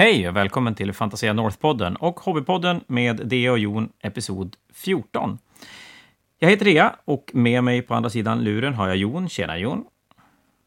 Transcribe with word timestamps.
Hej 0.00 0.28
och 0.28 0.36
välkommen 0.36 0.74
till 0.74 0.92
Fantasia 0.92 1.32
North-podden 1.32 1.96
och 1.96 2.20
Hobbypodden 2.20 2.84
med 2.86 3.16
Dea 3.28 3.52
och 3.52 3.58
Jon, 3.58 3.92
episod 4.00 4.56
14. 4.72 5.38
Jag 6.38 6.50
heter 6.50 6.64
Dea 6.64 6.96
och 7.04 7.30
med 7.34 7.64
mig 7.64 7.82
på 7.82 7.94
andra 7.94 8.10
sidan 8.10 8.44
luren 8.44 8.74
har 8.74 8.88
jag 8.88 8.96
Jon. 8.96 9.28
Tjena 9.28 9.58
Jon! 9.58 9.84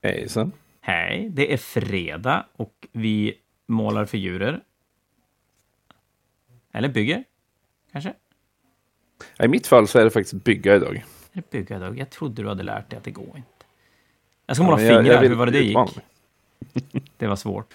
Hejsan! 0.03 0.51
Hej! 0.81 1.29
Det 1.31 1.53
är 1.53 1.57
fredag 1.57 2.45
och 2.55 2.87
vi 2.91 3.33
målar 3.67 4.05
figurer. 4.05 4.59
Eller 6.73 6.89
bygger, 6.89 7.23
kanske? 7.91 8.13
I 9.43 9.47
mitt 9.47 9.67
fall 9.67 9.87
så 9.87 9.99
är 9.99 10.03
det 10.03 10.11
faktiskt 10.11 10.43
bygga 10.43 10.75
idag. 10.75 10.95
Är 10.95 11.03
det 11.33 11.51
bygga 11.51 11.75
idag? 11.75 11.99
Jag 11.99 12.09
trodde 12.09 12.41
du 12.41 12.47
hade 12.49 12.63
lärt 12.63 12.89
dig 12.89 12.97
att 12.97 13.03
det 13.03 13.11
går 13.11 13.37
inte. 13.37 13.65
Jag 14.45 14.55
ska 14.55 14.65
måla 14.65 14.81
Ja, 14.81 14.87
jag- 14.87 14.97
fingrar. 14.97 15.13
jag 15.13 15.21
vill 15.21 15.29
Hur 15.29 15.37
var 15.37 15.45
det 15.45 15.51
det 15.51 15.63
gick? 15.63 15.77
Det 17.17 17.27
var 17.27 17.35
svårt. 17.35 17.73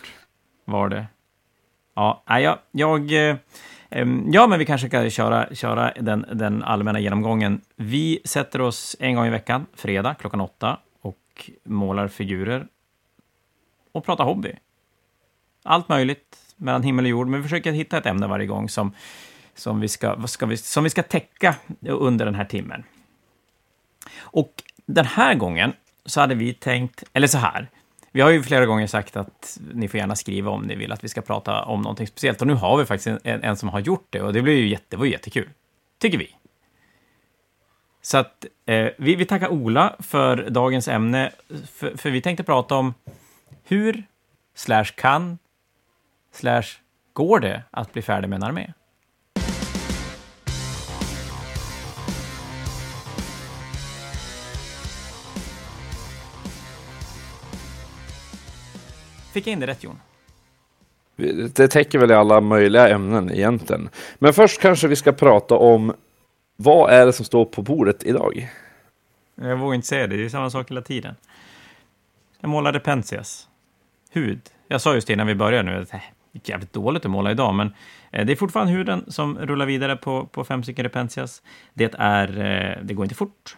Var 0.64 0.88
det? 0.88 1.06
Ja, 1.96 2.22
jag... 2.26 2.58
jag 2.70 3.12
eh, 3.12 3.36
ja, 4.32 4.46
men 4.46 4.58
vi 4.58 4.64
kanske 4.64 4.88
kan 4.88 5.10
köra, 5.10 5.54
köra 5.54 5.92
den, 6.00 6.26
den 6.32 6.62
allmänna 6.62 7.00
genomgången. 7.00 7.60
Vi 7.76 8.20
sätter 8.24 8.60
oss 8.60 8.96
en 9.00 9.14
gång 9.14 9.26
i 9.26 9.30
veckan, 9.30 9.66
fredag 9.74 10.14
klockan 10.14 10.40
åtta, 10.40 10.78
och 11.00 11.50
målar 11.64 12.08
figurer 12.08 12.66
och 13.92 14.04
pratar 14.04 14.24
hobby. 14.24 14.52
Allt 15.62 15.88
möjligt 15.88 16.36
mellan 16.56 16.82
himmel 16.82 17.04
och 17.04 17.10
jord, 17.10 17.26
men 17.28 17.40
vi 17.40 17.42
försöker 17.42 17.72
hitta 17.72 17.98
ett 17.98 18.06
ämne 18.06 18.26
varje 18.26 18.46
gång 18.46 18.68
som, 18.68 18.92
som, 19.54 19.80
vi, 19.80 19.88
ska, 19.88 20.26
ska 20.26 20.46
vi, 20.46 20.56
som 20.56 20.84
vi 20.84 20.90
ska 20.90 21.02
täcka 21.02 21.54
under 21.88 22.24
den 22.24 22.34
här 22.34 22.44
timmen. 22.44 22.84
Och 24.18 24.62
den 24.86 25.06
här 25.06 25.34
gången 25.34 25.72
så 26.04 26.20
hade 26.20 26.34
vi 26.34 26.54
tänkt, 26.54 27.04
eller 27.12 27.26
så 27.26 27.38
här, 27.38 27.68
vi 28.16 28.22
har 28.22 28.30
ju 28.30 28.42
flera 28.42 28.66
gånger 28.66 28.86
sagt 28.86 29.16
att 29.16 29.58
ni 29.74 29.88
får 29.88 29.98
gärna 29.98 30.16
skriva 30.16 30.50
om 30.50 30.62
ni 30.62 30.74
vill 30.74 30.92
att 30.92 31.04
vi 31.04 31.08
ska 31.08 31.20
prata 31.20 31.62
om 31.62 31.82
någonting 31.82 32.06
speciellt. 32.06 32.40
Och 32.40 32.46
nu 32.46 32.54
har 32.54 32.76
vi 32.76 32.84
faktiskt 32.84 33.06
en, 33.06 33.18
en, 33.24 33.42
en 33.42 33.56
som 33.56 33.68
har 33.68 33.80
gjort 33.80 34.06
det 34.10 34.22
och 34.22 34.32
det 34.32 34.42
blir 34.42 34.54
ju 34.54 34.68
jätte, 34.68 34.84
det 34.88 34.96
var 34.96 35.04
ju 35.04 35.12
jättekul. 35.12 35.50
Tycker 35.98 36.18
vi. 36.18 36.36
Så 38.02 38.18
att 38.18 38.44
eh, 38.66 38.88
vi, 38.98 39.14
vi 39.14 39.24
tackar 39.24 39.48
Ola 39.48 39.96
för 39.98 40.50
dagens 40.50 40.88
ämne. 40.88 41.32
För, 41.72 41.96
för 41.96 42.10
vi 42.10 42.20
tänkte 42.20 42.44
prata 42.44 42.74
om 42.74 42.94
hur, 43.64 44.02
slash 44.54 44.84
kan, 44.96 45.38
slash 46.32 46.66
går 47.12 47.40
det 47.40 47.62
att 47.70 47.92
bli 47.92 48.02
färdig 48.02 48.28
med 48.28 48.36
en 48.36 48.42
armé? 48.42 48.72
Fick 59.36 59.46
jag 59.46 59.52
in 59.52 59.60
det 59.60 59.66
rätt, 59.66 59.84
Jon? 59.84 60.00
Det 61.54 61.68
täcker 61.68 61.98
väl 61.98 62.10
i 62.10 62.14
alla 62.14 62.40
möjliga 62.40 62.88
ämnen 62.88 63.30
egentligen. 63.30 63.88
Men 64.18 64.32
först 64.32 64.60
kanske 64.60 64.88
vi 64.88 64.96
ska 64.96 65.12
prata 65.12 65.54
om 65.54 65.94
vad 66.56 66.90
är 66.90 67.06
det 67.06 67.12
som 67.12 67.24
står 67.24 67.44
på 67.44 67.62
bordet 67.62 68.04
idag? 68.04 68.50
Jag 69.34 69.56
vågar 69.56 69.74
inte 69.74 69.86
säga 69.86 70.06
det, 70.06 70.16
det 70.16 70.24
är 70.24 70.28
samma 70.28 70.50
sak 70.50 70.70
hela 70.70 70.82
tiden. 70.82 71.14
Jag 72.40 72.48
målade 72.48 72.80
Pensias. 72.80 73.48
Hud. 74.10 74.40
Jag 74.68 74.80
sa 74.80 74.94
just 74.94 75.10
innan 75.10 75.26
vi 75.26 75.34
började 75.34 75.70
nu 75.70 75.82
att 75.82 75.90
det 75.90 76.02
gick 76.32 76.48
jävligt 76.48 76.72
dåligt 76.72 77.04
att 77.04 77.10
måla 77.10 77.30
idag, 77.30 77.54
men 77.54 77.74
eh, 78.10 78.26
det 78.26 78.32
är 78.32 78.36
fortfarande 78.36 78.72
huden 78.72 79.04
som 79.08 79.38
rullar 79.38 79.66
vidare 79.66 79.96
på, 79.96 80.26
på 80.26 80.44
fem 80.44 80.62
stycken 80.62 80.82
Repensias. 80.82 81.42
Det, 81.74 81.94
är, 81.98 82.28
eh, 82.28 82.84
det 82.84 82.94
går 82.94 83.04
inte 83.04 83.14
fort, 83.14 83.56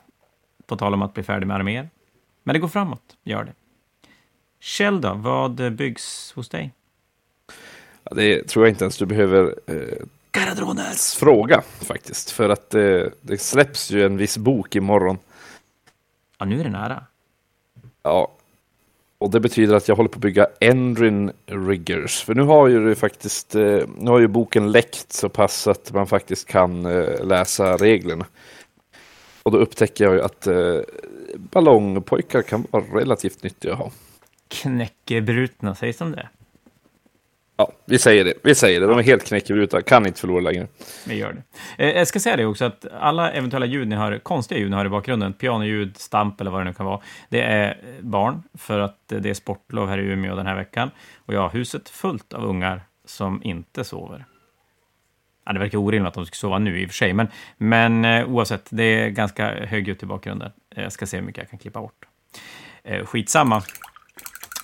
på 0.66 0.76
tal 0.76 0.94
om 0.94 1.02
att 1.02 1.14
bli 1.14 1.22
färdig 1.22 1.46
med 1.46 1.56
arméer. 1.56 1.88
Men 2.42 2.52
det 2.52 2.58
går 2.58 2.68
framåt, 2.68 3.16
gör 3.24 3.44
det. 3.44 3.52
Kjell 4.60 5.00
då, 5.00 5.14
vad 5.14 5.72
byggs 5.72 6.32
hos 6.32 6.48
dig? 6.48 6.72
Ja, 8.04 8.14
det 8.16 8.48
tror 8.48 8.64
jag 8.64 8.72
inte 8.72 8.84
ens 8.84 8.96
du 8.96 9.06
behöver 9.06 9.54
eh, 9.66 10.06
fråga 11.18 11.62
faktiskt. 11.80 12.30
För 12.30 12.48
att 12.48 12.74
eh, 12.74 13.02
det 13.20 13.40
släpps 13.40 13.90
ju 13.90 14.06
en 14.06 14.16
viss 14.16 14.38
bok 14.38 14.76
imorgon. 14.76 15.18
Ja, 16.38 16.44
nu 16.44 16.60
är 16.60 16.64
det 16.64 16.70
nära. 16.70 17.04
Ja. 18.02 18.32
Och 19.18 19.30
det 19.30 19.40
betyder 19.40 19.74
att 19.74 19.88
jag 19.88 19.96
håller 19.96 20.08
på 20.08 20.16
att 20.16 20.22
bygga 20.22 20.46
Endrin 20.60 21.32
Riggers. 21.46 22.22
För 22.22 22.34
nu 22.34 22.42
har 22.42 22.68
ju 22.68 22.88
det 22.88 22.94
faktiskt, 22.94 23.54
eh, 23.54 23.80
nu 23.98 24.10
har 24.10 24.18
ju 24.18 24.26
boken 24.26 24.72
läckt 24.72 25.12
så 25.12 25.28
pass 25.28 25.66
att 25.66 25.92
man 25.92 26.06
faktiskt 26.06 26.48
kan 26.48 26.86
eh, 26.86 27.24
läsa 27.24 27.76
reglerna. 27.76 28.26
Och 29.42 29.52
då 29.52 29.58
upptäcker 29.58 30.04
jag 30.04 30.14
ju 30.14 30.22
att 30.22 30.46
eh, 30.46 30.80
ballongpojkar 31.36 32.42
kan 32.42 32.66
vara 32.70 32.84
relativt 32.84 33.42
nyttiga 33.42 33.72
att 33.72 33.78
ha. 33.78 33.90
Knäckebrutna, 34.48 35.74
sägs 35.74 35.98
som 35.98 36.12
det? 36.12 36.28
Ja, 37.56 37.72
vi 37.84 37.98
säger 37.98 38.24
det. 38.24 38.34
Vi 38.42 38.54
säger 38.54 38.80
det. 38.80 38.86
De 38.86 38.98
är 38.98 39.02
helt 39.02 39.24
knäckebrutna. 39.24 39.82
Kan 39.82 40.06
inte 40.06 40.20
förlora 40.20 40.40
längre. 40.40 40.66
Vi 41.06 41.14
gör 41.14 41.32
det. 41.76 41.84
Eh, 41.84 41.96
jag 41.98 42.08
ska 42.08 42.20
säga 42.20 42.36
det 42.36 42.44
också 42.46 42.64
att 42.64 42.86
alla 43.00 43.30
eventuella 43.30 43.66
ljud 43.66 43.88
ni 43.88 43.96
hör, 43.96 44.18
konstiga 44.18 44.60
ljud 44.60 44.70
ni 44.70 44.76
hör 44.76 44.84
i 44.84 44.88
bakgrunden, 44.88 45.32
pianoljud, 45.32 45.96
stamp 45.96 46.40
eller 46.40 46.50
vad 46.50 46.60
det 46.60 46.64
nu 46.64 46.72
kan 46.72 46.86
vara, 46.86 47.00
det 47.28 47.40
är 47.42 47.78
barn 48.00 48.42
för 48.54 48.78
att 48.80 48.98
det 49.06 49.30
är 49.30 49.34
sportlov 49.34 49.88
här 49.88 49.98
i 49.98 50.02
Umeå 50.02 50.36
den 50.36 50.46
här 50.46 50.56
veckan. 50.56 50.90
Och 51.16 51.34
jag 51.34 51.40
har 51.40 51.50
huset 51.50 51.88
fullt 51.88 52.32
av 52.32 52.44
ungar 52.44 52.82
som 53.04 53.42
inte 53.44 53.84
sover. 53.84 54.24
Ja, 55.46 55.52
det 55.52 55.58
verkar 55.58 55.78
orimligt 55.78 56.08
att 56.08 56.14
de 56.14 56.26
ska 56.26 56.34
sova 56.34 56.58
nu 56.58 56.80
i 56.80 56.84
och 56.86 56.88
för 56.90 56.94
sig, 56.96 57.12
men, 57.12 57.28
men 57.56 58.04
eh, 58.04 58.28
oavsett, 58.28 58.66
det 58.70 58.82
är 58.84 59.08
ganska 59.08 59.64
högljutt 59.66 60.02
i 60.02 60.06
bakgrunden. 60.06 60.52
Eh, 60.76 60.82
Jag 60.82 60.92
ska 60.92 61.06
se 61.06 61.16
hur 61.16 61.24
mycket 61.24 61.42
jag 61.42 61.50
kan 61.50 61.58
klippa 61.58 61.80
bort. 61.80 62.06
Eh, 62.82 63.04
skitsamma. 63.06 63.62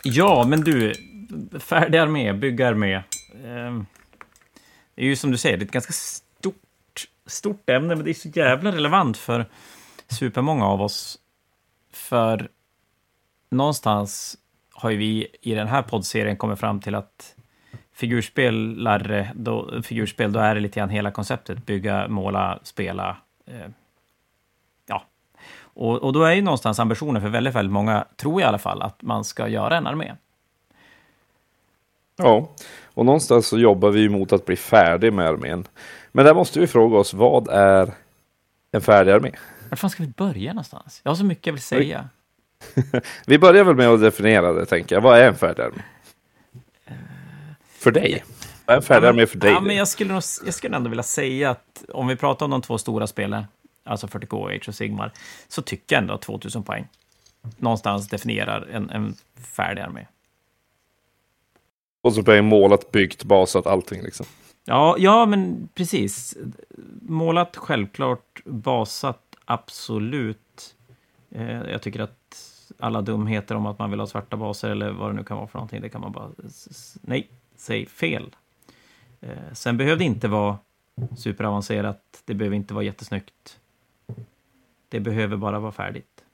Ja, 0.05 0.45
men 0.47 0.61
du, 0.61 0.95
färdig 1.59 1.99
armé, 1.99 2.33
byggarmé. 2.33 3.03
Ehm, 3.45 3.87
det 4.95 5.03
är 5.03 5.07
ju 5.07 5.17
som 5.17 5.31
du 5.31 5.37
säger, 5.37 5.57
det 5.57 5.63
är 5.63 5.67
ett 5.67 5.73
ganska 5.73 5.93
stort, 5.93 7.09
stort 7.27 7.71
ämne, 7.71 7.95
men 7.95 8.05
det 8.05 8.11
är 8.11 8.15
så 8.15 8.29
jävla 8.29 8.73
relevant 8.73 9.17
för 9.17 9.47
supermånga 10.09 10.67
av 10.67 10.83
oss. 10.83 11.19
För 11.93 12.49
någonstans 13.51 14.39
har 14.73 14.91
ju 14.91 14.97
vi 14.97 15.27
i 15.41 15.55
den 15.55 15.69
här 15.69 15.83
poddserien 15.83 16.37
kommit 16.37 16.61
fram 16.61 16.81
till 16.81 16.95
att 16.95 17.35
figurspelare, 17.93 19.33
då, 19.35 19.83
figurspel, 19.83 20.33
då 20.33 20.41
är 20.41 20.55
det 20.55 20.61
lite 20.61 20.81
grann 20.81 20.91
hela 20.91 21.11
konceptet. 21.11 21.67
Bygga, 21.67 22.09
måla, 22.09 22.59
spela. 22.63 23.17
Eh, 23.47 23.71
och, 25.75 26.03
och 26.03 26.13
då 26.13 26.25
är 26.25 26.33
ju 26.33 26.43
någonstans 26.43 26.79
ambitionen 26.79 27.23
för 27.23 27.29
väldigt, 27.29 27.55
väldigt 27.55 27.73
många, 27.73 28.05
tror 28.17 28.41
jag 28.41 28.47
i 28.47 28.49
alla 28.49 28.59
fall, 28.59 28.83
att 28.83 29.03
man 29.03 29.25
ska 29.25 29.49
göra 29.49 29.77
en 29.77 29.87
armé. 29.87 30.13
Ja, 32.17 32.49
och 32.95 33.07
någonstans 33.07 33.47
så 33.47 33.59
jobbar 33.59 33.91
vi 33.91 34.09
mot 34.09 34.33
att 34.33 34.47
bli 34.47 34.57
färdig 34.57 35.13
med 35.13 35.27
armén. 35.27 35.65
Men 36.13 36.25
där 36.25 36.35
måste 36.35 36.61
vi 36.61 36.67
fråga 36.67 36.99
oss, 36.99 37.15
vad 37.15 37.49
är 37.49 37.93
en 38.73 38.81
färdig 38.81 39.13
armé? 39.13 39.31
Var 39.71 39.77
fan 39.77 39.91
ska 39.91 40.03
vi 40.03 40.13
börja 40.17 40.53
någonstans? 40.53 41.01
Jag 41.03 41.11
har 41.11 41.17
så 41.17 41.25
mycket 41.25 41.47
jag 41.47 41.53
vill 41.53 41.63
säga. 41.63 42.09
Vi 43.27 43.39
börjar 43.39 43.65
väl 43.65 43.77
med 43.77 43.89
att 43.89 44.01
definiera 44.01 44.53
det, 44.53 44.67
tänker 44.67 44.97
jag. 44.97 45.03
Vad 45.03 45.19
är 45.19 45.29
en 45.29 45.35
färdig 45.35 45.63
armé? 45.63 45.83
För 47.69 47.91
dig? 47.91 48.25
Vad 48.67 48.75
är 48.75 48.77
en 48.77 48.83
färdig 48.83 49.09
armé 49.09 49.27
för 49.27 49.39
dig? 49.39 49.53
Ja, 49.53 49.61
men 49.61 49.77
jag, 49.77 49.89
skulle 49.89 50.13
nog, 50.13 50.23
jag 50.45 50.55
skulle 50.55 50.77
ändå 50.77 50.91
vilja 50.91 51.03
säga 51.03 51.51
att 51.51 51.85
om 51.89 52.07
vi 52.07 52.17
pratar 52.17 52.47
om 52.47 52.51
de 52.51 52.63
två 52.63 52.79
stora 52.79 53.07
spelen, 53.07 53.45
alltså 53.85 54.07
40K 54.07 54.35
och 54.35 54.51
Age 54.51 54.69
of 54.69 54.75
Sigmar, 54.75 55.13
så 55.49 55.63
tycker 55.63 55.97
jag 55.97 56.03
ändå 56.03 56.15
att 56.15 56.23
2000 56.23 56.63
poäng 56.63 56.89
någonstans 57.57 58.09
definierar 58.09 58.69
en, 58.73 58.91
en 58.91 59.15
färdig 59.57 59.83
armé. 59.83 60.07
Och 62.03 62.15
så 62.15 62.23
blir 62.23 62.43
målat, 62.43 62.93
byggt, 62.93 63.25
basat, 63.25 63.67
allting 63.67 64.03
liksom. 64.03 64.27
Ja, 64.65 64.97
ja, 64.99 65.27
men 65.27 65.69
precis. 65.75 66.37
Målat 67.01 67.57
självklart, 67.57 68.45
basat 68.45 69.21
absolut. 69.45 70.75
Eh, 71.31 71.71
jag 71.71 71.83
tycker 71.83 72.01
att 72.01 72.25
alla 72.79 73.03
dumheter 73.03 73.55
om 73.55 73.67
att 73.67 73.79
man 73.79 73.91
vill 73.91 74.01
ha 74.01 74.07
svarta 74.07 74.37
baser 74.37 74.71
eller 74.71 74.91
vad 74.91 75.11
det 75.11 75.17
nu 75.17 75.25
kan 75.25 75.37
vara 75.37 75.47
för 75.47 75.59
någonting, 75.59 75.81
det 75.81 75.89
kan 75.89 76.01
man 76.01 76.13
bara... 76.13 76.31
Nej, 77.01 77.29
säg 77.57 77.87
fel. 77.87 78.37
Eh, 79.21 79.53
sen 79.53 79.77
behöver 79.77 79.99
det 79.99 80.05
inte 80.05 80.29
vara 80.29 80.59
superavancerat. 81.17 82.23
Det 82.25 82.35
behöver 82.35 82.57
inte 82.57 82.75
vara 82.75 82.85
jättesnyggt. 82.85 83.59
Det 84.95 85.01
behöver 85.01 85.37
bara 85.37 85.59
vara 85.61 85.73
färdigt. 85.73 86.25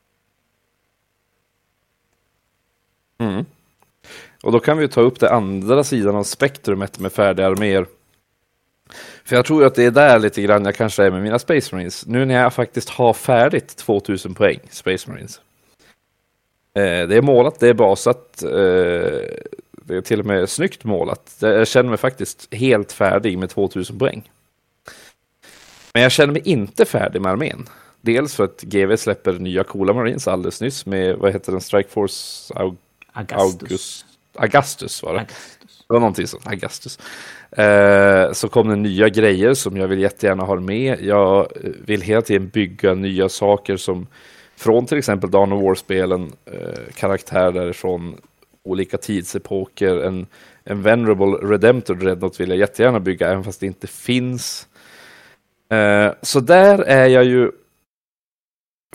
Mm. 3.18 3.44
Och 4.42 4.52
då 4.52 4.60
kan 4.60 4.78
vi 4.78 4.88
ta 4.88 5.00
upp 5.00 5.20
det 5.20 5.30
andra 5.30 5.84
sidan 5.84 6.16
av 6.16 6.22
spektrumet 6.22 6.98
med 6.98 7.12
färdiga 7.12 7.46
arméer. 7.46 7.86
För 9.24 9.36
jag 9.36 9.44
tror 9.44 9.64
att 9.64 9.74
det 9.74 9.84
är 9.84 9.90
där 9.90 10.18
lite 10.18 10.42
grann 10.42 10.64
jag 10.64 10.74
kanske 10.74 11.04
är 11.04 11.10
med 11.10 11.22
mina 11.22 11.38
Space 11.38 11.74
Marines. 11.74 12.06
Nu 12.06 12.24
när 12.24 12.34
jag 12.34 12.54
faktiskt 12.54 12.88
har 12.88 13.12
färdigt 13.12 13.76
2000 13.76 14.34
poäng 14.34 14.60
Space 14.70 15.10
Marines. 15.10 15.40
Eh, 16.74 17.08
det 17.08 17.16
är 17.16 17.22
målat, 17.22 17.60
det 17.60 17.68
är 17.68 17.74
basat, 17.74 18.42
eh, 18.42 18.50
det 19.72 19.96
är 19.96 20.00
till 20.00 20.20
och 20.20 20.26
med 20.26 20.48
snyggt 20.48 20.84
målat. 20.84 21.36
Jag 21.40 21.68
känner 21.68 21.88
mig 21.88 21.98
faktiskt 21.98 22.54
helt 22.54 22.92
färdig 22.92 23.38
med 23.38 23.50
2000 23.50 23.98
poäng. 23.98 24.30
Men 25.92 26.02
jag 26.02 26.12
känner 26.12 26.32
mig 26.32 26.42
inte 26.44 26.84
färdig 26.84 27.22
med 27.22 27.32
armén. 27.32 27.66
Dels 28.00 28.34
för 28.34 28.44
att 28.44 28.62
GV 28.62 28.96
släpper 28.96 29.32
nya 29.32 29.64
coola 29.64 29.92
Marines 29.92 30.28
alldeles 30.28 30.60
nyss 30.60 30.86
med, 30.86 31.16
vad 31.16 31.32
heter 31.32 31.52
den, 31.52 31.60
Strike 31.60 31.88
Force 31.88 32.54
Aug 32.54 32.76
Augustus. 33.12 33.62
August. 33.62 34.06
Augustus 34.34 35.02
var 35.02 35.12
det. 35.12 35.18
Augustus. 35.20 35.84
Det 35.88 35.94
var 35.94 36.00
någonting 36.00 36.26
sånt, 36.26 36.46
Augustus. 36.46 36.98
Eh, 37.50 38.32
så 38.32 38.48
kom 38.48 38.68
det 38.68 38.76
nya 38.76 39.08
grejer 39.08 39.54
som 39.54 39.76
jag 39.76 39.88
vill 39.88 40.00
jättegärna 40.00 40.44
ha 40.44 40.60
med. 40.60 41.00
Jag 41.02 41.48
vill 41.86 42.00
hela 42.00 42.22
tiden 42.22 42.48
bygga 42.48 42.94
nya 42.94 43.28
saker 43.28 43.76
som 43.76 44.06
från 44.56 44.86
till 44.86 44.98
exempel 44.98 45.30
Dawn 45.30 45.52
of 45.52 45.62
War-spelen, 45.62 46.32
eh, 46.44 46.94
karaktärer 46.94 47.52
därifrån 47.52 48.16
olika 48.62 48.96
tidsepoker, 48.96 49.96
en, 49.96 50.26
en 50.64 50.82
Venerable 50.82 51.26
Redemptor 51.26 51.94
Dreadnought 51.94 52.40
vill 52.40 52.48
jag 52.48 52.58
jättegärna 52.58 53.00
bygga, 53.00 53.28
även 53.28 53.44
fast 53.44 53.60
det 53.60 53.66
inte 53.66 53.86
finns. 53.86 54.68
Eh, 55.70 56.12
så 56.22 56.40
där 56.40 56.78
är 56.78 57.06
jag 57.06 57.24
ju 57.24 57.50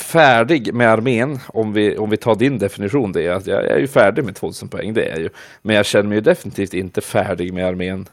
färdig 0.02 0.74
med 0.74 0.90
armén, 0.90 1.40
om 1.48 1.74
vi, 1.74 1.98
om 1.98 2.10
vi 2.10 2.18
tar 2.18 2.36
din 2.36 2.58
definition, 2.58 3.12
det 3.12 3.28
är 3.28 3.32
att 3.32 3.48
jag, 3.48 3.66
är 3.66 3.78
ju 3.80 3.88
färdig 3.88 4.26
med 4.26 4.36
2000 4.36 4.70
poäng, 4.70 4.94
det 4.94 5.06
är 5.06 5.20
ju. 5.20 5.30
Men 5.62 5.76
jag 5.76 5.86
känner 5.86 6.10
mig 6.10 6.16
ju 6.16 6.22
definitivt 6.22 6.74
inte 6.74 7.02
färdig 7.02 7.54
med 7.54 7.66
armén. 7.66 8.08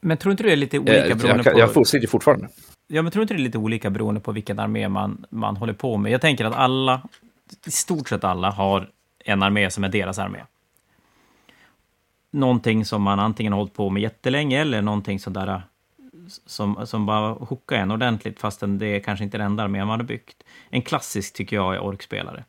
Men 0.00 0.16
tror 0.16 0.30
inte 0.30 0.42
du 0.42 0.48
det 0.48 0.54
är 0.54 0.56
lite 0.56 0.78
olika 0.78 1.08
Jag, 1.08 1.18
beroende 1.18 1.42
jag, 1.44 1.54
på... 1.54 1.60
jag 1.60 1.74
fortsätter 1.74 2.06
fortfarande. 2.06 2.48
Ja, 2.86 3.02
men 3.02 3.12
tror 3.12 3.22
inte 3.22 3.34
det 3.34 3.40
är 3.40 3.44
lite 3.44 3.58
olika 3.58 3.90
beroende 3.90 4.20
på 4.20 4.32
vilken 4.32 4.58
armé 4.58 4.88
man, 4.88 5.24
man 5.30 5.56
håller 5.56 5.72
på 5.72 5.96
med? 5.96 6.12
Jag 6.12 6.20
tänker 6.20 6.44
att 6.44 6.54
alla, 6.54 7.02
i 7.66 7.70
stort 7.70 8.08
sett 8.08 8.24
alla, 8.24 8.50
har 8.50 8.90
en 9.24 9.42
armé 9.42 9.70
som 9.70 9.84
är 9.84 9.88
deras 9.88 10.18
armé. 10.18 10.38
Någonting 12.30 12.84
som 12.84 13.02
man 13.02 13.20
antingen 13.20 13.52
har 13.52 13.60
hållit 13.60 13.74
på 13.74 13.90
med 13.90 14.02
jättelänge 14.02 14.60
eller 14.60 14.82
någonting 14.82 15.20
sådär 15.20 15.62
som, 16.46 16.86
som 16.86 17.06
bara 17.06 17.32
hookar 17.32 17.76
en 17.76 17.90
ordentligt 17.90 18.40
fastän 18.40 18.78
det 18.78 18.86
är 18.86 19.00
kanske 19.00 19.24
inte 19.24 19.38
den 19.38 19.46
enda 19.46 19.62
armén 19.62 19.86
man 19.86 20.00
har 20.00 20.06
byggt. 20.06 20.42
En 20.70 20.82
klassisk 20.82 21.34
tycker 21.34 21.56
jag 21.56 21.74
är 21.74 21.80
orkspelare. 21.80 22.44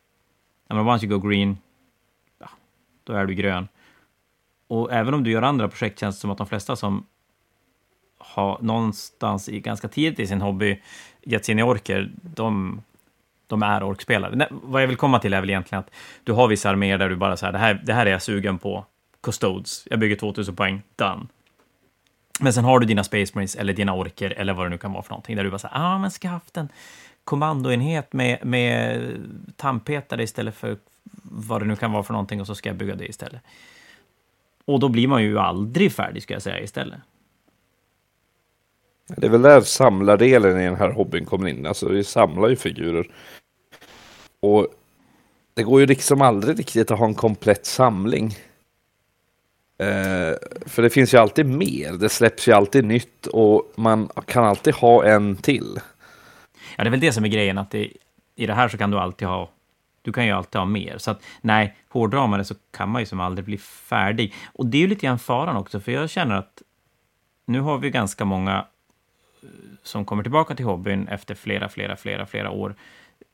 I 0.70 0.74
mean, 0.74 0.88
once 0.88 1.06
you 1.06 1.18
go 1.18 1.28
green, 1.28 1.58
ja, 2.38 2.48
då 3.04 3.12
är 3.12 3.26
du 3.26 3.34
grön. 3.34 3.68
Och 4.68 4.92
även 4.92 5.14
om 5.14 5.24
du 5.24 5.30
gör 5.30 5.42
andra 5.42 5.68
projekt 5.68 5.98
känns 5.98 6.16
det 6.16 6.20
som 6.20 6.30
att 6.30 6.38
de 6.38 6.46
flesta 6.46 6.76
som 6.76 7.06
har 8.18 8.58
någonstans 8.60 9.48
i 9.48 9.60
ganska 9.60 9.88
tidigt 9.88 10.20
i 10.20 10.26
sin 10.26 10.40
hobby 10.40 10.82
gett 11.22 11.44
sig 11.44 11.52
in 11.52 11.58
i 11.58 11.62
orker, 11.62 12.10
de, 12.22 12.82
de 13.46 13.62
är 13.62 13.84
orkspelare. 13.84 14.36
Nej, 14.36 14.48
vad 14.50 14.82
jag 14.82 14.88
vill 14.88 14.96
komma 14.96 15.18
till 15.18 15.34
är 15.34 15.40
väl 15.40 15.50
egentligen 15.50 15.80
att 15.80 15.90
du 16.24 16.32
har 16.32 16.48
vissa 16.48 16.70
arméer 16.70 16.98
där 16.98 17.08
du 17.08 17.16
bara 17.16 17.36
så 17.36 17.46
här, 17.46 17.52
det 17.52 17.58
här, 17.58 17.82
det 17.84 17.92
här 17.92 18.06
är 18.06 18.10
jag 18.10 18.22
sugen 18.22 18.58
på. 18.58 18.86
Custodes, 19.20 19.86
jag 19.90 19.98
bygger 19.98 20.16
2000 20.16 20.56
poäng, 20.56 20.82
done. 20.96 21.26
Men 22.42 22.52
sen 22.52 22.64
har 22.64 22.78
du 22.78 22.86
dina 22.86 23.04
Space 23.04 23.32
Marines 23.34 23.56
eller 23.56 23.72
dina 23.72 23.94
orker 23.94 24.30
eller 24.30 24.52
vad 24.52 24.66
det 24.66 24.70
nu 24.70 24.78
kan 24.78 24.92
vara 24.92 25.02
för 25.02 25.10
någonting 25.10 25.36
där 25.36 25.44
du 25.44 25.50
bara 25.50 25.58
säger, 25.58 25.74
ah 25.76 25.98
men 25.98 26.10
ska 26.10 26.28
jag 26.28 26.32
haft 26.32 26.56
en 26.56 26.68
kommandoenhet 27.24 28.12
med, 28.12 28.46
med 28.46 29.00
tandpetare 29.56 30.22
istället 30.22 30.54
för 30.54 30.76
vad 31.22 31.60
det 31.60 31.66
nu 31.66 31.76
kan 31.76 31.92
vara 31.92 32.02
för 32.02 32.12
någonting 32.12 32.40
och 32.40 32.46
så 32.46 32.54
ska 32.54 32.68
jag 32.68 32.76
bygga 32.76 32.94
det 32.94 33.06
istället. 33.06 33.40
Och 34.64 34.80
då 34.80 34.88
blir 34.88 35.08
man 35.08 35.22
ju 35.22 35.38
aldrig 35.38 35.92
färdig 35.92 36.22
ska 36.22 36.34
jag 36.34 36.42
säga 36.42 36.60
istället. 36.60 36.98
Det 39.16 39.26
är 39.26 39.30
väl 39.30 39.42
där 39.42 39.60
samlardelen 39.60 40.60
i 40.60 40.64
den 40.64 40.76
här 40.76 40.90
hobbyn 40.90 41.24
kommer 41.24 41.48
in. 41.48 41.66
Alltså 41.66 41.88
vi 41.88 42.04
samlar 42.04 42.48
ju 42.48 42.56
figurer. 42.56 43.10
Och 44.40 44.66
det 45.54 45.62
går 45.62 45.80
ju 45.80 45.86
liksom 45.86 46.22
aldrig 46.22 46.58
riktigt 46.58 46.90
att 46.90 46.98
ha 46.98 47.06
en 47.06 47.14
komplett 47.14 47.66
samling. 47.66 48.34
Eh, 49.82 50.36
för 50.66 50.82
det 50.82 50.90
finns 50.90 51.14
ju 51.14 51.18
alltid 51.18 51.46
mer. 51.46 51.92
Det 51.92 52.08
släpps 52.08 52.48
ju 52.48 52.52
alltid 52.52 52.84
nytt 52.84 53.26
och 53.26 53.72
man 53.74 54.08
kan 54.26 54.44
alltid 54.44 54.74
ha 54.74 55.04
en 55.04 55.36
till. 55.36 55.80
Ja, 56.76 56.84
det 56.84 56.88
är 56.88 56.90
väl 56.90 57.00
det 57.00 57.12
som 57.12 57.24
är 57.24 57.28
grejen, 57.28 57.58
att 57.58 57.70
det, 57.70 57.88
i 58.36 58.46
det 58.46 58.54
här 58.54 58.68
så 58.68 58.78
kan 58.78 58.90
du 58.90 58.98
alltid 58.98 59.28
ha 59.28 59.50
du 60.02 60.12
kan 60.12 60.26
ju 60.26 60.32
alltid 60.32 60.58
ha 60.58 60.66
mer. 60.66 60.98
Så 60.98 61.10
att 61.10 61.22
nej, 61.40 61.76
hårdrar 61.88 62.26
man 62.26 62.38
det 62.38 62.44
så 62.44 62.54
kan 62.70 62.88
man 62.88 63.02
ju 63.02 63.06
som 63.06 63.20
aldrig 63.20 63.44
bli 63.44 63.58
färdig. 63.58 64.34
Och 64.52 64.66
det 64.66 64.78
är 64.78 64.80
ju 64.80 64.86
lite 64.86 65.06
grann 65.06 65.18
faran 65.18 65.56
också, 65.56 65.80
för 65.80 65.92
jag 65.92 66.10
känner 66.10 66.34
att 66.34 66.62
nu 67.46 67.60
har 67.60 67.78
vi 67.78 67.90
ganska 67.90 68.24
många 68.24 68.66
eh, 69.42 69.48
som 69.82 70.04
kommer 70.04 70.22
tillbaka 70.22 70.54
till 70.54 70.64
hobbyn 70.64 71.08
efter 71.08 71.34
flera, 71.34 71.68
flera, 71.68 71.96
flera, 71.96 72.26
flera 72.26 72.50
år 72.50 72.74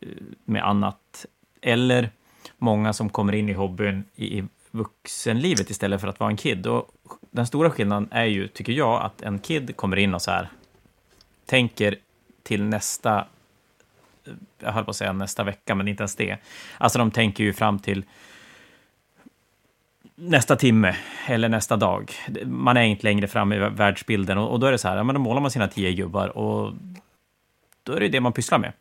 eh, 0.00 0.08
med 0.44 0.68
annat. 0.68 1.26
Eller 1.62 2.10
många 2.58 2.92
som 2.92 3.08
kommer 3.08 3.32
in 3.32 3.48
i 3.48 3.52
hobbyn 3.52 4.04
i 4.16 4.44
vuxenlivet 4.70 5.70
istället 5.70 6.00
för 6.00 6.08
att 6.08 6.20
vara 6.20 6.30
en 6.30 6.36
kid. 6.36 6.66
Och 6.66 6.90
den 7.30 7.46
stora 7.46 7.70
skillnaden 7.70 8.08
är 8.12 8.24
ju, 8.24 8.48
tycker 8.48 8.72
jag, 8.72 9.02
att 9.02 9.22
en 9.22 9.38
kid 9.38 9.76
kommer 9.76 9.96
in 9.96 10.14
och 10.14 10.22
så 10.22 10.30
här 10.30 10.48
tänker 11.46 11.98
till 12.42 12.62
nästa 12.62 13.26
jag 14.58 14.72
höll 14.72 14.84
på 14.84 14.90
att 14.90 14.96
säga 14.96 15.12
nästa 15.12 15.44
vecka, 15.44 15.74
men 15.74 15.88
inte 15.88 16.02
ens 16.02 16.16
det. 16.16 16.38
Alltså 16.78 16.98
de 16.98 17.10
tänker 17.10 17.44
ju 17.44 17.52
fram 17.52 17.78
till 17.78 18.04
nästa 20.14 20.56
timme 20.56 20.96
eller 21.26 21.48
nästa 21.48 21.76
dag. 21.76 22.12
Man 22.44 22.76
är 22.76 22.82
inte 22.82 23.04
längre 23.04 23.28
fram 23.28 23.52
i 23.52 23.58
världsbilden 23.58 24.38
och, 24.38 24.60
då 24.60 24.66
är 24.66 24.72
det 24.72 24.78
så 24.78 24.88
här, 24.88 24.96
ja, 24.96 25.02
men 25.02 25.14
då 25.14 25.20
målar 25.20 25.40
man 25.40 25.50
sina 25.50 25.68
tio 25.68 25.92
gubbar 25.92 26.28
och 26.28 26.72
då 27.82 27.92
är 27.92 28.00
det 28.00 28.08
det 28.08 28.20
man 28.20 28.32
pysslar 28.32 28.58
med. 28.58 28.72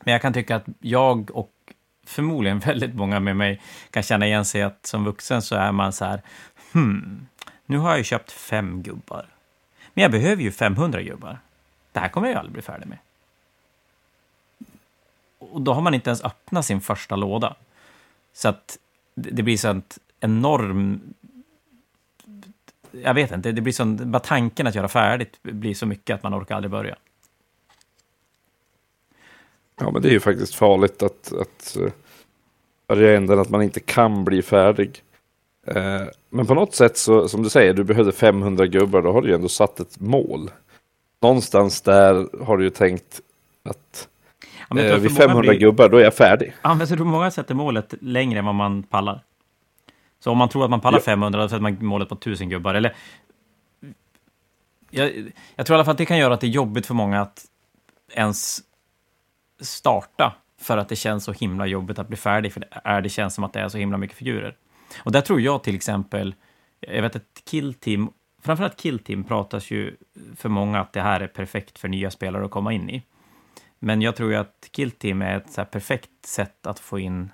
Men 0.00 0.12
jag 0.12 0.22
kan 0.22 0.32
tycka 0.32 0.56
att 0.56 0.64
jag 0.80 1.30
och 1.30 1.50
förmodligen 2.06 2.58
väldigt 2.66 2.94
många 2.94 3.20
med 3.20 3.36
mig 3.36 3.60
kan 3.90 4.02
känna 4.02 4.26
igen 4.26 4.44
sig 4.44 4.62
att 4.62 4.86
som 4.86 5.04
vuxen 5.04 5.42
så 5.42 5.56
är 5.56 5.72
man 5.72 5.92
så 5.92 6.04
här, 6.04 6.22
hmm, 6.72 7.26
nu 7.66 7.78
har 7.78 7.88
jag 7.88 7.98
ju 7.98 8.04
köpt 8.04 8.32
fem 8.32 8.82
gubbar. 8.82 9.26
Men 9.94 10.02
jag 10.02 10.10
behöver 10.10 10.42
ju 10.42 10.52
500 10.52 11.02
gubbar. 11.02 11.38
Det 11.92 12.00
här 12.00 12.08
kommer 12.08 12.26
jag 12.26 12.32
ju 12.32 12.38
aldrig 12.38 12.52
bli 12.52 12.62
färdig 12.62 12.86
med 12.86 12.98
och 15.54 15.60
då 15.60 15.72
har 15.72 15.80
man 15.80 15.94
inte 15.94 16.10
ens 16.10 16.24
öppnat 16.24 16.66
sin 16.66 16.80
första 16.80 17.16
låda. 17.16 17.54
Så 18.32 18.48
att 18.48 18.78
det 19.14 19.42
blir 19.42 19.56
sånt 19.56 19.98
enorm... 20.20 21.00
Jag 22.90 23.14
vet 23.14 23.32
inte, 23.32 23.52
det 23.52 23.60
blir 23.60 23.72
sån, 23.72 24.10
bara 24.10 24.20
tanken 24.20 24.66
att 24.66 24.74
göra 24.74 24.88
färdigt 24.88 25.42
blir 25.42 25.74
så 25.74 25.86
mycket 25.86 26.14
att 26.14 26.22
man 26.22 26.34
orkar 26.34 26.54
aldrig 26.56 26.70
börja. 26.70 26.96
Ja, 29.80 29.90
men 29.90 30.02
det 30.02 30.08
är 30.08 30.12
ju 30.12 30.20
faktiskt 30.20 30.54
farligt 30.54 31.02
att, 31.02 31.32
att 31.32 31.76
eh, 31.76 31.92
börja 32.88 33.16
änden 33.16 33.38
att 33.38 33.50
man 33.50 33.62
inte 33.62 33.80
kan 33.80 34.24
bli 34.24 34.42
färdig. 34.42 35.02
Eh, 35.66 36.02
men 36.30 36.46
på 36.46 36.54
något 36.54 36.74
sätt 36.74 36.96
så, 36.96 37.28
som 37.28 37.42
du 37.42 37.50
säger, 37.50 37.74
du 37.74 37.84
behövde 37.84 38.12
500 38.12 38.66
gubbar, 38.66 39.02
då 39.02 39.12
har 39.12 39.22
du 39.22 39.28
ju 39.28 39.34
ändå 39.34 39.48
satt 39.48 39.80
ett 39.80 40.00
mål. 40.00 40.50
Någonstans 41.22 41.80
där 41.80 42.44
har 42.44 42.56
du 42.56 42.64
ju 42.64 42.70
tänkt 42.70 43.20
att 43.62 44.08
Ja, 44.70 44.80
eh, 44.80 44.98
vid 44.98 45.16
500 45.16 45.40
blir... 45.40 45.60
gubbar, 45.60 45.88
då 45.88 45.96
är 45.96 46.04
jag 46.04 46.14
färdig. 46.14 46.54
Ja, 46.62 46.74
men 46.74 46.88
så 46.88 46.96
tror 46.96 47.06
många 47.06 47.30
sätter 47.30 47.54
målet 47.54 47.94
längre 48.00 48.38
än 48.38 48.44
vad 48.44 48.54
man 48.54 48.82
pallar. 48.82 49.22
Så 50.20 50.30
om 50.30 50.38
man 50.38 50.48
tror 50.48 50.64
att 50.64 50.70
man 50.70 50.80
pallar 50.80 50.98
ja. 50.98 51.02
500, 51.02 51.40
då 51.40 51.48
sätter 51.48 51.62
man 51.62 51.76
målet 51.80 52.08
på 52.08 52.14
1000 52.14 52.48
gubbar. 52.48 52.74
Eller... 52.74 52.94
Jag, 54.90 55.32
jag 55.56 55.66
tror 55.66 55.74
i 55.74 55.76
alla 55.76 55.84
fall 55.84 55.92
att 55.92 55.98
det 55.98 56.06
kan 56.06 56.18
göra 56.18 56.34
att 56.34 56.40
det 56.40 56.46
är 56.46 56.48
jobbigt 56.48 56.86
för 56.86 56.94
många 56.94 57.22
att 57.22 57.44
ens 58.12 58.60
starta, 59.60 60.34
för 60.60 60.78
att 60.78 60.88
det 60.88 60.96
känns 60.96 61.24
så 61.24 61.32
himla 61.32 61.66
jobbigt 61.66 61.98
att 61.98 62.08
bli 62.08 62.16
färdig, 62.16 62.52
för 62.52 62.60
det, 62.60 62.68
är, 62.84 63.00
det 63.00 63.08
känns 63.08 63.34
som 63.34 63.44
att 63.44 63.52
det 63.52 63.60
är 63.60 63.68
så 63.68 63.78
himla 63.78 63.98
mycket 63.98 64.16
figurer. 64.16 64.56
Och 64.98 65.12
där 65.12 65.20
tror 65.20 65.40
jag 65.40 65.62
till 65.62 65.74
exempel, 65.74 66.34
jag 66.80 67.02
vet 67.02 67.16
att 67.16 67.42
Kill 67.44 67.74
Team, 67.74 68.10
framförallt 68.42 68.76
Kill 68.76 68.98
Team 68.98 69.24
pratas 69.24 69.70
ju 69.70 69.96
för 70.36 70.48
många 70.48 70.80
att 70.80 70.92
det 70.92 71.00
här 71.00 71.20
är 71.20 71.26
perfekt 71.26 71.78
för 71.78 71.88
nya 71.88 72.10
spelare 72.10 72.44
att 72.44 72.50
komma 72.50 72.72
in 72.72 72.90
i. 72.90 73.02
Men 73.78 74.02
jag 74.02 74.16
tror 74.16 74.30
ju 74.30 74.36
att 74.36 74.68
Kill 74.70 74.90
Team 74.90 75.22
är 75.22 75.36
ett 75.36 75.50
så 75.50 75.64
perfekt 75.64 76.26
sätt 76.26 76.66
att 76.66 76.78
få 76.78 76.98
in 76.98 77.32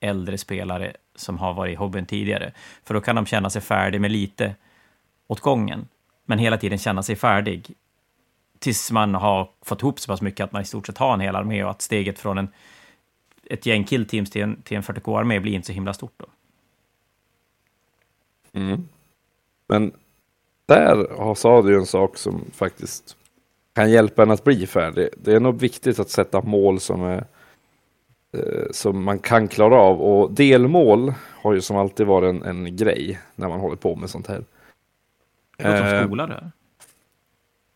äldre 0.00 0.38
spelare 0.38 0.96
som 1.14 1.38
har 1.38 1.54
varit 1.54 1.72
i 1.72 1.76
hobbyn 1.76 2.06
tidigare. 2.06 2.52
För 2.84 2.94
då 2.94 3.00
kan 3.00 3.16
de 3.16 3.26
känna 3.26 3.50
sig 3.50 3.62
färdig 3.62 4.00
med 4.00 4.10
lite 4.10 4.54
åt 5.26 5.40
gången, 5.40 5.88
men 6.24 6.38
hela 6.38 6.58
tiden 6.58 6.78
känna 6.78 7.02
sig 7.02 7.16
färdig 7.16 7.74
tills 8.62 8.90
man 8.90 9.14
har 9.14 9.48
fått 9.62 9.82
ihop 9.82 10.00
så 10.00 10.06
pass 10.12 10.22
mycket 10.22 10.44
att 10.44 10.52
man 10.52 10.62
i 10.62 10.64
stort 10.64 10.86
sett 10.86 10.98
har 10.98 11.14
en 11.14 11.20
hel 11.20 11.36
armé 11.36 11.64
och 11.64 11.70
att 11.70 11.82
steget 11.82 12.18
från 12.18 12.38
en, 12.38 12.48
ett 13.44 13.66
gäng 13.66 13.84
killteams 13.84 14.30
till 14.30 14.42
en, 14.42 14.62
till 14.62 14.76
en 14.76 14.82
40k-armé 14.82 15.40
blir 15.40 15.52
inte 15.52 15.66
så 15.66 15.72
himla 15.72 15.94
stort 15.94 16.14
då. 16.16 16.26
Mm. 18.52 18.88
Men 19.68 19.92
där 20.66 21.34
sa 21.34 21.62
du 21.62 21.70
ju 21.70 21.78
en 21.78 21.86
sak 21.86 22.18
som 22.18 22.44
faktiskt 22.52 23.16
kan 23.74 23.90
hjälpa 23.90 24.22
en 24.22 24.30
att 24.30 24.44
bli 24.44 24.66
färdig. 24.66 25.08
Det 25.16 25.32
är 25.32 25.40
nog 25.40 25.60
viktigt 25.60 25.98
att 25.98 26.10
sätta 26.10 26.42
mål 26.42 26.80
som, 26.80 27.02
är, 27.02 27.24
eh, 28.32 28.70
som 28.70 29.04
man 29.04 29.18
kan 29.18 29.48
klara 29.48 29.76
av. 29.76 30.00
Och 30.02 30.32
delmål 30.32 31.14
har 31.42 31.54
ju 31.54 31.60
som 31.60 31.76
alltid 31.76 32.06
varit 32.06 32.28
en, 32.28 32.42
en 32.42 32.76
grej 32.76 33.20
när 33.34 33.48
man 33.48 33.60
håller 33.60 33.76
på 33.76 33.96
med 33.96 34.10
sånt 34.10 34.26
här. 34.26 34.44
Det 35.56 35.64
låter 35.64 35.88
som 35.88 35.98
eh, 35.98 36.06
skola 36.06 36.26
det. 36.26 36.50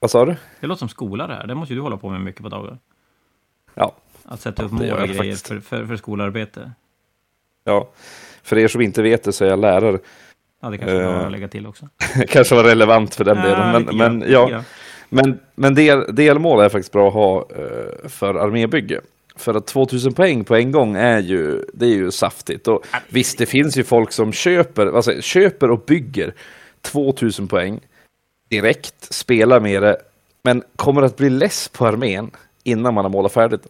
Vad 0.07 0.11
sa 0.11 0.25
du? 0.25 0.37
Det 0.61 0.67
låter 0.67 0.79
som 0.79 0.89
skola 0.89 1.27
det 1.27 1.35
här. 1.35 1.47
Det 1.47 1.55
måste 1.55 1.75
ju 1.75 1.79
du 1.79 1.83
hålla 1.83 1.97
på 1.97 2.11
med 2.11 2.21
mycket 2.21 2.43
på 2.43 2.49
dagar. 2.49 2.79
Ja. 3.75 3.95
Att 4.25 4.41
sätta 4.41 4.63
upp 4.63 4.73
mål 4.73 4.91
och 4.91 5.09
grejer 5.09 5.37
för, 5.37 5.61
för, 5.61 5.87
för 5.87 5.97
skolarbete. 5.97 6.73
Ja, 7.65 7.89
för 8.43 8.59
er 8.59 8.69
som 8.69 8.81
inte 8.81 9.03
vet 9.03 9.25
det 9.25 9.33
så 9.33 9.45
är 9.45 9.49
jag 9.49 9.59
lärare. 9.59 9.99
Ja, 10.63 10.71
det 10.71 10.79
kanske 10.79 10.97
uh, 10.97 11.07
var 11.07 11.15
att 11.15 11.33
lägga 11.33 11.49
till 11.49 11.67
också. 11.67 11.89
kanske 12.29 12.55
var 12.55 12.65
relevant 12.65 13.15
för 13.15 13.25
den 13.25 13.37
ja, 13.37 13.43
delen. 13.43 13.85
Men, 13.85 13.97
men 13.97 14.31
ja, 14.31 14.63
men, 15.09 15.39
men 15.55 15.75
del, 15.75 16.15
delmål 16.15 16.61
är 16.61 16.69
faktiskt 16.69 16.93
bra 16.93 17.09
att 17.09 17.15
ha 17.15 17.41
uh, 17.41 18.09
för 18.09 18.35
armébygge. 18.35 19.01
För 19.37 19.55
att 19.55 19.67
2000 19.67 20.13
poäng 20.13 20.45
på 20.45 20.57
en 20.57 20.73
gång 20.73 20.97
är 20.97 21.19
ju, 21.19 21.65
det 21.75 21.87
är 21.87 21.95
ju 21.95 22.11
saftigt. 22.11 22.69
Och 22.69 22.87
visst, 23.09 23.39
det 23.39 23.47
finns 23.47 23.77
ju 23.77 23.85
folk 23.85 24.13
som 24.13 24.33
köper, 24.33 24.97
alltså, 24.97 25.21
köper 25.21 25.71
och 25.71 25.85
bygger 25.87 26.35
2000 26.83 27.49
poäng 27.49 27.81
direkt, 28.49 29.15
spelar 29.15 29.61
med 29.61 29.83
det, 29.83 29.97
men 30.43 30.63
kommer 30.77 31.03
att 31.03 31.17
bli 31.17 31.31
less 31.31 31.69
på 31.69 31.87
armén 31.87 32.31
innan 32.63 32.95
man 32.95 33.05
har 33.05 33.11
målat 33.11 33.33
färdigt. 33.33 33.67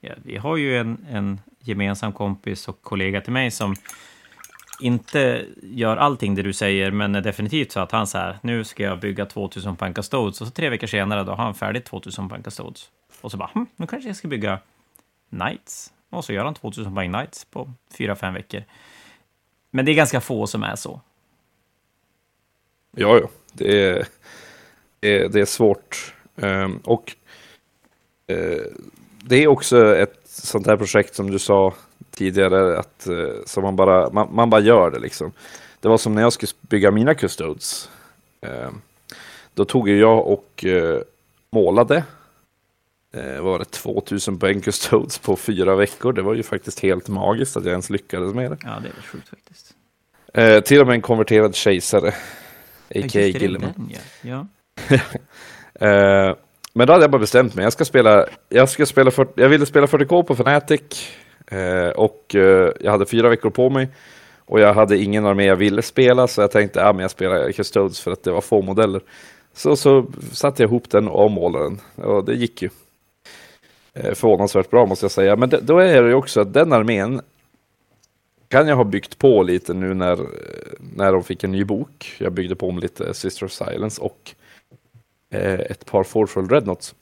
Ja, 0.00 0.14
vi 0.22 0.36
har 0.36 0.56
ju 0.56 0.78
en, 0.78 1.06
en 1.10 1.40
gemensam 1.60 2.12
kompis 2.12 2.68
och 2.68 2.82
kollega 2.82 3.20
till 3.20 3.32
mig 3.32 3.50
som 3.50 3.76
inte 4.80 5.46
gör 5.62 5.96
allting 5.96 6.34
det 6.34 6.42
du 6.42 6.52
säger, 6.52 6.90
men 6.90 7.14
är 7.14 7.20
definitivt 7.20 7.72
så 7.72 7.80
att 7.80 7.92
han 7.92 8.06
säger 8.06 8.38
nu 8.42 8.64
ska 8.64 8.82
jag 8.82 9.00
bygga 9.00 9.26
2000 9.26 9.76
Panka 9.76 10.02
Stones 10.02 10.40
och 10.40 10.46
så 10.46 10.52
tre 10.52 10.68
veckor 10.68 10.86
senare 10.86 11.24
då 11.24 11.32
har 11.32 11.44
han 11.44 11.54
färdigt 11.54 11.84
2000 11.84 12.28
Panka 12.28 12.50
Stones 12.50 12.90
Och 13.20 13.30
så 13.30 13.36
bara, 13.36 13.50
hm, 13.54 13.66
nu 13.76 13.86
kanske 13.86 14.08
jag 14.08 14.16
ska 14.16 14.28
bygga 14.28 14.58
Knights. 15.30 15.92
Och 16.10 16.24
så 16.24 16.32
gör 16.32 16.44
han 16.44 16.54
2000 16.54 16.94
poäng 16.94 17.12
Knights 17.12 17.44
på 17.44 17.72
fyra, 17.98 18.16
fem 18.16 18.34
veckor. 18.34 18.62
Men 19.70 19.84
det 19.84 19.92
är 19.92 19.94
ganska 19.94 20.20
få 20.20 20.46
som 20.46 20.62
är 20.62 20.76
så. 20.76 21.00
Ja, 22.96 23.18
ja. 23.18 23.28
Det 23.52 23.84
är, 23.84 24.06
det 25.00 25.08
är, 25.08 25.28
det 25.28 25.40
är 25.40 25.44
svårt. 25.44 26.14
Um, 26.36 26.80
och 26.84 27.16
uh, 28.32 28.62
det 29.22 29.36
är 29.36 29.46
också 29.46 29.96
ett 29.96 30.20
sånt 30.24 30.66
här 30.66 30.76
projekt 30.76 31.14
som 31.14 31.30
du 31.30 31.38
sa 31.38 31.74
tidigare, 32.10 32.78
att, 32.78 33.06
uh, 33.10 33.28
som 33.46 33.62
man, 33.62 33.76
bara, 33.76 34.10
man, 34.10 34.28
man, 34.34 34.50
bara 34.50 34.60
gör 34.60 34.90
det 34.90 34.98
liksom. 34.98 35.32
Det 35.80 35.88
var 35.88 35.98
som 35.98 36.14
när 36.14 36.22
jag 36.22 36.32
skulle 36.32 36.52
bygga 36.60 36.90
mina 36.90 37.14
custodes. 37.14 37.90
Uh, 38.46 38.70
då 39.54 39.64
tog 39.64 39.88
jag 39.88 40.26
och 40.26 40.64
uh, 40.66 41.00
målade 41.50 42.04
eh, 43.16 43.40
var 43.40 43.58
det 43.58 43.64
2000 43.64 44.38
poäng 44.38 44.60
custodes 44.60 45.18
på 45.18 45.36
fyra 45.36 45.76
veckor. 45.76 46.12
Det 46.12 46.22
var 46.22 46.34
ju 46.34 46.42
faktiskt 46.42 46.80
helt 46.80 47.08
magiskt 47.08 47.56
att 47.56 47.64
jag 47.64 47.70
ens 47.70 47.90
lyckades 47.90 48.34
med 48.34 48.50
det. 48.50 48.58
Ja, 48.62 48.78
det 48.82 48.88
är 48.88 49.02
sjukt 49.02 49.28
faktiskt. 49.28 49.74
Eh, 50.34 50.60
till 50.60 50.80
och 50.80 50.86
med 50.86 50.94
en 50.94 51.02
konverterad 51.02 51.54
kejsare, 51.54 52.14
a.k.a. 52.94 53.20
Gilliman. 53.20 53.90
Ja. 54.22 54.46
eh, 55.86 56.36
men 56.72 56.86
då 56.86 56.92
hade 56.92 57.04
jag 57.04 57.10
bara 57.10 57.18
bestämt 57.18 57.54
mig. 57.54 57.62
Jag 57.62 57.72
ska 57.72 57.84
spela, 57.84 58.26
jag 58.48 58.68
ska 58.68 58.86
spela 58.86 59.10
för, 59.10 59.28
jag 59.34 59.48
ville 59.48 59.66
spela 59.66 59.86
40K 59.86 60.22
på 60.22 60.32
Fnatic 60.32 61.10
eh, 61.50 61.88
och 61.88 62.34
eh, 62.34 62.72
jag 62.80 62.90
hade 62.90 63.06
fyra 63.06 63.28
veckor 63.28 63.50
på 63.50 63.70
mig. 63.70 63.88
Och 64.44 64.60
jag 64.60 64.74
hade 64.74 64.98
ingen 64.98 65.26
armé 65.26 65.44
jag 65.44 65.56
ville 65.56 65.82
spela, 65.82 66.26
så 66.26 66.40
jag 66.40 66.50
tänkte 66.50 66.84
att 66.84 66.96
ja, 66.96 67.02
jag 67.02 67.10
spelar 67.10 67.52
Custodes 67.52 68.00
för 68.00 68.10
att 68.10 68.22
det 68.22 68.32
var 68.32 68.40
få 68.40 68.62
modeller. 68.62 69.00
Så, 69.54 69.76
så 69.76 70.06
satte 70.32 70.62
jag 70.62 70.70
ihop 70.70 70.90
den 70.90 71.08
och 71.08 71.30
målade 71.30 71.64
den. 71.64 72.04
Och 72.04 72.24
det 72.24 72.34
gick 72.34 72.62
ju. 72.62 72.68
Förvånansvärt 73.94 74.70
bra 74.70 74.86
måste 74.86 75.04
jag 75.04 75.10
säga. 75.10 75.36
Men 75.36 75.48
det, 75.48 75.60
då 75.60 75.78
är 75.78 76.02
det 76.02 76.08
ju 76.08 76.14
också 76.14 76.40
att 76.40 76.52
den 76.52 76.72
armén 76.72 77.20
kan 78.48 78.68
jag 78.68 78.76
ha 78.76 78.84
byggt 78.84 79.18
på 79.18 79.42
lite 79.42 79.74
nu 79.74 79.94
när, 79.94 80.18
när 80.96 81.12
de 81.12 81.24
fick 81.24 81.44
en 81.44 81.52
ny 81.52 81.64
bok. 81.64 82.16
Jag 82.18 82.32
byggde 82.32 82.56
på 82.56 82.68
om 82.68 82.78
lite 82.78 83.14
Sister 83.14 83.46
of 83.46 83.52
Silence 83.52 84.00
och 84.00 84.34
eh, 85.30 85.54
ett 85.54 85.86
par 85.86 86.04
Forceful 86.04 86.48
Dreadnoughts. 86.48 86.94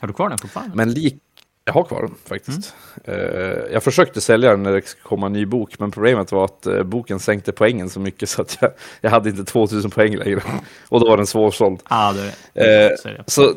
Har 0.00 0.08
du 0.08 0.14
kvar 0.14 0.28
den 0.28 0.38
fortfarande? 0.38 0.76
Men 0.76 0.92
lik 0.92 1.16
jag 1.64 1.72
har 1.72 1.84
kvar 1.84 2.02
den 2.02 2.14
faktiskt. 2.26 2.74
Mm. 3.04 3.20
Uh, 3.20 3.72
jag 3.72 3.82
försökte 3.82 4.20
sälja 4.20 4.50
den 4.50 4.62
när 4.62 4.72
det 4.72 5.02
kom 5.02 5.22
en 5.22 5.32
ny 5.32 5.46
bok, 5.46 5.78
men 5.78 5.90
problemet 5.90 6.32
var 6.32 6.44
att 6.44 6.66
uh, 6.66 6.82
boken 6.82 7.20
sänkte 7.20 7.52
poängen 7.52 7.90
så 7.90 8.00
mycket 8.00 8.28
så 8.28 8.42
att 8.42 8.58
jag, 8.60 8.70
jag 9.00 9.10
hade 9.10 9.30
inte 9.30 9.44
2000 9.44 9.90
poäng 9.90 10.16
längre. 10.16 10.42
Och 10.88 11.00
då 11.00 11.08
var 11.08 11.16
den 11.16 11.26
svårsåld. 11.26 11.80
Ah, 11.84 12.12
det, 12.12 12.90
uh, 12.90 13.22
så 13.26 13.54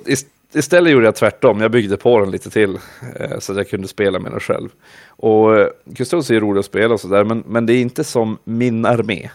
istället 0.55 0.93
gjorde 0.93 1.05
jag 1.05 1.15
tvärtom. 1.15 1.62
Jag 1.62 1.71
byggde 1.71 1.97
på 1.97 2.19
den 2.19 2.31
lite 2.31 2.50
till 2.50 2.77
eh, 3.15 3.39
så 3.39 3.51
att 3.51 3.57
jag 3.57 3.69
kunde 3.69 3.88
spela 3.88 4.19
med 4.19 4.31
den 4.31 4.39
själv. 4.39 4.69
Och 5.07 5.57
eh, 5.57 5.67
Custodes 5.95 6.31
är 6.31 6.39
rolig 6.39 6.59
att 6.59 6.65
spela 6.65 6.93
och 6.93 7.00
sådär, 7.00 7.24
men, 7.24 7.43
men 7.47 7.65
det 7.65 7.74
är 7.74 7.81
inte 7.81 8.03
som 8.03 8.38
min 8.43 8.85
armé. 8.85 9.29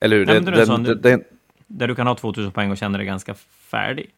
Eller 0.00 0.16
hur? 0.16 0.26
Nej, 0.26 0.34
den, 0.34 0.44
den, 0.44 0.66
sån, 0.66 0.82
den, 0.82 1.00
den, 1.00 1.24
där 1.66 1.88
du 1.88 1.94
kan 1.94 2.06
ha 2.06 2.14
2000 2.14 2.52
poäng 2.52 2.70
och 2.70 2.76
känner 2.76 2.98
dig 2.98 3.06
ganska 3.06 3.34
färdig. 3.70 4.10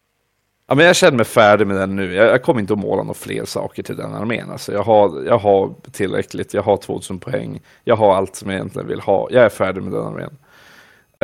Ja, 0.66 0.74
men 0.74 0.86
jag 0.86 0.96
känner 0.96 1.16
mig 1.16 1.26
färdig 1.26 1.66
med 1.66 1.76
den 1.76 1.96
nu. 1.96 2.14
Jag, 2.14 2.26
jag 2.26 2.42
kommer 2.42 2.60
inte 2.60 2.72
att 2.72 2.78
måla 2.78 3.02
några 3.02 3.14
fler 3.14 3.44
saker 3.44 3.82
till 3.82 3.96
den 3.96 4.14
armén. 4.14 4.50
Alltså, 4.50 4.72
jag, 4.72 4.82
har, 4.82 5.22
jag 5.24 5.38
har 5.38 5.74
tillräckligt, 5.92 6.54
jag 6.54 6.62
har 6.62 6.76
2000 6.76 7.18
poäng, 7.18 7.60
jag 7.84 7.96
har 7.96 8.14
allt 8.14 8.36
som 8.36 8.50
jag 8.50 8.56
egentligen 8.56 8.88
vill 8.88 9.00
ha. 9.00 9.28
Jag 9.30 9.44
är 9.44 9.48
färdig 9.48 9.82
med 9.82 9.92
den 9.92 10.06
armén. 10.06 10.36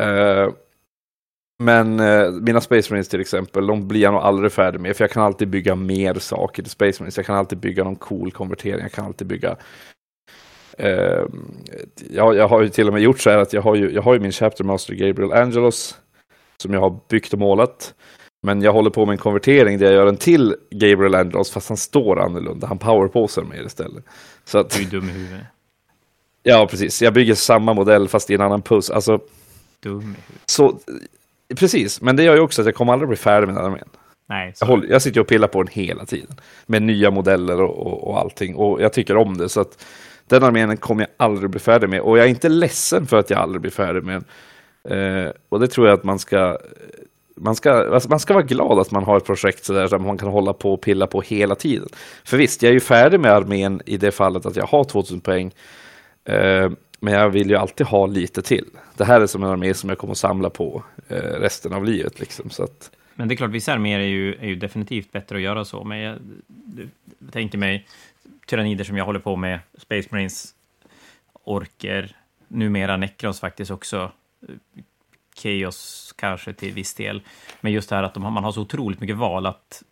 Uh, 0.00 0.52
men 1.62 2.00
eh, 2.00 2.30
mina 2.30 2.60
Space 2.60 2.92
Marines 2.92 3.08
till 3.08 3.20
exempel, 3.20 3.66
de 3.66 3.88
blir 3.88 4.00
jag 4.00 4.12
nog 4.12 4.22
aldrig 4.22 4.52
färdig 4.52 4.80
med, 4.80 4.96
för 4.96 5.04
jag 5.04 5.10
kan 5.10 5.22
alltid 5.22 5.48
bygga 5.48 5.74
mer 5.74 6.14
saker 6.14 6.62
till 6.62 6.72
Space 6.72 7.02
Marines. 7.02 7.16
Jag 7.16 7.26
kan 7.26 7.36
alltid 7.36 7.58
bygga 7.58 7.84
någon 7.84 7.96
cool 7.96 8.32
konvertering, 8.32 8.80
jag 8.80 8.92
kan 8.92 9.04
alltid 9.04 9.26
bygga 9.26 9.56
eh, 10.78 11.22
jag, 12.10 12.36
jag 12.36 12.48
har 12.48 12.62
ju 12.62 12.68
till 12.68 12.86
och 12.86 12.92
med 12.92 13.02
gjort 13.02 13.20
så 13.20 13.30
här 13.30 13.38
att 13.38 13.52
jag 13.52 13.62
har 13.62 13.74
ju, 13.74 13.90
jag 13.90 14.02
har 14.02 14.14
ju 14.14 14.20
min 14.20 14.32
Chapter 14.32 14.64
Master 14.64 14.94
Gabriel 14.94 15.32
Angelos 15.32 15.98
som 16.56 16.74
jag 16.74 16.80
har 16.80 17.00
byggt 17.08 17.32
och 17.32 17.38
målat. 17.38 17.94
Men 18.42 18.62
jag 18.62 18.72
håller 18.72 18.90
på 18.90 19.06
med 19.06 19.12
en 19.12 19.18
konvertering 19.18 19.78
där 19.78 19.86
jag 19.86 19.94
gör 19.94 20.06
en 20.06 20.16
till 20.16 20.56
Gabriel 20.70 21.14
Angelos 21.14 21.50
fast 21.50 21.68
han 21.68 21.76
står 21.76 22.20
annorlunda. 22.20 22.66
Han 22.66 22.78
powerposar 22.78 23.42
mer 23.42 23.66
istället. 23.66 24.04
Så 24.44 24.58
att, 24.58 24.70
du 24.70 24.82
är 24.82 24.86
dum 24.86 25.08
i 25.08 25.12
huvudet. 25.12 25.40
Ja, 26.42 26.66
precis. 26.70 27.02
Jag 27.02 27.14
bygger 27.14 27.34
samma 27.34 27.74
modell 27.74 28.08
fast 28.08 28.30
i 28.30 28.34
en 28.34 28.40
annan 28.40 28.62
puss. 28.62 28.90
Alltså, 28.90 29.20
dum 29.80 30.00
i 30.00 30.04
huvudet. 30.04 30.24
Så 30.46 30.78
Precis, 31.56 32.00
men 32.00 32.16
det 32.16 32.22
gör 32.22 32.34
ju 32.34 32.40
också 32.40 32.62
att 32.62 32.66
jag 32.66 32.74
kommer 32.74 32.92
aldrig 32.92 33.08
bli 33.08 33.16
färdig 33.16 33.46
med 33.46 33.56
den 33.56 33.64
armén. 33.64 33.88
Nej, 34.28 34.54
jag, 34.60 34.66
håller, 34.66 34.88
jag 34.88 35.02
sitter 35.02 35.20
och 35.20 35.26
pillar 35.26 35.48
på 35.48 35.62
den 35.62 35.72
hela 35.72 36.04
tiden. 36.04 36.36
Med 36.66 36.82
nya 36.82 37.10
modeller 37.10 37.60
och, 37.60 37.86
och, 37.86 38.08
och 38.08 38.18
allting. 38.18 38.54
Och 38.54 38.82
jag 38.82 38.92
tycker 38.92 39.16
om 39.16 39.36
det. 39.36 39.48
Så 39.48 39.60
att 39.60 39.84
den 40.26 40.44
armén 40.44 40.76
kommer 40.76 41.02
jag 41.02 41.10
aldrig 41.16 41.50
bli 41.50 41.60
färdig 41.60 41.88
med. 41.88 42.00
Och 42.00 42.18
jag 42.18 42.24
är 42.24 42.30
inte 42.30 42.48
ledsen 42.48 43.06
för 43.06 43.16
att 43.16 43.30
jag 43.30 43.40
aldrig 43.40 43.60
blir 43.60 43.70
färdig 43.70 44.04
med 44.04 44.24
den. 44.84 45.24
Eh, 45.24 45.32
och 45.48 45.60
det 45.60 45.68
tror 45.68 45.86
jag 45.86 45.98
att 45.98 46.04
man 46.04 46.18
ska... 46.18 46.58
Man 47.36 47.54
ska, 47.54 47.72
alltså 47.72 48.08
man 48.08 48.20
ska 48.20 48.34
vara 48.34 48.44
glad 48.44 48.78
att 48.78 48.90
man 48.90 49.04
har 49.04 49.16
ett 49.16 49.24
projekt 49.24 49.64
så 49.64 49.72
där 49.72 49.98
man 49.98 50.18
kan 50.18 50.28
hålla 50.28 50.52
på 50.52 50.72
och 50.72 50.80
pilla 50.80 51.06
på 51.06 51.20
hela 51.20 51.54
tiden. 51.54 51.88
För 52.24 52.36
visst, 52.36 52.62
jag 52.62 52.70
är 52.70 52.74
ju 52.74 52.80
färdig 52.80 53.20
med 53.20 53.32
armén 53.32 53.80
i 53.86 53.96
det 53.96 54.10
fallet 54.10 54.46
att 54.46 54.56
jag 54.56 54.66
har 54.66 54.84
2000 54.84 55.20
poäng. 55.20 55.52
Eh, 56.24 56.70
men 57.00 57.14
jag 57.14 57.30
vill 57.30 57.50
ju 57.50 57.56
alltid 57.56 57.86
ha 57.86 58.06
lite 58.06 58.42
till. 58.42 58.66
Det 58.96 59.04
här 59.04 59.20
är 59.20 59.26
som 59.26 59.42
en 59.42 59.50
armé 59.50 59.74
som 59.74 59.88
jag 59.88 59.98
kommer 59.98 60.12
att 60.12 60.18
samla 60.18 60.50
på 60.50 60.82
Eh, 61.08 61.16
resten 61.16 61.72
av 61.72 61.84
livet. 61.84 62.20
Liksom, 62.20 62.50
så 62.50 62.64
att... 62.64 62.90
Men 63.14 63.28
det 63.28 63.34
är 63.34 63.36
klart, 63.36 63.50
vissa 63.50 63.72
arméer 63.72 64.00
är 64.00 64.04
ju, 64.04 64.34
är 64.34 64.46
ju 64.46 64.56
definitivt 64.56 65.12
bättre 65.12 65.36
att 65.36 65.42
göra 65.42 65.64
så. 65.64 65.84
Men 65.84 65.98
jag, 65.98 66.18
jag 67.18 67.32
tänker 67.32 67.58
mig 67.58 67.86
tyrannider 68.46 68.84
som 68.84 68.96
jag 68.96 69.04
håller 69.04 69.20
på 69.20 69.36
med, 69.36 69.58
Space 69.78 70.08
Marines, 70.10 70.54
orker, 71.44 72.16
numera 72.48 72.96
Necrons 72.96 73.40
faktiskt 73.40 73.70
också, 73.70 74.12
Chaos 75.36 76.12
kanske 76.18 76.52
till 76.52 76.72
viss 76.72 76.94
del. 76.94 77.22
Men 77.60 77.72
just 77.72 77.88
det 77.88 77.96
här 77.96 78.02
att 78.02 78.14
de, 78.14 78.32
man 78.32 78.44
har 78.44 78.52
så 78.52 78.60
otroligt 78.60 79.00
mycket 79.00 79.16
val 79.16 79.46
att 79.46 79.82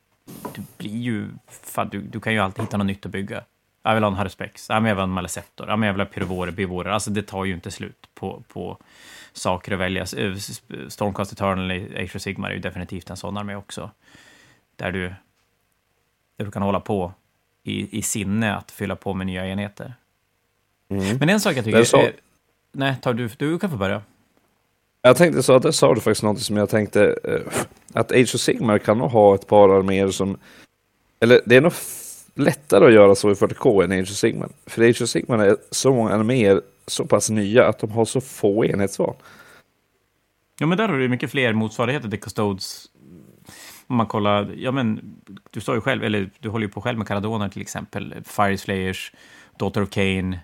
du 0.55 0.63
blir 0.79 0.99
ju... 0.99 1.29
Fan, 1.49 1.89
du, 1.89 2.01
du 2.01 2.21
kan 2.21 2.33
ju 2.33 2.39
alltid 2.39 2.65
hitta 2.65 2.77
något 2.77 2.87
nytt 2.87 3.07
att 3.07 3.13
bygga. 3.13 3.45
Jag 3.83 3.95
vill 3.95 4.03
ha 4.03 4.11
en 4.11 4.17
Haruspex, 4.17 4.69
jag 4.69 4.81
vill 4.81 4.95
ha 4.95 5.03
en 5.03 5.11
Malesettor, 5.11 5.69
jag 5.69 5.79
vill 5.79 6.01
ha 6.01 6.05
Pyrovorer, 6.05 6.53
Bivorer. 6.53 6.91
Alltså 6.91 7.11
det 7.11 7.23
tar 7.23 7.45
ju 7.45 7.55
inte 7.55 7.71
slut 7.71 8.09
på, 8.15 8.43
på 8.49 8.79
saker 9.33 9.73
att 9.73 9.79
välja. 9.79 10.07
Stormcast 10.89 11.33
Eternal 11.33 11.73
i 11.73 12.05
Age 12.05 12.17
of 12.17 12.23
Sigmar 12.23 12.51
är 12.51 12.55
ju 12.55 12.61
definitivt 12.61 13.11
en 13.11 13.17
sån 13.17 13.37
armé 13.37 13.55
också. 13.55 13.91
Där 14.77 14.93
du, 14.93 15.15
där 16.37 16.45
du 16.45 16.51
kan 16.51 16.63
hålla 16.63 16.81
på 16.81 17.13
i, 17.63 17.99
i 17.99 18.03
sinne 18.03 18.57
att 18.57 18.71
fylla 18.71 18.97
på 18.97 19.15
med 19.15 19.27
nya 19.27 19.47
enheter. 19.47 19.95
Mm. 20.91 21.17
Men 21.19 21.29
en 21.29 21.41
sak 21.41 21.57
jag 21.57 21.65
tycker... 21.65 21.85
Så... 21.85 21.97
Är, 21.97 22.13
nej, 22.73 22.97
tar 23.03 23.15
du, 23.15 23.29
du 23.37 23.59
kan 23.59 23.71
få 23.71 23.77
börja. 23.77 24.03
Jag 25.03 25.17
tänkte 25.17 25.43
så 25.43 25.55
att 25.55 25.63
det 25.63 25.73
sa 25.73 25.95
du 25.95 26.01
faktiskt 26.01 26.23
något 26.23 26.41
som 26.41 26.57
jag 26.57 26.69
tänkte 26.69 27.19
eh, 27.25 27.63
att 27.93 28.13
Age 28.13 28.35
of 28.35 28.41
Sigmar 28.41 28.79
kan 28.79 28.99
nog 28.99 29.11
ha 29.11 29.35
ett 29.35 29.47
par 29.47 29.69
arméer 29.69 30.11
som... 30.11 30.39
Eller 31.21 31.41
det 31.47 31.57
är 31.57 31.61
nog 31.61 31.73
lättare 32.35 32.87
att 32.87 32.93
göra 32.93 33.15
så 33.15 33.31
i 33.31 33.35
40K 33.35 33.85
än 33.85 33.93
Age 33.93 34.11
of 34.11 34.17
Sigmar. 34.17 34.49
För 34.67 34.89
Age 34.89 35.03
of 35.03 35.09
Sigmar 35.09 35.39
är 35.39 35.57
så 35.71 35.95
många 35.95 36.11
arméer 36.11 36.63
så 36.91 37.05
pass 37.05 37.31
nya 37.31 37.69
att 37.69 37.79
de 37.79 37.91
har 37.91 38.05
så 38.05 38.21
få 38.21 38.65
enhetsval. 38.65 39.17
Ja, 40.59 40.67
men 40.67 40.79
där 40.79 40.89
har 40.89 40.99
du 40.99 41.09
mycket 41.09 41.31
fler 41.31 41.53
motsvarigheter 41.53 42.09
till 42.09 42.21
Custodes. 42.21 42.87
Om 43.87 43.97
man 43.97 44.07
kollar, 44.07 44.55
ja 44.57 44.73
men, 44.73 45.17
du 45.51 45.61
sa 45.61 45.75
ju 45.75 45.81
själv, 45.81 46.05
eller 46.05 46.31
du 46.39 46.49
håller 46.49 46.67
ju 46.67 46.73
på 46.73 46.81
själv 46.81 46.99
med 46.99 47.09
Caradona 47.09 47.49
till 47.49 47.63
exempel, 47.63 48.15
Fireslayers, 48.25 49.13
Daughter 49.59 49.83
of 49.83 49.91
Cain. 49.91 50.39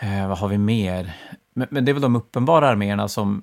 Eh, 0.00 0.28
vad 0.28 0.38
har 0.38 0.48
vi 0.48 0.58
mer? 0.58 1.16
Men, 1.54 1.68
men, 1.70 1.84
det 1.84 1.90
är 1.90 1.92
väl 1.92 2.02
de 2.02 2.16
uppenbara 2.16 2.68
arméerna 2.68 3.08
som 3.08 3.42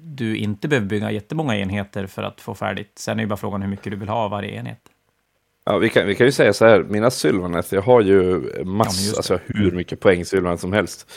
du 0.00 0.36
inte 0.36 0.68
behöver 0.68 0.88
bygga 0.88 1.10
jättemånga 1.10 1.56
enheter 1.56 2.06
för 2.06 2.22
att 2.22 2.40
få 2.40 2.54
färdigt. 2.54 2.92
Sen 2.98 3.18
är 3.18 3.22
ju 3.22 3.28
bara 3.28 3.36
frågan 3.36 3.62
hur 3.62 3.68
mycket 3.68 3.90
du 3.90 3.96
vill 3.96 4.08
ha 4.08 4.16
av 4.16 4.30
varje 4.30 4.50
enhet. 4.50 4.80
Ja, 5.64 5.78
vi, 5.78 5.88
kan, 5.88 6.06
vi 6.06 6.14
kan 6.14 6.26
ju 6.26 6.32
säga 6.32 6.52
så 6.52 6.66
här, 6.66 6.82
mina 6.82 7.10
Sylvaneth, 7.10 7.74
jag 7.74 7.82
har 7.82 8.00
ju 8.00 8.40
massor, 8.64 9.12
ja, 9.12 9.16
alltså 9.16 9.40
hur 9.46 9.70
mycket 9.70 10.00
poäng 10.00 10.24
Sylvaneth 10.24 10.60
som 10.60 10.72
helst. 10.72 11.10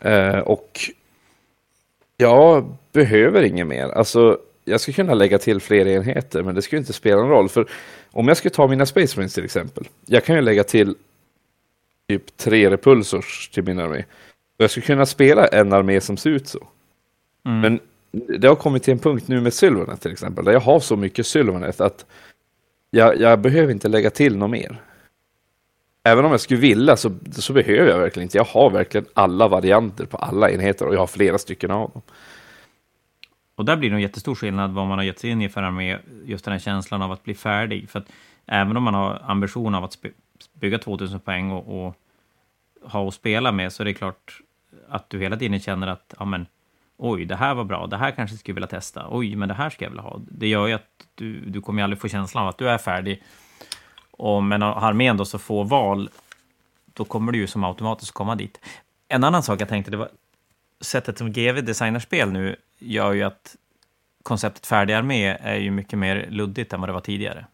Eh, 0.00 0.38
och 0.38 0.80
jag 2.16 2.76
behöver 2.92 3.42
inget 3.42 3.66
mer. 3.66 3.88
Alltså, 3.88 4.38
jag 4.64 4.80
skulle 4.80 4.94
kunna 4.94 5.14
lägga 5.14 5.38
till 5.38 5.60
fler 5.60 5.86
enheter, 5.86 6.42
men 6.42 6.54
det 6.54 6.62
skulle 6.62 6.78
inte 6.80 6.92
spela 6.92 7.20
någon 7.20 7.30
roll. 7.30 7.48
För 7.48 7.70
om 8.10 8.28
jag 8.28 8.36
skulle 8.36 8.54
ta 8.54 8.66
mina 8.66 8.86
Space 8.86 9.16
Marines 9.16 9.34
till 9.34 9.44
exempel, 9.44 9.88
jag 10.06 10.24
kan 10.24 10.36
ju 10.36 10.42
lägga 10.42 10.64
till 10.64 10.94
typ 12.08 12.36
tre 12.36 12.70
repulsors 12.70 13.48
till 13.48 13.64
min 13.64 13.78
armé. 13.78 13.98
Och 14.58 14.64
jag 14.64 14.70
skulle 14.70 14.86
kunna 14.86 15.06
spela 15.06 15.46
en 15.46 15.72
armé 15.72 16.00
som 16.00 16.16
ser 16.16 16.30
ut 16.30 16.48
så. 16.48 16.68
Mm. 17.46 17.60
Men 17.60 17.80
det 18.38 18.48
har 18.48 18.56
kommit 18.56 18.82
till 18.82 18.92
en 18.92 18.98
punkt 18.98 19.28
nu 19.28 19.40
med 19.40 19.54
Sylvanet 19.54 20.00
till 20.00 20.12
exempel, 20.12 20.44
där 20.44 20.52
jag 20.52 20.60
har 20.60 20.80
så 20.80 20.96
mycket 20.96 21.26
Sylvanet 21.26 21.80
att 21.80 22.06
jag, 22.90 23.20
jag 23.20 23.40
behöver 23.40 23.72
inte 23.72 23.88
lägga 23.88 24.10
till 24.10 24.36
något 24.36 24.50
mer. 24.50 24.82
Även 26.02 26.24
om 26.24 26.30
jag 26.30 26.40
skulle 26.40 26.60
vilja 26.60 26.96
så, 26.96 27.18
så 27.32 27.52
behöver 27.52 27.90
jag 27.90 27.98
verkligen 27.98 28.24
inte. 28.24 28.38
Jag 28.38 28.44
har 28.44 28.70
verkligen 28.70 29.06
alla 29.14 29.48
varianter 29.48 30.04
på 30.04 30.16
alla 30.16 30.50
enheter 30.50 30.86
och 30.86 30.94
jag 30.94 31.00
har 31.00 31.06
flera 31.06 31.38
stycken 31.38 31.70
av 31.70 31.90
dem. 31.90 32.02
Och 33.54 33.64
där 33.64 33.76
blir 33.76 33.90
det 33.90 33.96
en 33.96 34.02
jättestor 34.02 34.34
skillnad 34.34 34.70
vad 34.70 34.86
man 34.86 34.98
har 34.98 35.04
gett 35.04 35.18
sig 35.18 35.30
in 35.30 35.42
i 35.42 35.48
för 35.48 35.62
armé, 35.62 35.98
just 36.24 36.44
den 36.44 36.52
här 36.52 36.58
känslan 36.58 37.02
av 37.02 37.12
att 37.12 37.24
bli 37.24 37.34
färdig. 37.34 37.90
För 37.90 37.98
att 37.98 38.06
även 38.46 38.76
om 38.76 38.82
man 38.82 38.94
har 38.94 39.22
ambition 39.24 39.74
av 39.74 39.84
att 39.84 39.98
bygga 40.52 40.78
2000 40.78 41.20
poäng 41.20 41.50
och, 41.50 41.86
och 41.86 41.94
ha 42.82 43.08
att 43.08 43.14
spela 43.14 43.52
med, 43.52 43.72
så 43.72 43.82
är 43.82 43.84
det 43.84 43.94
klart 43.94 44.40
att 44.88 45.10
du 45.10 45.18
hela 45.18 45.36
tiden 45.36 45.60
känner 45.60 45.86
att 45.86 46.14
ja, 46.18 46.24
men, 46.24 46.46
oj, 47.00 47.24
det 47.24 47.36
här 47.36 47.54
var 47.54 47.64
bra, 47.64 47.86
det 47.86 47.96
här 47.96 48.10
kanske 48.10 48.36
skulle 48.36 48.54
vilja 48.54 48.66
testa, 48.66 49.06
oj, 49.10 49.36
men 49.36 49.48
det 49.48 49.54
här 49.54 49.70
ska 49.70 49.84
jag 49.84 49.90
vilja 49.90 50.02
ha. 50.02 50.20
Det 50.28 50.48
gör 50.48 50.66
ju 50.66 50.72
att 50.72 51.06
du, 51.14 51.40
du 51.40 51.60
kommer 51.60 51.82
aldrig 51.82 52.00
få 52.00 52.08
känslan 52.08 52.42
av 52.42 52.48
att 52.48 52.58
du 52.58 52.68
är 52.68 52.78
färdig. 52.78 53.22
Och, 54.10 54.42
men 54.42 54.62
har 54.62 54.72
armén 54.72 55.16
då 55.16 55.24
så 55.24 55.38
få 55.38 55.62
val, 55.62 56.10
då 56.84 57.04
kommer 57.04 57.32
du 57.32 57.38
ju 57.38 57.46
som 57.46 57.64
automatiskt 57.64 58.12
komma 58.12 58.34
dit. 58.34 58.60
En 59.08 59.24
annan 59.24 59.42
sak 59.42 59.60
jag 59.60 59.68
tänkte, 59.68 59.90
det 59.90 59.96
var 59.96 60.08
sättet 60.80 61.18
som 61.18 61.32
GV 61.32 61.64
designar 61.64 62.00
spel 62.00 62.32
nu 62.32 62.56
gör 62.78 63.12
ju 63.12 63.22
att 63.22 63.56
konceptet 64.22 64.66
färdig 64.66 64.94
armé 64.94 65.26
är 65.40 65.56
ju 65.56 65.70
mycket 65.70 65.98
mer 65.98 66.26
luddigt 66.30 66.72
än 66.72 66.80
vad 66.80 66.88
det 66.88 66.92
var 66.92 67.00
tidigare. 67.00 67.46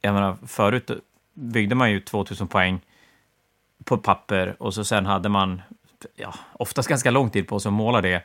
Jag 0.00 0.14
menar, 0.14 0.36
förut 0.46 0.90
byggde 1.34 1.74
man 1.74 1.90
ju 1.90 2.00
2000 2.00 2.48
poäng 2.48 2.80
på 3.84 3.98
papper 3.98 4.62
och 4.62 4.74
så 4.74 4.84
sen 4.84 5.06
hade 5.06 5.28
man 5.28 5.62
ja, 6.16 6.34
oftast 6.52 6.88
ganska 6.88 7.10
lång 7.10 7.30
tid 7.30 7.48
på 7.48 7.60
sig 7.60 7.68
att 7.70 7.74
måla 7.74 8.00
det. 8.00 8.22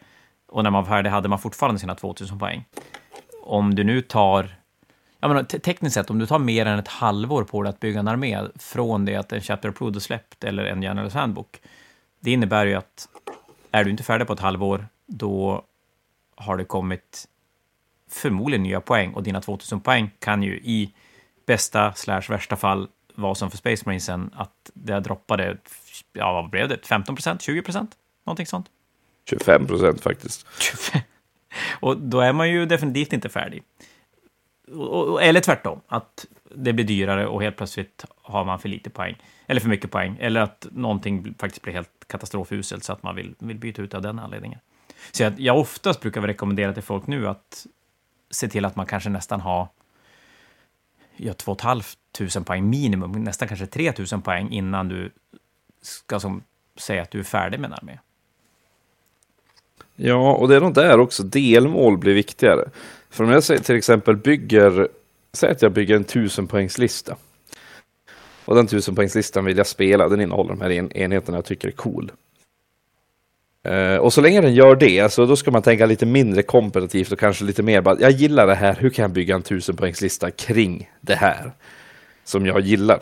Och 0.47 0.63
när 0.63 0.71
man 0.71 0.83
var 0.83 0.89
färdig 0.89 1.09
hade 1.09 1.29
man 1.29 1.39
fortfarande 1.39 1.79
sina 1.79 1.95
2000 1.95 2.39
poäng. 2.39 2.65
Om 3.43 3.75
du 3.75 3.83
nu 3.83 4.01
tar, 4.01 4.55
jag 5.19 5.27
menar, 5.27 5.43
tekniskt 5.43 5.93
sett, 5.93 6.09
om 6.09 6.19
du 6.19 6.25
tar 6.25 6.39
mer 6.39 6.65
än 6.65 6.79
ett 6.79 6.87
halvår 6.87 7.43
på 7.43 7.63
dig 7.63 7.69
att 7.69 7.79
bygga 7.79 7.99
en 7.99 8.07
armé 8.07 8.39
från 8.55 9.05
det 9.05 9.15
att 9.15 9.31
en 9.31 9.41
chapter 9.41 9.69
approved 9.69 9.95
är 9.95 9.99
släppt 9.99 10.43
eller 10.43 10.65
en 10.65 10.81
Generals 10.81 11.13
handbook, 11.13 11.61
det 12.19 12.31
innebär 12.31 12.65
ju 12.65 12.73
att 12.73 13.07
är 13.71 13.83
du 13.83 13.91
inte 13.91 14.03
färdig 14.03 14.27
på 14.27 14.33
ett 14.33 14.39
halvår, 14.39 14.87
då 15.05 15.65
har 16.35 16.57
det 16.57 16.65
kommit 16.65 17.27
förmodligen 18.09 18.63
nya 18.63 18.81
poäng 18.81 19.13
och 19.13 19.23
dina 19.23 19.41
2000 19.41 19.81
poäng 19.81 20.11
kan 20.19 20.43
ju 20.43 20.55
i 20.55 20.93
bästa 21.45 21.93
slash 21.93 22.21
värsta 22.29 22.55
fall 22.55 22.87
vara 23.15 23.35
som 23.35 23.51
för 23.51 23.57
Space 23.57 23.83
Marinesen, 23.85 24.31
att 24.35 24.71
det 24.73 24.99
droppade, 24.99 25.57
ja 26.13 26.33
vad 26.33 26.49
blev 26.49 26.69
det, 26.69 26.85
15 26.85 27.15
procent, 27.15 27.41
20 27.41 27.61
procent, 27.61 27.91
någonting 28.25 28.45
sånt? 28.45 28.67
25 29.29 29.67
procent 29.67 30.01
faktiskt. 30.01 30.47
och 31.79 31.97
då 31.97 32.19
är 32.19 32.33
man 32.33 32.49
ju 32.49 32.65
definitivt 32.65 33.13
inte 33.13 33.29
färdig. 33.29 33.63
Eller 35.21 35.41
tvärtom, 35.41 35.81
att 35.87 36.25
det 36.55 36.73
blir 36.73 36.85
dyrare 36.85 37.27
och 37.27 37.41
helt 37.41 37.57
plötsligt 37.57 38.05
har 38.21 38.45
man 38.45 38.59
för 38.59 38.69
lite 38.69 38.89
poäng, 38.89 39.17
eller 39.47 39.61
för 39.61 39.69
mycket 39.69 39.91
poäng, 39.91 40.17
eller 40.19 40.41
att 40.41 40.67
någonting 40.71 41.35
faktiskt 41.39 41.61
blir 41.61 41.73
helt 41.73 42.07
katastrofuselt 42.07 42.83
så 42.83 42.93
att 42.93 43.03
man 43.03 43.15
vill, 43.15 43.35
vill 43.39 43.57
byta 43.57 43.81
ut 43.81 43.93
av 43.93 44.01
den 44.01 44.19
anledningen. 44.19 44.59
Så 45.11 45.23
jag, 45.23 45.39
jag 45.39 45.57
oftast 45.57 46.01
brukar 46.01 46.21
rekommendera 46.21 46.73
till 46.73 46.83
folk 46.83 47.07
nu 47.07 47.27
att 47.27 47.65
se 48.31 48.47
till 48.47 48.65
att 48.65 48.75
man 48.75 48.85
kanske 48.85 49.09
nästan 49.09 49.41
har 49.41 49.67
ja, 51.17 51.33
2 51.33 51.55
500 52.17 52.43
poäng 52.45 52.69
minimum, 52.69 53.11
nästan 53.11 53.47
kanske 53.47 53.65
3 53.65 53.93
000 54.11 54.21
poäng 54.21 54.51
innan 54.51 54.89
du 54.89 55.11
ska 55.81 56.19
som, 56.19 56.43
säga 56.75 57.01
att 57.01 57.11
du 57.11 57.19
är 57.19 57.23
färdig 57.23 57.59
med 57.59 57.67
en 57.67 57.73
armé. 57.73 57.99
Ja, 59.95 60.33
och 60.33 60.47
det 60.47 60.55
är 60.55 60.61
nog 60.61 60.73
där 60.73 60.99
också 60.99 61.23
delmål 61.23 61.97
blir 61.97 62.13
viktigare. 62.13 62.69
För 63.09 63.23
om 63.23 63.29
jag 63.29 63.43
säger 63.43 63.61
till 63.61 63.75
exempel 63.75 64.15
bygger, 64.15 64.87
säg 65.33 65.51
att 65.51 65.61
jag 65.61 65.71
bygger 65.71 65.95
en 65.95 66.01
1000 66.01 66.47
poängslista. 66.47 67.15
Och 68.45 68.55
den 68.55 68.65
1000 68.65 68.95
poängslistan 68.95 69.45
vill 69.45 69.57
jag 69.57 69.67
spela, 69.67 70.09
den 70.09 70.21
innehåller 70.21 70.49
de 70.49 70.61
här 70.61 70.69
en 70.69 70.91
enheterna 70.91 71.37
jag 71.37 71.45
tycker 71.45 71.67
är 71.67 71.71
cool. 71.71 72.11
Uh, 73.69 73.97
och 73.97 74.13
så 74.13 74.21
länge 74.21 74.41
den 74.41 74.53
gör 74.53 74.75
det, 74.75 74.99
alltså, 74.99 75.25
då 75.25 75.35
ska 75.35 75.51
man 75.51 75.61
tänka 75.61 75.85
lite 75.85 76.05
mindre 76.05 76.43
kompetitivt 76.43 77.11
och 77.11 77.19
kanske 77.19 77.43
lite 77.43 77.63
mer 77.63 77.81
bara, 77.81 77.99
jag 77.99 78.11
gillar 78.11 78.47
det 78.47 78.55
här, 78.55 78.75
hur 78.79 78.89
kan 78.89 79.03
jag 79.03 79.11
bygga 79.11 79.35
en 79.35 79.41
1000 79.41 79.75
poängslista 79.75 80.31
kring 80.31 80.89
det 81.01 81.15
här 81.15 81.51
som 82.23 82.45
jag 82.45 82.59
gillar? 82.59 82.99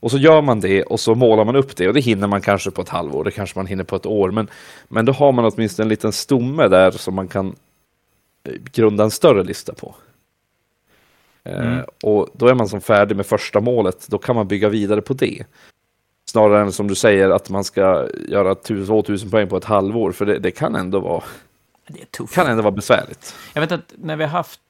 Och 0.00 0.10
så 0.10 0.18
gör 0.18 0.42
man 0.42 0.60
det 0.60 0.82
och 0.82 1.00
så 1.00 1.14
målar 1.14 1.44
man 1.44 1.56
upp 1.56 1.76
det 1.76 1.88
och 1.88 1.94
det 1.94 2.00
hinner 2.00 2.26
man 2.26 2.40
kanske 2.40 2.70
på 2.70 2.82
ett 2.82 2.88
halvår, 2.88 3.24
det 3.24 3.30
kanske 3.30 3.58
man 3.58 3.66
hinner 3.66 3.84
på 3.84 3.96
ett 3.96 4.06
år, 4.06 4.30
men, 4.30 4.50
men 4.88 5.04
då 5.04 5.12
har 5.12 5.32
man 5.32 5.44
åtminstone 5.44 5.84
en 5.84 5.88
liten 5.88 6.12
stomme 6.12 6.68
där 6.68 6.90
som 6.90 7.14
man 7.14 7.28
kan 7.28 7.56
eh, 8.44 8.54
grunda 8.72 9.04
en 9.04 9.10
större 9.10 9.44
lista 9.44 9.74
på. 9.74 9.94
Eh, 11.44 11.60
mm. 11.60 11.78
Uh, 11.78 11.84
och 12.02 12.28
då 12.32 12.46
är 12.46 12.54
man 12.54 12.68
som 12.68 12.80
färdig 12.80 13.16
med 13.16 13.26
första 13.26 13.60
målet, 13.60 14.06
då 14.08 14.18
kan 14.18 14.36
man 14.36 14.48
bygga 14.48 14.68
vidare 14.68 15.00
på 15.00 15.14
det. 15.14 15.44
Snarare 16.28 16.60
än 16.60 16.72
som 16.72 16.88
du 16.88 16.94
säger 16.94 17.30
att 17.30 17.50
man 17.50 17.64
ska 17.64 18.08
göra 18.28 18.54
2000 18.54 19.30
poäng 19.30 19.48
på 19.48 19.56
ett 19.56 19.64
halvår, 19.64 20.12
för 20.12 20.26
det, 20.26 20.38
det 20.38 20.50
kan 20.50 20.74
ändå 20.74 21.00
vara 21.00 21.24
det 21.88 22.20
är 22.20 22.26
kan 22.26 22.46
ändå 22.46 22.62
vara 22.62 22.74
besvärligt. 22.74 23.34
Jag 23.54 23.60
vet 23.60 23.72
att 23.72 23.94
när 23.96 24.16
vi 24.16 24.24
har 24.24 24.30
haft 24.30 24.60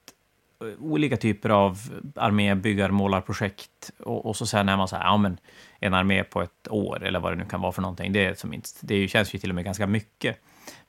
olika 0.80 1.16
typer 1.16 1.50
av 1.50 1.78
armébyggarmålarprojekt 2.16 3.90
och, 3.98 4.26
och 4.26 4.36
så 4.36 4.46
sen 4.46 4.66
när 4.66 4.76
man 4.76 4.88
säger 4.88 5.04
ja 5.04 5.16
men 5.16 5.38
en 5.80 5.94
armé 5.94 6.24
på 6.24 6.42
ett 6.42 6.68
år 6.70 7.04
eller 7.04 7.20
vad 7.20 7.32
det 7.32 7.36
nu 7.36 7.44
kan 7.44 7.60
vara 7.60 7.72
för 7.72 7.82
någonting, 7.82 8.12
det, 8.12 8.24
är 8.26 8.34
som 8.34 8.50
minst, 8.50 8.78
det 8.80 9.08
känns 9.08 9.34
ju 9.34 9.38
till 9.38 9.50
och 9.50 9.54
med 9.54 9.64
ganska 9.64 9.86
mycket. 9.86 10.36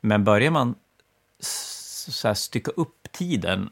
Men 0.02 0.24
börjar 0.24 0.52
man 0.52 0.76
så 1.40 2.28
här 2.28 2.36
stycka 2.36 2.72
upp 2.72 3.12
tiden 3.12 3.70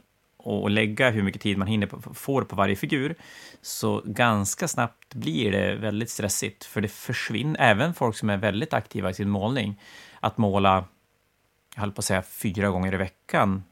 och 0.47 0.69
lägga 0.69 1.09
hur 1.09 1.23
mycket 1.23 1.41
tid 1.41 1.57
man 1.57 1.67
hinner 1.67 1.87
på, 1.87 2.13
får 2.13 2.41
på 2.41 2.55
varje 2.55 2.75
figur, 2.75 3.15
så 3.61 4.01
ganska 4.05 4.67
snabbt 4.67 5.15
blir 5.15 5.51
det 5.51 5.75
väldigt 5.75 6.09
stressigt, 6.09 6.65
för 6.65 6.81
det 6.81 6.87
försvinner, 6.87 7.61
även 7.61 7.93
folk 7.93 8.15
som 8.15 8.29
är 8.29 8.37
väldigt 8.37 8.73
aktiva 8.73 9.09
i 9.09 9.13
sin 9.13 9.29
målning, 9.29 9.81
att 10.19 10.37
måla, 10.37 10.85
jag 11.75 11.81
höll 11.81 11.91
på 11.91 11.99
att 11.99 12.05
säga 12.05 12.21
fyra 12.21 12.69
gånger 12.69 12.93
i 12.93 12.97
veckan, 12.97 13.63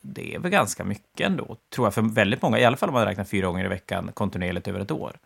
det 0.00 0.34
är 0.34 0.38
väl 0.38 0.50
ganska 0.50 0.84
mycket 0.84 1.26
ändå, 1.26 1.56
tror 1.74 1.86
jag, 1.86 1.94
för 1.94 2.02
väldigt 2.02 2.42
många, 2.42 2.58
i 2.58 2.64
alla 2.64 2.76
fall 2.76 2.88
om 2.88 2.94
man 2.94 3.04
räknar 3.04 3.24
fyra 3.24 3.46
gånger 3.46 3.64
i 3.64 3.68
veckan 3.68 4.10
kontinuerligt 4.14 4.68
över 4.68 4.80
ett 4.80 4.90
år. 4.90 5.18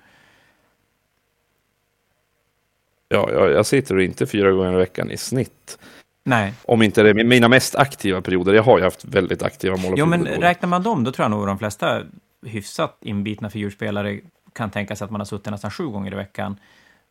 Ja, 3.08 3.30
jag, 3.32 3.50
jag 3.50 3.66
sitter 3.66 4.00
inte 4.00 4.26
fyra 4.26 4.50
gånger 4.50 4.72
i 4.72 4.76
veckan 4.76 5.10
i 5.10 5.16
snitt. 5.16 5.78
Nej. 6.26 6.54
Om 6.64 6.82
inte 6.82 7.02
det 7.02 7.10
är 7.10 7.24
mina 7.24 7.48
mest 7.48 7.74
aktiva 7.74 8.22
perioder. 8.22 8.54
Jag 8.54 8.62
har 8.62 8.78
ju 8.78 8.84
haft 8.84 9.04
väldigt 9.04 9.42
aktiva 9.42 9.76
mål. 9.76 9.94
Jo, 9.96 10.06
men 10.06 10.26
räknar 10.26 10.68
man 10.68 10.82
dem, 10.82 11.04
då 11.04 11.12
tror 11.12 11.24
jag 11.24 11.30
nog 11.30 11.46
de 11.46 11.58
flesta 11.58 12.02
hyfsat 12.46 12.98
inbitna 13.00 13.50
figurspelare 13.50 14.20
kan 14.52 14.70
tänka 14.70 14.96
sig 14.96 15.04
att 15.04 15.10
man 15.10 15.20
har 15.20 15.26
suttit 15.26 15.50
nästan 15.50 15.70
sju 15.70 15.86
gånger 15.86 16.12
i 16.12 16.16
veckan. 16.16 16.60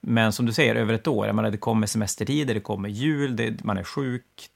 Men 0.01 0.31
som 0.33 0.45
du 0.45 0.53
säger, 0.53 0.75
över 0.75 0.93
ett 0.93 1.07
år, 1.07 1.27
jag 1.27 1.35
menar, 1.35 1.51
det 1.51 1.57
kommer 1.57 1.87
semestertider, 1.87 2.53
det 2.53 2.59
kommer 2.59 2.89
jul, 2.89 3.35
det, 3.35 3.63
man 3.63 3.77
är 3.77 3.83
sjuk. 3.83 4.49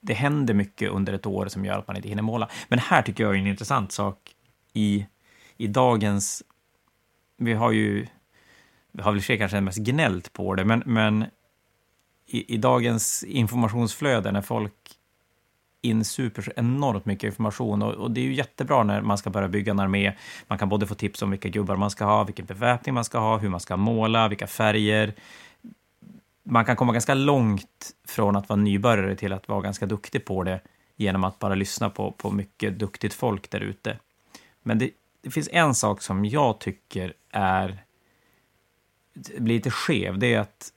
Det 0.00 0.14
händer 0.14 0.54
mycket 0.54 0.90
under 0.90 1.12
ett 1.12 1.26
år 1.26 1.48
som 1.48 1.64
gör 1.64 1.78
att 1.78 1.86
man 1.86 1.96
inte 1.96 2.08
hinner 2.08 2.22
måla. 2.22 2.48
Men 2.68 2.78
här 2.78 3.02
tycker 3.02 3.24
jag 3.24 3.34
är 3.34 3.38
en 3.38 3.46
intressant 3.46 3.92
sak 3.92 4.18
i, 4.72 5.06
i 5.56 5.66
dagens... 5.66 6.42
Vi 7.36 7.52
har 7.52 7.72
ju... 7.72 8.06
Vi 8.92 9.02
har 9.02 9.12
väl 9.12 9.38
kanske 9.38 9.60
mest 9.60 9.78
gnällt 9.78 10.32
på 10.32 10.54
det, 10.54 10.64
men, 10.64 10.82
men 10.86 11.24
i, 12.34 12.54
i 12.54 12.56
dagens 12.56 13.22
informationsflöde 13.22 14.32
när 14.32 14.42
folk 14.42 14.72
insuper 15.82 16.42
så 16.42 16.50
enormt 16.56 17.06
mycket 17.06 17.24
information 17.24 17.82
och, 17.82 17.94
och, 17.94 18.10
det 18.10 18.20
är 18.20 18.24
ju 18.24 18.34
jättebra 18.34 18.82
när 18.82 19.00
man 19.00 19.18
ska 19.18 19.30
börja 19.30 19.48
bygga 19.48 19.70
en 19.70 19.80
armé. 19.80 20.12
Man 20.46 20.58
kan 20.58 20.68
både 20.68 20.86
få 20.86 20.94
tips 20.94 21.22
om 21.22 21.30
vilka 21.30 21.48
gubbar 21.48 21.76
man 21.76 21.90
ska 21.90 22.04
ha, 22.04 22.24
vilken 22.24 22.46
beväpning 22.46 22.94
man 22.94 23.04
ska 23.04 23.18
ha, 23.18 23.38
hur 23.38 23.48
man 23.48 23.60
ska 23.60 23.76
måla, 23.76 24.28
vilka 24.28 24.46
färger. 24.46 25.14
Man 26.42 26.64
kan 26.64 26.76
komma 26.76 26.92
ganska 26.92 27.14
långt 27.14 27.90
från 28.08 28.36
att 28.36 28.48
vara 28.48 28.60
nybörjare 28.60 29.16
till 29.16 29.32
att 29.32 29.48
vara 29.48 29.60
ganska 29.60 29.86
duktig 29.86 30.24
på 30.24 30.42
det 30.42 30.60
genom 30.96 31.24
att 31.24 31.38
bara 31.38 31.54
lyssna 31.54 31.90
på, 31.90 32.12
på 32.12 32.30
mycket 32.30 32.78
duktigt 32.78 33.14
folk 33.14 33.50
där 33.50 33.60
ute. 33.60 33.98
Men 34.62 34.78
det, 34.78 34.90
det 35.22 35.30
finns 35.30 35.48
en 35.52 35.74
sak 35.74 36.02
som 36.02 36.24
jag 36.24 36.60
tycker 36.60 37.14
är 37.30 37.84
blir 39.38 39.54
lite 39.54 39.70
skev, 39.70 40.18
det 40.18 40.34
är 40.34 40.40
att 40.40 40.73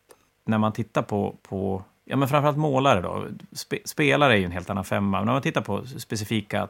när 0.47 0.57
man 0.57 0.71
tittar 0.71 1.01
på, 1.01 1.35
på 1.41 1.83
ja 2.05 2.15
men 2.15 2.27
framförallt 2.27 2.57
målare 2.57 3.01
då, 3.01 3.27
Spe, 3.51 3.77
spelare 3.85 4.33
är 4.33 4.37
ju 4.37 4.45
en 4.45 4.51
helt 4.51 4.69
annan 4.69 4.85
femma, 4.85 5.17
men 5.17 5.25
när 5.25 5.33
man 5.33 5.41
tittar 5.41 5.61
på 5.61 5.85
specifika 5.85 6.67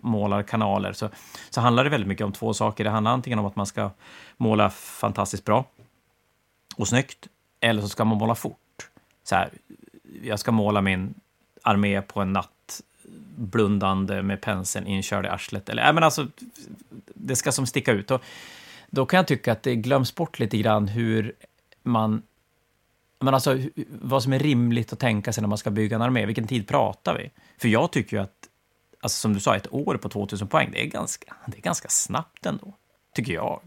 målarkanaler 0.00 0.92
så, 0.92 1.08
så 1.50 1.60
handlar 1.60 1.84
det 1.84 1.90
väldigt 1.90 2.08
mycket 2.08 2.24
om 2.24 2.32
två 2.32 2.54
saker. 2.54 2.84
Det 2.84 2.90
handlar 2.90 3.12
antingen 3.12 3.38
om 3.38 3.46
att 3.46 3.56
man 3.56 3.66
ska 3.66 3.90
måla 4.36 4.70
fantastiskt 4.70 5.44
bra 5.44 5.64
och 6.76 6.88
snyggt, 6.88 7.28
eller 7.60 7.82
så 7.82 7.88
ska 7.88 8.04
man 8.04 8.18
måla 8.18 8.34
fort. 8.34 8.90
Så 9.24 9.34
här, 9.34 9.50
jag 10.22 10.38
ska 10.38 10.52
måla 10.52 10.80
min 10.80 11.14
armé 11.62 12.02
på 12.02 12.20
en 12.20 12.32
natt, 12.32 12.82
blundande 13.36 14.22
med 14.22 14.40
penseln 14.40 14.86
inkörd 14.86 15.24
i 15.24 15.28
arslet. 15.28 15.68
Eller, 15.68 15.86
äh, 15.86 15.92
men 15.92 16.04
alltså, 16.04 16.26
det 17.14 17.36
ska 17.36 17.52
som 17.52 17.66
sticka 17.66 17.92
ut. 17.92 18.10
Och 18.10 18.22
då 18.90 19.06
kan 19.06 19.16
jag 19.16 19.26
tycka 19.26 19.52
att 19.52 19.62
det 19.62 19.76
glöms 19.76 20.14
bort 20.14 20.38
lite 20.38 20.58
grann 20.58 20.88
hur 20.88 21.32
man... 21.82 22.22
Men 23.20 23.34
alltså, 23.34 23.58
vad 23.88 24.22
som 24.22 24.32
är 24.32 24.38
rimligt 24.38 24.92
att 24.92 24.98
tänka 24.98 25.32
sig 25.32 25.42
när 25.42 25.48
man 25.48 25.58
ska 25.58 25.70
bygga 25.70 25.96
en 25.96 26.02
armé. 26.02 26.26
Vilken 26.26 26.46
tid 26.46 26.68
pratar 26.68 27.18
vi? 27.18 27.30
För 27.58 27.68
jag 27.68 27.92
tycker 27.92 28.16
ju 28.16 28.22
att, 28.22 28.48
alltså 29.00 29.20
som 29.20 29.34
du 29.34 29.40
sa, 29.40 29.56
ett 29.56 29.72
år 29.72 29.94
på 29.94 30.08
2000 30.08 30.48
poäng, 30.48 30.70
det 30.72 30.82
är 30.82 30.86
ganska, 30.86 31.34
det 31.46 31.56
är 31.56 31.62
ganska 31.62 31.88
snabbt 31.88 32.46
ändå. 32.46 32.74
Tycker 33.14 33.32
jag. 33.32 33.60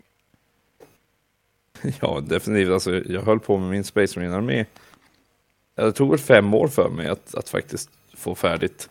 Ja, 2.01 2.19
definitivt. 2.19 2.71
Alltså, 2.71 2.95
jag 2.95 3.21
höll 3.21 3.39
på 3.39 3.57
med 3.57 3.69
min 3.69 3.83
Space 3.83 4.19
Marine-armé. 4.19 4.65
Det 5.75 5.91
tog 5.91 6.09
väl 6.09 6.19
fem 6.19 6.53
år 6.53 6.67
för 6.67 6.89
mig 6.89 7.07
att, 7.07 7.35
att 7.35 7.49
faktiskt 7.49 7.89
få 8.13 8.35
färdigt 8.35 8.89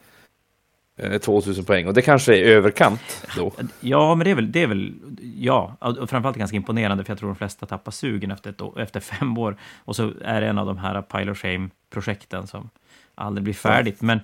2000 1.22 1.64
poäng. 1.64 1.86
Och 1.86 1.94
det 1.94 2.02
kanske 2.02 2.36
är 2.36 2.44
överkant 2.44 3.26
då. 3.36 3.52
Ja, 3.80 4.14
men 4.14 4.24
det 4.24 4.30
är 4.30 4.34
väl, 4.34 4.52
det 4.52 4.62
är 4.62 4.66
väl 4.66 4.94
ja, 5.36 5.76
och 5.80 6.10
framförallt 6.10 6.36
ganska 6.36 6.56
imponerande, 6.56 7.04
för 7.04 7.10
jag 7.10 7.18
tror 7.18 7.28
de 7.28 7.36
flesta 7.36 7.66
tappar 7.66 7.92
sugen 7.92 8.30
efter, 8.30 8.50
ett, 8.50 8.78
efter 8.78 9.00
fem 9.00 9.38
år. 9.38 9.56
Och 9.84 9.96
så 9.96 10.12
är 10.24 10.40
det 10.40 10.46
en 10.46 10.58
av 10.58 10.66
de 10.66 10.78
här 10.78 11.02
Pile 11.02 11.30
of 11.30 11.38
Shame-projekten 11.38 12.46
som 12.46 12.70
aldrig 13.14 13.44
blir 13.44 13.54
färdigt. 13.54 14.02
Men 14.02 14.20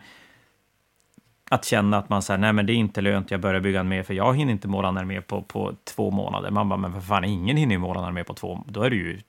att 1.48 1.64
känna 1.64 1.98
att 1.98 2.08
man 2.08 2.22
säger, 2.22 2.38
nej 2.38 2.52
men 2.52 2.66
det 2.66 2.72
är 2.72 2.74
inte 2.74 3.00
lönt, 3.00 3.30
jag 3.30 3.40
börjar 3.40 3.60
bygga 3.60 3.80
en 3.80 3.88
mer, 3.88 4.02
för 4.02 4.14
jag 4.14 4.36
hinner 4.36 4.52
inte 4.52 4.68
måla 4.68 4.88
en 4.88 4.98
armé 4.98 5.20
på, 5.20 5.42
på 5.42 5.74
två 5.84 6.10
månader. 6.10 6.50
Man 6.50 6.68
bara, 6.68 6.76
men 6.76 6.92
för 6.92 7.00
fan, 7.00 7.24
ingen 7.24 7.56
hinner 7.56 7.74
ju 7.74 7.78
måla 7.78 8.00
en 8.00 8.06
armé 8.06 8.24
på 8.24 8.34
två, 8.34 8.64
då 8.66 8.82
är 8.82 8.90
du 8.90 8.96
ju, 8.96 9.20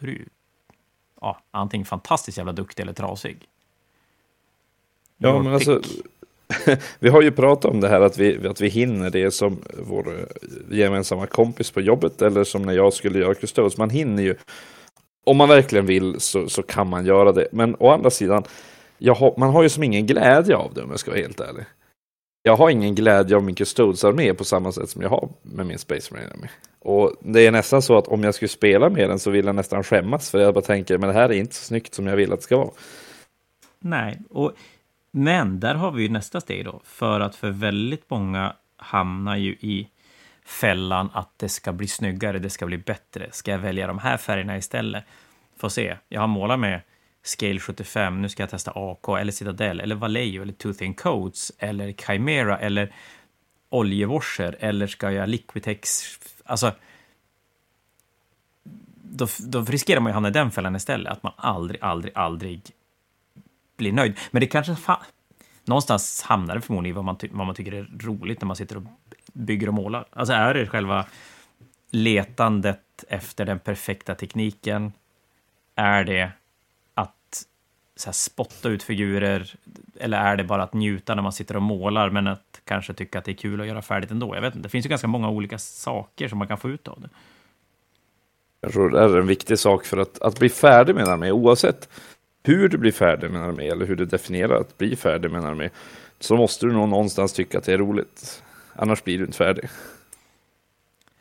då 0.00 0.06
är 0.06 0.06
du 0.06 0.12
ju 0.12 0.24
ja, 1.20 1.40
antingen 1.50 1.84
fantastiskt 1.84 2.38
jävla 2.38 2.52
duktig 2.52 2.82
eller 2.82 2.92
trasig. 2.92 3.48
Ja, 5.16 5.42
men 5.42 5.54
alltså, 5.54 5.80
vi 6.98 7.08
har 7.08 7.22
ju 7.22 7.30
pratat 7.30 7.70
om 7.70 7.80
det 7.80 7.88
här 7.88 8.00
att 8.00 8.18
vi, 8.18 8.46
att 8.46 8.60
vi 8.60 8.68
hinner 8.68 9.10
det 9.10 9.30
som 9.30 9.58
vår 9.78 10.08
eh, 10.08 10.78
gemensamma 10.78 11.26
kompis 11.26 11.70
på 11.70 11.80
jobbet 11.80 12.22
eller 12.22 12.44
som 12.44 12.62
när 12.62 12.72
jag 12.72 12.92
skulle 12.92 13.18
göra 13.18 13.34
Custodes. 13.34 13.76
Man 13.76 13.90
hinner 13.90 14.22
ju. 14.22 14.34
Om 15.24 15.36
man 15.36 15.48
verkligen 15.48 15.86
vill 15.86 16.20
så, 16.20 16.48
så 16.48 16.62
kan 16.62 16.88
man 16.88 17.06
göra 17.06 17.32
det. 17.32 17.48
Men 17.52 17.76
å 17.78 17.90
andra 17.90 18.10
sidan, 18.10 18.44
har, 19.06 19.34
man 19.38 19.50
har 19.50 19.62
ju 19.62 19.68
som 19.68 19.82
ingen 19.82 20.06
glädje 20.06 20.56
av 20.56 20.74
det 20.74 20.82
om 20.82 20.90
jag 20.90 21.00
ska 21.00 21.10
vara 21.10 21.20
helt 21.20 21.40
ärlig. 21.40 21.64
Jag 22.42 22.56
har 22.56 22.70
ingen 22.70 22.94
glädje 22.94 23.36
av 23.36 23.42
min 23.42 23.54
Custodes-armé 23.54 24.34
på 24.34 24.44
samma 24.44 24.72
sätt 24.72 24.90
som 24.90 25.02
jag 25.02 25.08
har 25.08 25.28
med 25.42 25.66
min 25.66 25.78
Space 25.78 26.14
Marine-armé. 26.14 26.48
Och 26.78 27.12
det 27.20 27.46
är 27.46 27.50
nästan 27.50 27.82
så 27.82 27.98
att 27.98 28.08
om 28.08 28.24
jag 28.24 28.34
skulle 28.34 28.48
spela 28.48 28.90
med 28.90 29.08
den 29.08 29.18
så 29.18 29.30
vill 29.30 29.46
jag 29.46 29.54
nästan 29.54 29.84
skämmas 29.84 30.30
för 30.30 30.38
jag 30.38 30.54
bara 30.54 30.64
tänker 30.64 30.98
men 30.98 31.08
det 31.08 31.14
här 31.14 31.28
är 31.28 31.32
inte 31.32 31.54
så 31.54 31.64
snyggt 31.64 31.94
som 31.94 32.06
jag 32.06 32.16
vill 32.16 32.32
att 32.32 32.38
det 32.38 32.44
ska 32.44 32.56
vara. 32.56 32.70
Nej, 33.80 34.18
och, 34.30 34.52
men 35.14 35.60
där 35.60 35.74
har 35.74 35.90
vi 35.90 36.02
ju 36.02 36.08
nästa 36.08 36.40
steg 36.40 36.64
då. 36.64 36.80
För 36.84 37.20
att 37.20 37.36
för 37.36 37.50
väldigt 37.50 38.10
många 38.10 38.56
hamnar 38.76 39.36
ju 39.36 39.52
i 39.52 39.88
fällan 40.44 41.10
att 41.12 41.38
det 41.38 41.48
ska 41.48 41.72
bli 41.72 41.86
snyggare, 41.86 42.38
det 42.38 42.50
ska 42.50 42.66
bli 42.66 42.78
bättre. 42.78 43.28
Ska 43.32 43.50
jag 43.50 43.58
välja 43.58 43.86
de 43.86 43.98
här 43.98 44.16
färgerna 44.16 44.56
istället? 44.56 45.04
Får 45.56 45.68
se, 45.68 45.96
jag 46.08 46.20
har 46.20 46.28
målat 46.28 46.60
med 46.60 46.80
Scale 47.22 47.60
75, 47.60 48.22
nu 48.22 48.28
ska 48.28 48.42
jag 48.42 48.50
testa 48.50 48.72
AK 48.74 49.08
eller 49.08 49.32
Citadel 49.32 49.80
eller 49.80 49.94
Vallejo 49.94 50.42
eller 50.42 50.52
Tooth 50.52 50.84
and 50.84 50.96
Coats 50.96 51.52
eller 51.58 51.92
Chimera 51.92 52.58
eller 52.58 52.94
oljewasher 53.68 54.56
eller 54.60 54.86
ska 54.86 55.10
jag 55.10 55.28
Liquitex? 55.28 56.02
Alltså, 56.44 56.72
då, 59.02 59.26
då 59.38 59.60
riskerar 59.60 60.00
man 60.00 60.10
ju 60.10 60.12
att 60.12 60.14
hamna 60.14 60.28
i 60.28 60.32
den 60.32 60.50
fällan 60.50 60.76
istället, 60.76 61.12
att 61.12 61.22
man 61.22 61.32
aldrig, 61.36 61.82
aldrig, 61.82 62.12
aldrig 62.16 62.62
blir 63.82 63.92
nöjd. 63.92 64.18
Men 64.30 64.40
det 64.40 64.46
kanske 64.46 64.76
någonstans 65.64 66.22
hamnar 66.22 66.54
det 66.54 66.60
förmodligen 66.60 66.94
i 66.94 66.96
vad 66.96 67.04
man, 67.04 67.16
vad 67.30 67.46
man 67.46 67.54
tycker 67.54 67.72
är 67.72 67.90
roligt 68.00 68.40
när 68.40 68.46
man 68.46 68.56
sitter 68.56 68.76
och 68.76 68.82
bygger 69.32 69.68
och 69.68 69.74
målar. 69.74 70.04
Alltså 70.10 70.32
är 70.32 70.54
det 70.54 70.66
själva 70.66 71.06
letandet 71.90 73.04
efter 73.08 73.44
den 73.44 73.58
perfekta 73.58 74.14
tekniken? 74.14 74.92
Är 75.74 76.04
det 76.04 76.32
så 77.96 78.08
här, 78.08 78.12
spotta 78.12 78.68
ut 78.68 78.82
figurer? 78.82 79.54
Eller 80.00 80.18
är 80.18 80.36
det 80.36 80.44
bara 80.44 80.62
att 80.62 80.72
njuta 80.72 81.14
när 81.14 81.22
man 81.22 81.32
sitter 81.32 81.56
och 81.56 81.62
målar, 81.62 82.10
men 82.10 82.26
att 82.26 82.60
kanske 82.64 82.94
tycka 82.94 83.18
att 83.18 83.24
det 83.24 83.32
är 83.32 83.36
kul 83.36 83.60
att 83.60 83.66
göra 83.66 83.82
färdigt 83.82 84.10
ändå? 84.10 84.34
Jag 84.34 84.42
vet 84.42 84.54
inte. 84.54 84.66
Det 84.66 84.70
finns 84.70 84.86
ju 84.86 84.88
ganska 84.88 85.06
många 85.06 85.28
olika 85.28 85.58
saker 85.58 86.28
som 86.28 86.38
man 86.38 86.48
kan 86.48 86.58
få 86.58 86.70
ut 86.70 86.88
av 86.88 87.00
det. 87.00 87.08
Jag 88.60 88.72
tror 88.72 88.90
det 88.90 89.00
är 89.00 89.18
en 89.18 89.26
viktig 89.26 89.58
sak 89.58 89.84
för 89.84 89.96
att, 89.96 90.22
att 90.22 90.38
bli 90.38 90.48
färdig 90.48 90.94
med 90.94 91.06
det 91.06 91.16
med, 91.16 91.32
oavsett 91.32 91.88
hur 92.44 92.68
du 92.68 92.78
blir 92.78 92.92
färdig 92.92 93.30
med 93.30 93.42
en 93.42 93.48
armé 93.48 93.68
eller 93.68 93.86
hur 93.86 93.96
du 93.96 94.04
definierar 94.04 94.60
att 94.60 94.78
bli 94.78 94.96
färdig 94.96 95.30
med 95.30 95.38
en 95.38 95.46
armé, 95.46 95.70
så 96.20 96.36
måste 96.36 96.66
du 96.66 96.72
nog 96.72 96.88
någonstans 96.88 97.32
tycka 97.32 97.58
att 97.58 97.64
det 97.64 97.72
är 97.72 97.78
roligt. 97.78 98.42
Annars 98.76 99.04
blir 99.04 99.18
du 99.18 99.24
inte 99.24 99.36
färdig. 99.36 99.68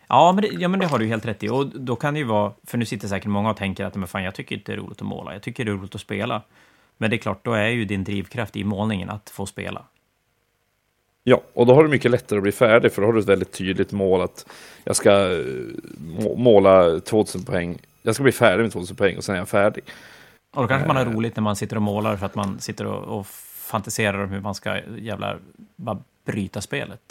Ja 0.07 0.31
men, 0.31 0.41
det, 0.41 0.47
ja, 0.47 0.67
men 0.67 0.79
det 0.79 0.85
har 0.85 0.99
du 0.99 1.05
helt 1.05 1.25
rätt 1.25 1.43
i. 1.43 1.49
Och 1.49 1.67
då 1.67 1.95
kan 1.95 2.13
det 2.13 2.19
ju 2.19 2.25
vara, 2.25 2.53
för 2.63 2.77
nu 2.77 2.85
sitter 2.85 3.07
säkert 3.07 3.27
många 3.27 3.49
och 3.49 3.57
tänker 3.57 3.85
att 3.85 3.95
men 3.95 4.07
fan, 4.07 4.23
jag 4.23 4.35
tycker 4.35 4.55
inte 4.55 4.71
det 4.71 4.75
är 4.75 4.81
roligt 4.81 5.01
att 5.01 5.07
måla, 5.07 5.33
jag 5.33 5.41
tycker 5.41 5.65
det 5.65 5.71
är 5.71 5.75
roligt 5.75 5.95
att 5.95 6.01
spela. 6.01 6.41
Men 6.97 7.09
det 7.09 7.15
är 7.15 7.17
klart, 7.17 7.45
då 7.45 7.53
är 7.53 7.67
ju 7.67 7.85
din 7.85 8.03
drivkraft 8.03 8.55
i 8.55 8.63
målningen 8.63 9.09
att 9.09 9.29
få 9.29 9.45
spela. 9.45 9.85
Ja, 11.23 11.41
och 11.53 11.65
då 11.65 11.73
har 11.73 11.83
du 11.83 11.89
mycket 11.89 12.11
lättare 12.11 12.37
att 12.37 12.43
bli 12.43 12.51
färdig, 12.51 12.91
för 12.91 13.01
då 13.01 13.07
har 13.07 13.13
du 13.13 13.19
ett 13.19 13.29
väldigt 13.29 13.51
tydligt 13.51 13.91
mål 13.91 14.21
att 14.21 14.45
jag 14.83 14.95
ska 14.95 15.11
eh, 15.11 15.45
måla 16.37 16.99
2000 16.99 17.43
poäng. 17.43 17.77
Jag 18.01 18.15
ska 18.15 18.23
bli 18.23 18.31
färdig 18.31 18.63
med 18.63 18.71
2000 18.71 18.95
poäng 18.95 19.17
och 19.17 19.23
sen 19.23 19.35
är 19.35 19.39
jag 19.39 19.49
färdig. 19.49 19.83
Och 20.51 20.61
då 20.61 20.67
kanske 20.67 20.87
man 20.87 20.95
har 20.95 21.05
eh. 21.05 21.11
roligt 21.11 21.35
när 21.35 21.43
man 21.43 21.55
sitter 21.55 21.75
och 21.75 21.81
målar 21.81 22.17
för 22.17 22.25
att 22.25 22.35
man 22.35 22.59
sitter 22.59 22.85
och, 22.85 23.19
och 23.19 23.27
fantiserar 23.71 24.23
om 24.23 24.29
hur 24.29 24.41
man 24.41 24.55
ska 24.55 24.79
jävla 24.97 25.37
bara 25.75 25.97
bryta 26.25 26.61
spelet 26.61 27.01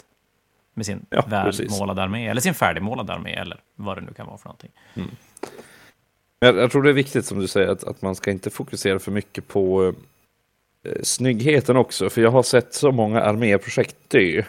med 0.73 0.85
sin 0.85 1.05
ja, 1.09 1.25
välmålade 1.27 2.03
armé, 2.03 2.27
eller 2.27 2.41
sin 2.41 2.53
färdigmålade 2.53 3.13
armé, 3.13 3.33
eller 3.33 3.59
vad 3.75 3.97
det 3.97 4.01
nu 4.01 4.13
kan 4.13 4.27
vara 4.27 4.37
för 4.37 4.45
någonting. 4.45 4.71
Mm. 4.93 5.09
Jag, 6.39 6.57
jag, 6.57 6.71
tror 6.71 6.83
det 6.83 6.89
är 6.89 6.93
viktigt 6.93 7.25
som 7.25 7.39
du 7.39 7.47
säger 7.47 7.67
att, 7.67 7.83
att 7.83 8.01
man 8.01 8.15
ska 8.15 8.31
inte 8.31 8.49
fokusera 8.49 8.99
för 8.99 9.11
mycket 9.11 9.47
på 9.47 9.93
eh, 10.83 11.01
snyggheten 11.03 11.77
också, 11.77 12.09
för 12.09 12.21
jag 12.21 12.31
har 12.31 12.43
sett 12.43 12.73
så 12.73 12.91
många 12.91 13.21
arméprojekt 13.21 13.95
dö 14.07 14.43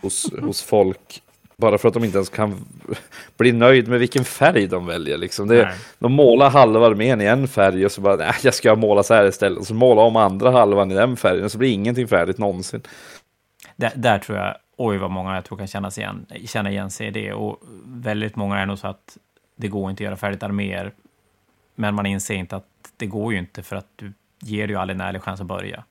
hos, 0.00 0.32
hos 0.40 0.62
folk 0.62 1.22
bara 1.56 1.78
för 1.78 1.88
att 1.88 1.94
de 1.94 2.04
inte 2.04 2.18
ens 2.18 2.28
kan 2.28 2.64
bli 3.36 3.52
nöjd 3.52 3.88
med 3.88 3.98
vilken 3.98 4.24
färg 4.24 4.66
de 4.66 4.86
väljer. 4.86 5.16
Liksom. 5.16 5.48
Det, 5.48 5.74
de 5.98 6.12
målar 6.12 6.50
halva 6.50 6.86
armén 6.86 7.20
i 7.20 7.24
en 7.24 7.48
färg 7.48 7.84
och 7.84 7.92
så 7.92 8.00
bara, 8.00 8.16
nej, 8.16 8.34
jag 8.42 8.54
ska 8.54 8.74
måla 8.74 9.02
så 9.02 9.14
här 9.14 9.26
istället. 9.26 9.58
Och 9.58 9.66
så 9.66 9.74
målar 9.74 10.02
om 10.02 10.16
andra 10.16 10.50
halvan 10.50 10.90
i 10.90 10.94
den 10.94 11.16
färgen 11.16 11.44
och 11.44 11.52
så 11.52 11.58
blir 11.58 11.72
ingenting 11.72 12.08
färdigt 12.08 12.38
någonsin. 12.38 12.82
Där, 13.76 13.92
där 13.94 14.18
tror 14.18 14.38
jag 14.38 14.56
oj 14.76 14.98
vad 14.98 15.10
många 15.10 15.34
jag 15.34 15.44
tror 15.44 15.58
kan 15.58 15.66
känna, 15.66 15.90
igen, 15.96 16.26
känna 16.46 16.70
igen 16.70 16.90
sig 16.90 17.06
i 17.06 17.10
det. 17.10 17.32
Och 17.32 17.62
väldigt 17.84 18.36
många 18.36 18.58
är 18.58 18.66
nog 18.66 18.78
så 18.78 18.86
att 18.86 19.18
det 19.56 19.68
går 19.68 19.90
inte 19.90 20.02
att 20.02 20.04
göra 20.04 20.16
färdigt 20.16 20.42
arméer. 20.42 20.92
Men 21.74 21.94
man 21.94 22.06
inser 22.06 22.34
inte 22.34 22.56
att 22.56 22.66
det 22.96 23.06
går 23.06 23.32
ju 23.32 23.38
inte 23.38 23.62
för 23.62 23.76
att 23.76 23.88
du 23.96 24.12
ger 24.40 24.68
ju 24.68 24.76
aldrig 24.76 24.94
en 24.94 25.00
ärlig 25.00 25.22
chans 25.22 25.40
att 25.40 25.46
börja. 25.46 25.84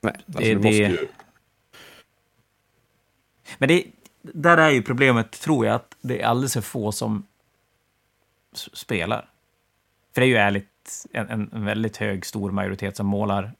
Nej, 0.00 0.14
alltså 0.26 0.40
det, 0.42 0.54
måste 0.54 0.68
ju... 0.70 1.08
Men 3.58 3.68
det, 3.68 3.84
där 4.22 4.58
är 4.58 4.70
ju 4.70 4.82
problemet, 4.82 5.30
tror 5.30 5.66
jag, 5.66 5.74
att 5.74 5.96
det 6.00 6.22
är 6.22 6.26
alldeles 6.26 6.52
för 6.52 6.60
få 6.60 6.92
som 6.92 7.26
spelar. 8.72 9.28
För 10.14 10.20
det 10.20 10.26
är 10.26 10.28
ju 10.28 10.36
ärligt 10.36 11.06
en, 11.12 11.30
en 11.30 11.64
väldigt 11.64 11.96
hög, 11.96 12.26
stor 12.26 12.50
majoritet 12.50 12.96
som 12.96 13.06
målar, 13.06 13.52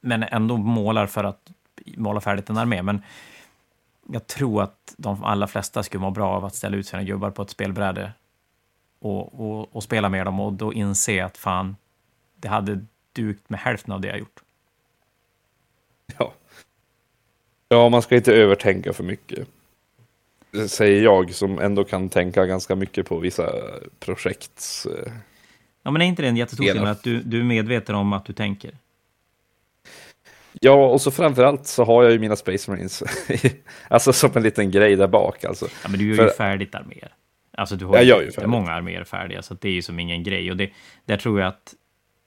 men 0.00 0.22
ändå 0.22 0.56
målar 0.56 1.06
för 1.06 1.24
att 1.24 1.50
måla 1.96 2.20
färdigt 2.20 2.50
en 2.50 2.58
armé, 2.58 2.82
men 2.82 3.02
jag 4.08 4.26
tror 4.26 4.62
att 4.62 4.94
de 4.96 5.24
allra 5.24 5.46
flesta 5.46 5.82
skulle 5.82 6.00
må 6.00 6.10
bra 6.10 6.28
av 6.28 6.44
att 6.44 6.54
ställa 6.54 6.76
ut 6.76 6.86
sina 6.86 7.02
gubbar 7.02 7.30
på 7.30 7.42
ett 7.42 7.50
spelbräde 7.50 8.12
och, 8.98 9.40
och, 9.40 9.76
och 9.76 9.82
spela 9.82 10.08
med 10.08 10.26
dem 10.26 10.40
och 10.40 10.52
då 10.52 10.72
inse 10.72 11.24
att 11.24 11.36
fan, 11.36 11.76
det 12.34 12.48
hade 12.48 12.86
dukt 13.12 13.50
med 13.50 13.60
hälften 13.60 13.92
av 13.92 14.00
det 14.00 14.08
jag 14.08 14.18
gjort. 14.18 14.42
Ja. 16.18 16.32
Ja, 17.68 17.88
man 17.88 18.02
ska 18.02 18.16
inte 18.16 18.34
övertänka 18.34 18.92
för 18.92 19.04
mycket. 19.04 19.48
Det 20.50 20.68
säger 20.68 21.02
jag 21.02 21.34
som 21.34 21.58
ändå 21.58 21.84
kan 21.84 22.08
tänka 22.08 22.46
ganska 22.46 22.74
mycket 22.74 23.08
på 23.08 23.18
vissa 23.18 23.52
projekt. 24.00 24.86
Ja, 25.82 25.90
men 25.90 26.02
är 26.02 26.06
inte 26.06 26.22
det 26.22 26.28
en 26.28 26.36
jättestor 26.36 26.64
skillnad 26.64 26.88
att 26.88 27.02
du, 27.02 27.22
du 27.22 27.40
är 27.40 27.44
medveten 27.44 27.94
om 27.94 28.12
att 28.12 28.24
du 28.24 28.32
tänker? 28.32 28.70
Ja, 30.60 30.86
och 30.86 31.00
så 31.00 31.10
framförallt 31.10 31.66
så 31.66 31.84
har 31.84 32.02
jag 32.02 32.12
ju 32.12 32.18
mina 32.18 32.36
Space 32.36 32.70
Marines, 32.70 33.02
alltså 33.88 34.12
som 34.12 34.30
en 34.34 34.42
liten 34.42 34.70
grej 34.70 34.96
där 34.96 35.06
bak 35.08 35.44
alltså. 35.44 35.66
Ja, 35.82 35.88
men 35.88 35.98
du 35.98 36.08
gör 36.08 36.16
För... 36.16 36.24
ju 36.24 36.30
färdigt 36.30 36.74
arméer. 36.74 37.14
Alltså 37.56 37.76
du 37.76 37.84
har 37.84 38.02
ju, 38.02 38.30
ju 38.40 38.46
många 38.46 38.72
arméer 38.72 39.04
färdiga, 39.04 39.42
så 39.42 39.54
det 39.54 39.68
är 39.68 39.72
ju 39.72 39.82
som 39.82 40.00
ingen 40.00 40.22
grej. 40.22 40.50
Och 40.50 40.56
det, 40.56 40.70
där 41.04 41.16
tror 41.16 41.40
jag 41.40 41.48
att 41.48 41.74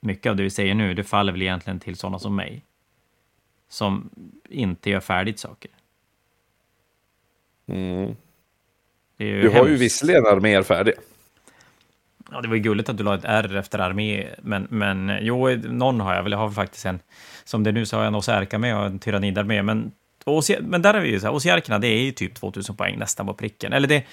mycket 0.02 0.30
av 0.30 0.36
det 0.36 0.44
vi 0.44 0.50
säger 0.50 0.76
nu, 0.76 0.94
det 0.94 1.04
faller 1.04 1.32
väl 1.32 1.42
egentligen 1.42 1.80
till 1.80 1.96
sådana 1.96 2.20
som 2.20 2.36
mig. 2.36 2.66
Som 3.70 4.10
inte 4.50 4.90
gör 4.90 5.00
färdigt 5.00 5.40
saker. 5.40 5.72
Mm. 7.68 8.16
du 9.18 9.48
har 9.48 9.56
hemskt. 9.56 9.70
ju 9.70 9.76
visserligen 9.76 10.26
arméer 10.26 10.64
färdiga. 10.64 10.96
Ja, 12.32 12.42
det 12.42 12.48
var 12.48 12.56
ju 12.56 12.62
gulligt 12.62 12.90
att 12.90 12.98
du 12.98 13.04
la 13.04 13.16
ett 13.16 13.26
R 13.26 13.56
efter 13.56 13.80
armé, 13.80 14.28
men, 14.42 14.68
men 14.70 15.18
jo, 15.22 15.50
någon 15.50 16.00
har 16.00 16.16
jag 16.16 16.24
väl. 16.24 16.32
Jag 16.32 16.40
har 16.40 16.52
faktiskt 16.52 16.86
en, 16.86 17.00
som 17.44 17.64
det 17.64 17.70
är 17.70 17.72
nu 17.72 17.86
så 17.86 17.96
har 17.96 18.04
jag 18.04 18.08
en 18.08 18.16
Osärka 18.16 18.58
med 18.58 18.78
och 18.78 18.86
en 18.86 19.00
Tyrannidarmé, 19.00 19.64
men, 19.64 19.92
men 20.62 20.82
där 20.82 20.94
är 20.94 21.02
vi 21.02 21.10
ju 21.10 21.20
så 21.20 21.26
här, 21.26 21.34
Osjärkerna, 21.34 21.80
det 21.80 21.88
är 21.88 22.04
ju 22.04 22.12
typ 22.12 22.36
2000 22.36 22.76
poäng 22.76 22.98
nästan 22.98 23.26
på 23.26 23.34
pricken. 23.34 23.74
Eller 23.74 23.88
det, 23.88 24.04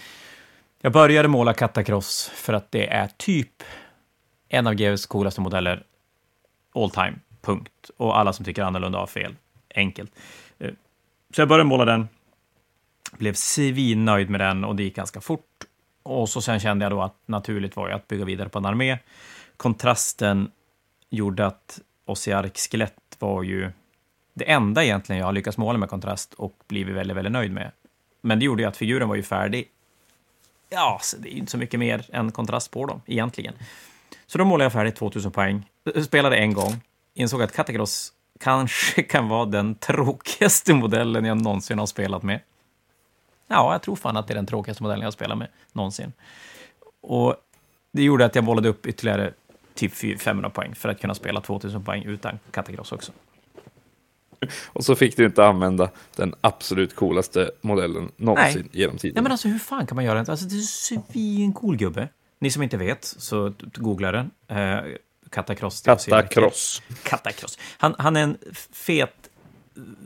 jag 0.81 0.93
började 0.93 1.29
måla 1.29 1.55
Katakross 1.55 2.31
för 2.35 2.53
att 2.53 2.71
det 2.71 2.87
är 2.87 3.09
typ 3.17 3.63
en 4.49 4.67
av 4.67 4.75
GWs 4.75 5.07
coolaste 5.07 5.41
modeller 5.41 5.83
all 6.75 6.91
time, 6.91 7.15
punkt. 7.41 7.91
Och 7.97 8.19
alla 8.19 8.33
som 8.33 8.45
tycker 8.45 8.63
annorlunda 8.63 8.99
har 8.99 9.07
fel. 9.07 9.35
Enkelt. 9.77 10.13
Eh, 10.59 10.71
så 11.35 11.41
jag 11.41 11.49
började 11.49 11.69
måla 11.69 11.85
den, 11.85 12.09
blev 13.13 13.35
svinnöjd 13.35 14.31
med 14.31 14.41
den 14.41 14.65
och 14.65 14.77
det 14.77 14.83
gick 14.83 14.97
ganska 14.97 15.21
fort. 15.21 15.65
Och 16.03 16.29
så 16.29 16.41
sen 16.41 16.61
kände 16.61 16.85
jag 16.85 16.93
då 16.93 17.03
att 17.03 17.17
naturligt 17.27 17.77
var 17.77 17.89
ju 17.89 17.95
att 17.95 18.09
bygga 18.09 18.25
vidare 18.25 18.49
på 18.49 18.59
en 18.59 18.67
armé. 18.67 18.99
Kontrasten 19.57 20.51
gjorde 21.11 21.47
att 21.47 21.81
Ossiark 22.05 22.59
skelett 22.59 23.17
var 23.19 23.43
ju 23.43 23.71
det 24.35 24.51
enda 24.51 24.85
egentligen 24.85 25.19
jag 25.19 25.27
har 25.27 25.33
lyckats 25.33 25.59
måla 25.59 25.79
med 25.79 25.89
kontrast 25.89 26.35
och 26.35 26.57
blivit 26.69 26.97
väldigt, 26.97 27.17
väldigt 27.17 27.33
nöjd 27.33 27.53
med. 27.53 27.71
Men 28.21 28.39
det 28.39 28.45
gjorde 28.45 28.63
ju 28.63 28.69
att 28.69 28.77
figuren 28.77 29.09
var 29.09 29.17
ju 29.17 29.23
färdig. 29.23 29.69
Ja, 30.71 30.99
så 31.03 31.17
det 31.17 31.35
är 31.35 31.39
inte 31.39 31.53
så 31.53 31.59
mycket 31.59 31.81
mer 31.81 32.07
än 32.13 32.33
kontrast 32.33 32.71
på 32.71 32.87
dem 32.87 33.01
egentligen. 33.07 33.55
Så 34.27 34.39
då 34.39 34.45
målade 34.45 34.65
jag 34.65 34.73
färdigt 34.73 34.97
2000 34.97 35.33
poäng, 35.33 35.71
spelade 36.05 36.37
en 36.37 36.55
gång, 36.55 36.81
insåg 37.15 37.43
att 37.43 37.53
Katakross 37.53 38.13
kanske 38.39 39.03
kan 39.03 39.29
vara 39.29 39.45
den 39.45 39.75
tråkigaste 39.75 40.75
modellen 40.75 41.25
jag 41.25 41.43
någonsin 41.43 41.79
har 41.79 41.87
spelat 41.87 42.23
med. 42.23 42.41
Ja, 43.49 43.73
jag 43.73 43.83
tror 43.83 43.97
fan 43.97 44.17
att 44.17 44.27
det 44.27 44.33
är 44.33 44.37
den 44.37 44.47
tråkigaste 44.47 44.83
modellen 44.83 45.01
jag 45.01 45.07
har 45.07 45.13
spelat 45.13 45.39
med 45.39 45.49
någonsin. 45.73 46.13
Och 47.01 47.35
det 47.93 48.03
gjorde 48.03 48.25
att 48.25 48.35
jag 48.35 48.45
bollade 48.45 48.69
upp 48.69 48.87
ytterligare 48.87 49.33
typ 49.75 50.21
500 50.21 50.51
poäng 50.51 50.75
för 50.75 50.89
att 50.89 51.01
kunna 51.01 51.15
spela 51.15 51.41
2000 51.41 51.85
poäng 51.85 52.03
utan 52.05 52.39
Katakross 52.51 52.93
också. 52.93 53.13
Och 54.67 54.85
så 54.85 54.97
fick 54.97 55.17
du 55.17 55.27
inte 55.27 55.47
använda 55.47 55.91
den 56.17 56.35
absolut 56.41 56.97
coolaste 56.97 57.51
modellen 57.61 58.11
någonsin 58.17 58.63
Nej. 58.73 58.81
genom 58.81 58.99
tiden. 58.99 59.15
Nej, 59.15 59.23
men 59.23 59.33
alltså 59.33 59.49
hur 59.49 59.59
fan 59.59 59.87
kan 59.87 59.97
man 59.97 60.05
göra 60.05 60.23
det? 60.23 60.31
Alltså, 60.31 60.47
det 60.47 60.57
är 60.57 60.61
svincool 61.13 61.77
gubbe. 61.77 62.09
Ni 62.39 62.51
som 62.51 62.63
inte 62.63 62.77
vet, 62.77 63.05
så 63.05 63.53
googla 63.75 64.13
den. 64.13 64.31
Eh, 65.27 65.31
Katakross. 65.31 65.83
Katakross. 65.83 66.83
Katakross. 67.03 67.59
Han, 67.79 67.95
han 67.99 68.17
är 68.17 68.23
en 68.23 68.39
fet, 68.73 69.31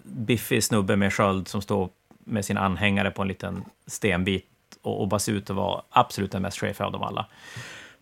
biffig 0.04 0.64
snubbe 0.64 0.96
med 0.96 1.12
sköld 1.12 1.48
som 1.48 1.62
står 1.62 1.90
med 2.24 2.44
sin 2.44 2.59
anhängare 2.59 3.11
på 3.11 3.22
en 3.22 3.28
liten 3.28 3.64
stenbit 3.87 4.46
och, 4.83 5.00
och 5.00 5.09
bara 5.09 5.18
ser 5.18 5.33
ut 5.33 5.50
att 5.50 5.56
vara 5.56 5.83
absolut 5.90 6.33
den 6.33 6.42
mest 6.42 6.59
chefiga 6.59 6.87
av 6.87 6.92
dem 6.92 7.02
alla. 7.02 7.26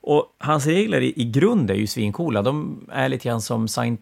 Och 0.01 0.37
hans 0.39 0.67
regler 0.67 1.01
i, 1.01 1.13
i 1.17 1.25
grund 1.25 1.71
är 1.71 1.75
ju 1.75 1.87
svincoola. 1.87 2.43
De 2.43 2.87
är 2.93 3.09
lite 3.09 3.29
grann 3.29 3.41
som 3.41 3.69
Saint 3.69 4.01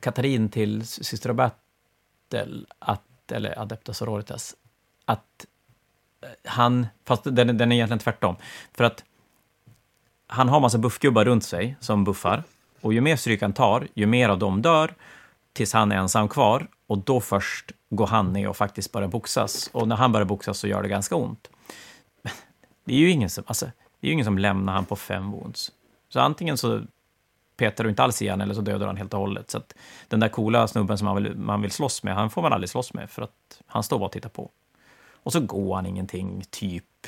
Katarin 0.00 0.48
till 0.48 0.86
Syster 0.86 1.32
Battle, 1.32 2.64
att, 2.78 3.32
eller 3.32 3.58
Adepta 3.58 3.94
Sororitas, 3.94 4.54
att 5.04 5.46
han, 6.44 6.86
fast 7.04 7.24
den, 7.24 7.58
den 7.58 7.72
är 7.72 7.76
egentligen 7.76 7.98
tvärtom, 7.98 8.36
för 8.74 8.84
att 8.84 9.04
han 10.30 10.48
har 10.48 10.60
massa 10.60 10.78
buffgubbar 10.78 11.24
runt 11.24 11.44
sig 11.44 11.76
som 11.80 12.04
buffar. 12.04 12.42
Och 12.80 12.92
ju 12.92 13.00
mer 13.00 13.16
stryk 13.16 13.42
han 13.42 13.52
tar, 13.52 13.88
ju 13.94 14.06
mer 14.06 14.28
av 14.28 14.38
dem 14.38 14.62
dör, 14.62 14.94
tills 15.52 15.72
han 15.72 15.92
är 15.92 15.96
ensam 15.96 16.28
kvar. 16.28 16.66
Och 16.86 16.98
då 16.98 17.20
först 17.20 17.72
går 17.90 18.06
han 18.06 18.32
ner 18.32 18.48
och 18.48 18.56
faktiskt 18.56 18.92
börjar 18.92 19.08
boxas. 19.08 19.70
Och 19.72 19.88
när 19.88 19.96
han 19.96 20.12
börjar 20.12 20.24
boxas 20.24 20.58
så 20.58 20.68
gör 20.68 20.82
det 20.82 20.88
ganska 20.88 21.16
ont. 21.16 21.50
Det 22.84 22.94
är 22.94 22.98
ju 22.98 23.10
ingen 23.10 23.30
som, 23.30 23.44
alltså, 23.46 23.66
det 24.00 24.06
är 24.06 24.08
ju 24.08 24.12
ingen 24.12 24.24
som 24.24 24.38
lämnar 24.38 24.72
han 24.72 24.84
på 24.84 24.96
fem 24.96 25.30
wounds. 25.30 25.72
Så 26.08 26.20
antingen 26.20 26.56
så 26.58 26.82
petar 27.56 27.84
du 27.84 27.90
inte 27.90 28.02
alls 28.02 28.22
igen 28.22 28.40
eller 28.40 28.54
så 28.54 28.60
dödar 28.60 28.86
han 28.86 28.96
helt 28.96 29.14
och 29.14 29.20
hållet. 29.20 29.50
Så 29.50 29.58
att 29.58 29.74
den 30.08 30.20
där 30.20 30.28
coola 30.28 30.68
snubben 30.68 30.98
som 30.98 31.04
man 31.04 31.22
vill, 31.22 31.36
man 31.36 31.62
vill 31.62 31.70
slåss 31.70 32.02
med, 32.02 32.14
han 32.14 32.30
får 32.30 32.42
man 32.42 32.52
aldrig 32.52 32.70
slåss 32.70 32.94
med 32.94 33.10
för 33.10 33.22
att 33.22 33.62
han 33.66 33.82
står 33.82 33.98
bara 33.98 34.06
och 34.06 34.12
tittar 34.12 34.28
på. 34.28 34.50
Och 35.22 35.32
så 35.32 35.40
går 35.40 35.74
han 35.74 35.86
ingenting, 35.86 36.42
typ. 36.50 37.06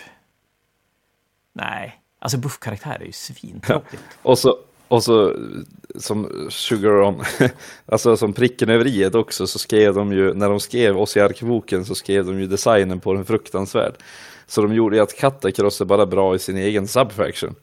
Nej, 1.53 2.02
Alltså 2.23 2.39
buffkaraktär 2.39 2.99
är 3.01 3.05
ju 3.05 3.13
svintråkigt. 3.13 4.03
Och 4.23 4.39
så, 4.39 4.59
och 4.89 5.05
så 5.05 5.37
som 5.97 6.47
Sugar 6.51 7.03
On, 7.03 7.23
alltså 7.87 8.17
som 8.17 8.33
pricken 8.33 8.69
över 8.69 8.87
i 8.87 9.07
också, 9.07 9.47
så 9.47 9.59
skrev 9.59 9.95
de 9.95 10.13
ju, 10.13 10.35
när 10.35 10.49
de 10.49 10.61
skrev 10.61 10.99
oss 10.99 11.17
i 11.17 11.21
arkboken 11.21 11.85
så 11.85 11.95
skrev 11.95 12.27
de 12.27 12.41
ju 12.41 12.47
designen 12.47 13.01
på 13.01 13.15
den 13.15 13.25
fruktansvärd. 13.25 13.95
Så 14.47 14.63
de 14.63 14.75
gjorde 14.75 14.97
ju 14.97 15.03
att 15.03 15.17
Katakross 15.17 15.81
är 15.81 15.85
bara 15.85 16.07
bra 16.07 16.35
i 16.35 16.39
sin 16.39 16.57
egen 16.57 16.89
subfaction. 16.89 17.55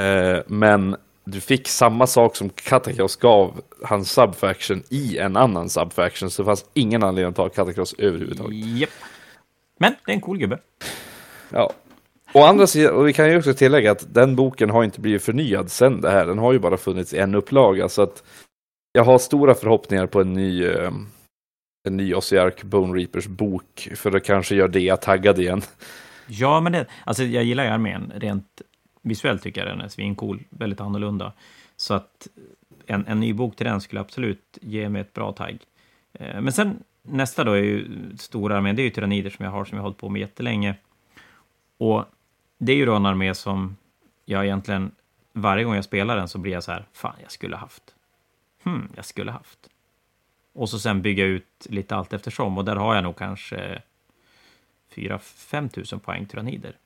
Eh, 0.00 0.38
men 0.46 0.96
du 1.24 1.40
fick 1.40 1.68
samma 1.68 2.06
sak 2.06 2.36
som 2.36 2.50
Katakross 2.50 3.16
gav 3.16 3.60
hans 3.84 4.12
subfaction 4.12 4.82
i 4.88 5.18
en 5.18 5.36
annan 5.36 5.68
subfaction, 5.68 6.30
så 6.30 6.42
det 6.42 6.46
fanns 6.46 6.64
ingen 6.74 7.02
anledning 7.02 7.30
att 7.30 7.36
ta 7.36 7.48
Katakross 7.48 7.94
överhuvudtaget. 7.98 8.66
Yep. 8.66 8.90
Men 9.78 9.94
det 10.04 10.12
är 10.12 10.14
en 10.14 10.20
cool 10.20 10.38
gubbe. 10.38 10.58
Ja, 11.50 11.72
Å 12.32 12.42
andra 12.42 12.66
sidan, 12.66 12.94
och 12.94 13.08
vi 13.08 13.12
kan 13.12 13.30
ju 13.30 13.38
också 13.38 13.54
tillägga 13.54 13.92
att 13.92 14.14
den 14.14 14.36
boken 14.36 14.70
har 14.70 14.84
inte 14.84 15.00
blivit 15.00 15.22
förnyad 15.22 15.70
sen 15.70 16.00
det 16.00 16.10
här. 16.10 16.26
Den 16.26 16.38
har 16.38 16.52
ju 16.52 16.58
bara 16.58 16.76
funnits 16.76 17.14
i 17.14 17.18
en 17.18 17.34
upplaga. 17.34 17.88
Så 17.88 18.02
att 18.02 18.22
jag 18.92 19.04
har 19.04 19.18
stora 19.18 19.54
förhoppningar 19.54 20.06
på 20.06 20.20
en 20.20 20.32
ny, 20.32 20.64
eh, 20.64 20.92
en 21.88 21.96
ny 21.96 22.14
Ossiark 22.14 22.62
Bone 22.62 22.98
Reapers 22.98 23.26
bok. 23.26 23.88
För 23.96 24.10
det 24.10 24.20
kanske 24.20 24.54
gör 24.54 24.68
det 24.68 24.80
jag 24.80 25.02
taggad 25.02 25.38
igen. 25.38 25.62
Ja, 26.26 26.60
men 26.60 26.72
det, 26.72 26.86
alltså 27.04 27.24
jag 27.24 27.44
gillar 27.44 27.64
ju 27.64 27.70
armén. 27.70 28.12
Rent 28.16 28.62
visuellt 29.02 29.42
tycker 29.42 29.60
jag 29.60 29.70
den 29.70 29.80
är 29.80 29.88
svincool. 29.88 30.42
Väldigt 30.50 30.80
annorlunda. 30.80 31.32
Så 31.76 31.94
att 31.94 32.28
en, 32.86 33.06
en 33.06 33.20
ny 33.20 33.32
bok 33.32 33.56
till 33.56 33.66
den 33.66 33.80
skulle 33.80 34.00
absolut 34.00 34.58
ge 34.60 34.88
mig 34.88 35.00
ett 35.00 35.12
bra 35.12 35.32
tagg. 35.32 35.58
Eh, 36.12 36.40
men 36.40 36.52
sen 36.52 36.82
nästa 37.02 37.44
då 37.44 37.52
är 37.52 37.62
ju 37.62 37.86
stora 38.18 38.56
armén. 38.56 38.76
Det 38.76 38.82
är 38.82 38.84
ju 38.84 38.90
tyrannider 38.90 39.30
som 39.30 39.44
jag 39.44 39.52
har 39.52 39.64
som 39.64 39.76
jag 39.76 39.82
har 39.82 39.88
hållit 39.88 39.98
på 39.98 40.08
med 40.08 40.20
jättelänge. 40.20 40.74
Och 41.78 42.04
det 42.58 42.72
är 42.72 42.76
ju 42.76 42.86
då 42.86 42.94
en 42.94 43.06
armé 43.06 43.34
som 43.34 43.76
jag 44.24 44.44
egentligen, 44.44 44.90
varje 45.32 45.64
gång 45.64 45.74
jag 45.74 45.84
spelar 45.84 46.16
den 46.16 46.28
så 46.28 46.38
blir 46.38 46.52
jag 46.52 46.64
så 46.64 46.72
här, 46.72 46.88
fan, 46.92 47.16
jag 47.22 47.32
skulle 47.32 47.56
haft. 47.56 47.94
Hmm, 48.62 48.88
jag 48.96 49.04
skulle 49.04 49.30
haft. 49.30 49.68
Och 50.52 50.70
så 50.70 50.78
sen 50.78 51.02
bygga 51.02 51.24
ut 51.24 51.66
lite 51.70 51.96
allt 51.96 52.12
eftersom 52.12 52.58
och 52.58 52.64
där 52.64 52.76
har 52.76 52.94
jag 52.94 53.04
nog 53.04 53.16
kanske 53.16 53.82
4-5 54.94 55.68
tusen 55.68 56.00
poäng 56.00 56.26
tyrannider. 56.26 56.76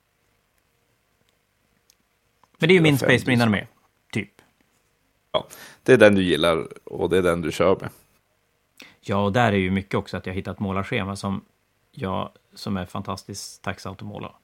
Men 2.57 2.67
det 2.67 2.73
är 2.73 2.75
ju 2.75 2.81
min 2.81 2.97
Space 2.97 3.25
Marine-armé, 3.25 3.67
typ. 4.11 4.41
Ja, 5.31 5.47
det 5.83 5.93
är 5.93 5.97
den 5.97 6.15
du 6.15 6.23
gillar 6.23 6.67
och 6.83 7.09
det 7.09 7.17
är 7.17 7.21
den 7.21 7.41
du 7.41 7.51
kör 7.51 7.77
med. 7.81 7.89
Ja, 9.01 9.23
och 9.25 9.33
där 9.33 9.51
är 9.51 9.57
ju 9.57 9.71
mycket 9.71 9.95
också 9.95 10.17
att 10.17 10.25
jag 10.25 10.33
hittat 10.33 10.59
målarschema 10.59 11.15
som, 11.15 11.45
jag, 11.91 12.29
som 12.53 12.77
är 12.77 12.85
fantastiskt 12.85 13.61
tacksamt 13.61 14.01
att 14.01 14.07
måla. 14.07 14.35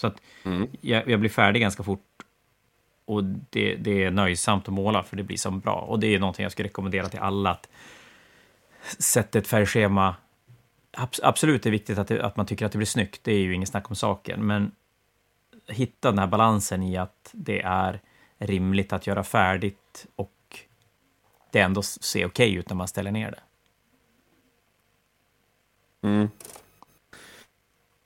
Så 0.00 0.06
att 0.06 0.22
mm. 0.44 0.68
jag, 0.80 1.08
jag, 1.08 1.20
blir 1.20 1.30
färdig 1.30 1.62
ganska 1.62 1.82
fort 1.82 2.22
och 3.04 3.24
det, 3.24 3.74
det, 3.74 4.04
är 4.04 4.10
nöjsamt 4.10 4.68
att 4.68 4.74
måla 4.74 5.02
för 5.02 5.16
det 5.16 5.22
blir 5.22 5.36
så 5.36 5.50
bra. 5.50 5.74
Och 5.74 6.00
det 6.00 6.14
är 6.14 6.18
någonting 6.18 6.42
jag 6.42 6.52
skulle 6.52 6.68
rekommendera 6.68 7.08
till 7.08 7.18
alla. 7.18 7.50
att 7.50 7.68
Sätta 8.98 9.38
ett 9.38 9.46
färgschema. 9.46 10.16
Absolut 11.22 11.60
är 11.60 11.64
det 11.64 11.70
viktigt 11.70 11.98
att, 11.98 12.08
det, 12.08 12.24
att 12.24 12.36
man 12.36 12.46
tycker 12.46 12.66
att 12.66 12.72
det 12.72 12.78
blir 12.78 12.86
snyggt, 12.86 13.24
det 13.24 13.32
är 13.32 13.38
ju 13.38 13.54
inget 13.54 13.68
snack 13.68 13.90
om 13.90 13.96
saken. 13.96 14.46
Men 14.46 14.72
hitta 15.66 16.10
den 16.10 16.18
här 16.18 16.26
balansen 16.26 16.82
i 16.82 16.96
att 16.96 17.30
det 17.32 17.62
är 17.62 18.00
rimligt 18.38 18.92
att 18.92 19.06
göra 19.06 19.24
färdigt 19.24 20.06
och 20.16 20.58
det 21.50 21.60
ändå 21.60 21.82
ser 21.82 22.26
okej 22.26 22.48
okay 22.48 22.58
ut 22.58 22.68
när 22.68 22.76
man 22.76 22.88
ställer 22.88 23.10
ner 23.10 23.30
det. 23.30 23.40
Mm 26.08 26.28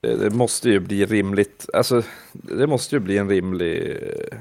det, 0.02 0.16
det, 0.16 0.30
måste 0.30 0.68
ju 0.68 0.80
bli 0.80 1.06
rimligt. 1.06 1.68
Alltså, 1.72 2.02
det 2.32 2.66
måste 2.66 2.96
ju 2.96 3.00
bli 3.00 3.18
en 3.18 3.28
rimlig 3.28 3.96
eh, 4.02 4.38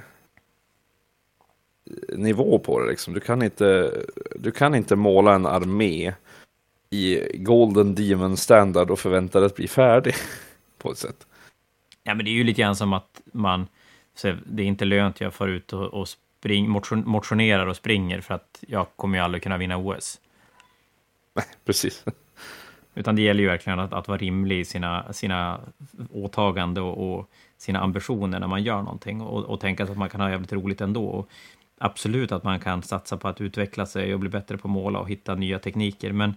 nivå 2.18 2.60
på 2.60 2.80
det. 2.80 2.90
Liksom. 2.90 3.14
Du, 3.14 3.20
kan 3.20 3.42
inte, 3.42 3.98
du 4.36 4.52
kan 4.52 4.76
inte 4.76 4.96
måla 4.96 5.36
en 5.36 5.46
armé 5.46 6.14
i 6.90 7.20
Golden 7.34 7.96
Demon 7.96 8.38
standard 8.38 8.92
och 8.92 9.00
förvänta 9.00 9.40
dig 9.40 9.46
att 9.46 9.56
bli 9.56 9.68
färdig 9.68 10.16
på 10.78 10.92
ett 10.92 10.98
sätt. 10.98 11.28
Ja, 12.04 12.14
men 12.14 12.26
det 12.26 12.32
är 12.32 12.36
ju 12.36 12.44
lite 12.44 12.62
grann 12.62 12.76
som 12.76 12.94
att 12.94 13.22
man, 13.34 13.68
det 14.46 14.64
är 14.64 14.68
inte 14.68 14.86
lönt 14.86 15.22
jag 15.22 15.34
får 15.34 15.50
ut 15.50 15.74
och, 15.74 15.94
och 15.94 16.08
spring, 16.10 16.70
motion, 16.70 17.04
motionerar 17.06 17.68
och 17.68 17.76
springer 17.76 18.22
för 18.22 18.34
att 18.34 18.64
jag 18.68 18.88
kommer 18.96 19.18
ju 19.18 19.24
aldrig 19.24 19.44
kunna 19.44 19.58
vinna 19.58 19.78
OS. 19.78 20.20
Nej, 21.34 21.46
precis. 21.66 22.06
Utan 22.96 23.16
det 23.16 23.22
gäller 23.22 23.44
ju 23.44 23.50
verkligen 23.50 23.80
att, 23.80 23.94
att 23.94 24.08
vara 24.08 24.18
rimlig 24.18 24.60
i 24.60 24.66
sina, 24.66 25.14
sina 25.14 25.60
åtaganden 26.14 26.84
och, 26.84 27.14
och, 27.18 27.30
sina 27.58 27.80
ambitioner 27.80 28.40
när 28.40 28.48
man 28.48 28.64
gör 28.64 28.82
någonting 28.82 29.22
och, 29.22 29.44
och 29.44 29.60
tänka 29.60 29.84
att 29.84 29.98
man 29.98 30.10
kan 30.10 30.22
ha 30.22 30.30
jävligt 30.30 30.54
roligt 30.54 30.82
ändå. 30.82 31.06
Och 31.06 31.30
absolut 31.78 32.32
att 32.32 32.44
man 32.44 32.60
kan 32.60 32.84
satsa 32.84 33.18
på 33.18 33.28
att 33.28 33.42
utveckla 33.42 33.86
sig 33.86 34.14
och 34.14 34.20
bli 34.20 34.30
bättre 34.30 34.58
på 34.58 34.68
att 34.68 34.72
måla 34.72 35.00
och 35.00 35.10
hitta 35.10 35.36
nya 35.36 35.60
tekniker, 35.60 36.12
men 36.12 36.36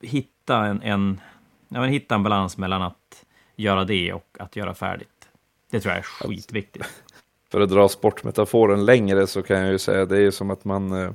hitta 0.00 0.66
en, 0.66 0.82
en, 0.82 1.20
ja, 1.68 1.80
men 1.80 1.90
hitta 1.90 2.14
en 2.14 2.22
balans 2.22 2.58
mellan 2.58 2.82
att 2.82 3.24
göra 3.56 3.84
det 3.84 4.12
och 4.12 4.36
att 4.38 4.56
göra 4.56 4.74
färdigt. 4.74 5.28
Det 5.70 5.80
tror 5.80 5.94
jag 5.94 5.98
är 5.98 6.02
skitviktigt. 6.02 7.02
För 7.50 7.60
att 7.60 7.70
dra 7.70 7.88
sportmetaforen 7.88 8.84
längre 8.84 9.26
så 9.26 9.42
kan 9.42 9.58
jag 9.58 9.70
ju 9.70 9.78
säga 9.78 10.04
det 10.04 10.18
är 10.18 10.30
som 10.30 10.50
att 10.50 10.64
man 10.64 10.92
eh, 10.92 11.10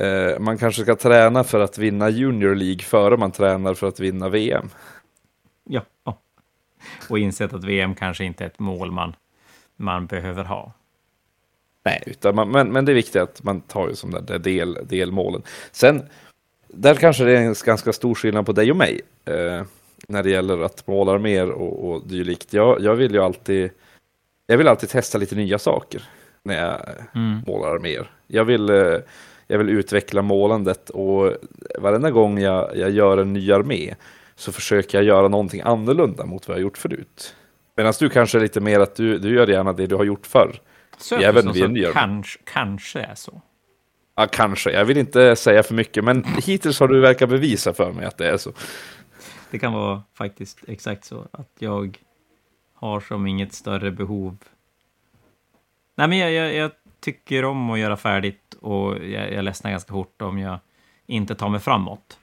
eh, 0.00 0.38
man 0.38 0.58
kanske 0.58 0.82
ska 0.82 0.96
träna 0.96 1.44
för 1.44 1.60
att 1.60 1.78
vinna 1.78 2.10
Junior 2.10 2.54
League 2.54 2.82
före 2.82 3.16
man 3.16 3.32
tränar 3.32 3.74
för 3.74 3.88
att 3.88 4.00
vinna 4.00 4.28
VM. 4.28 4.70
Ja, 5.64 5.82
och 7.08 7.18
insett 7.18 7.52
att 7.52 7.64
VM 7.64 7.94
kanske 7.94 8.24
inte 8.24 8.44
är 8.44 8.46
ett 8.46 8.58
mål 8.58 8.90
man, 8.90 9.16
man 9.76 10.06
behöver 10.06 10.44
ha. 10.44 10.72
Nej, 11.84 12.02
utan 12.06 12.34
man, 12.34 12.50
men, 12.50 12.72
men 12.72 12.84
det 12.84 12.92
är 12.92 12.94
viktigt 12.94 13.22
att 13.22 13.42
man 13.42 13.60
tar 13.60 13.88
ju 13.88 13.94
som 13.94 14.10
där 14.10 14.38
del, 14.38 14.78
delmålen. 14.82 15.42
Sen, 15.72 16.02
där 16.68 16.94
kanske 16.94 17.24
det 17.24 17.32
är 17.32 17.42
en 17.42 17.54
ganska 17.64 17.92
stor 17.92 18.14
skillnad 18.14 18.46
på 18.46 18.52
dig 18.52 18.70
och 18.70 18.76
mig. 18.76 19.00
Eh, 19.24 19.62
när 20.08 20.22
det 20.22 20.30
gäller 20.30 20.62
att 20.62 20.86
måla 20.86 21.18
mer 21.18 21.50
och, 21.50 21.90
och 21.90 22.06
dylikt. 22.06 22.52
Jag, 22.52 22.80
jag 22.80 22.94
vill 22.94 23.14
ju 23.14 23.22
alltid, 23.22 23.70
jag 24.46 24.58
vill 24.58 24.68
alltid 24.68 24.88
testa 24.88 25.18
lite 25.18 25.34
nya 25.34 25.58
saker 25.58 26.02
när 26.42 26.62
jag 26.62 26.80
mm. 27.14 27.40
målar 27.46 27.78
mer. 27.78 28.10
Jag 28.26 28.44
vill, 28.44 28.70
eh, 28.70 28.96
jag 29.50 29.58
vill 29.58 29.68
utveckla 29.68 30.22
målandet 30.22 30.90
och 30.90 31.32
varenda 31.78 32.10
gång 32.10 32.38
jag, 32.38 32.76
jag 32.76 32.90
gör 32.90 33.18
en 33.18 33.32
ny 33.32 33.52
armé 33.52 33.94
så 34.34 34.52
försöker 34.52 34.98
jag 34.98 35.04
göra 35.04 35.28
någonting 35.28 35.60
annorlunda 35.60 36.26
mot 36.26 36.48
vad 36.48 36.56
jag 36.56 36.62
gjort 36.62 36.78
förut. 36.78 37.34
Medan 37.76 37.92
du 37.98 38.08
kanske 38.08 38.38
är 38.38 38.42
lite 38.42 38.60
mer 38.60 38.80
att 38.80 38.94
du, 38.94 39.18
du 39.18 39.34
gör 39.34 39.46
gärna 39.46 39.72
det 39.72 39.86
du 39.86 39.94
har 39.94 40.04
gjort 40.04 40.26
förr. 40.26 40.60
Så 40.98 41.16
även 41.16 41.52
vid 41.52 41.64
en 41.64 41.92
kanske, 41.92 42.38
kanske 42.44 43.00
är 43.00 43.14
så. 43.14 43.42
Ja, 44.14 44.26
kanske. 44.26 44.70
Jag 44.70 44.84
vill 44.84 44.98
inte 44.98 45.36
säga 45.36 45.62
för 45.62 45.74
mycket, 45.74 46.04
men 46.04 46.24
hittills 46.24 46.80
har 46.80 46.88
du 46.88 47.00
verkat 47.00 47.28
bevisa 47.28 47.72
för 47.72 47.92
mig 47.92 48.06
att 48.06 48.18
det 48.18 48.28
är 48.28 48.36
så. 48.36 48.52
Det 49.50 49.58
kan 49.58 49.72
vara 49.72 50.02
faktiskt 50.14 50.58
exakt 50.68 51.04
så 51.04 51.26
att 51.30 51.50
jag 51.58 51.98
har 52.74 53.00
som 53.00 53.26
inget 53.26 53.52
större 53.52 53.90
behov. 53.90 54.36
Nej, 55.94 56.08
men 56.08 56.18
jag, 56.18 56.32
jag, 56.32 56.54
jag 56.54 56.70
tycker 57.00 57.44
om 57.44 57.70
att 57.70 57.78
göra 57.78 57.96
färdigt 57.96 58.54
och 58.60 59.04
jag, 59.04 59.32
jag 59.32 59.44
ledsnar 59.44 59.70
ganska 59.70 59.92
hårt 59.92 60.22
om 60.22 60.38
jag 60.38 60.58
inte 61.06 61.34
tar 61.34 61.48
mig 61.48 61.60
framåt. 61.60 62.18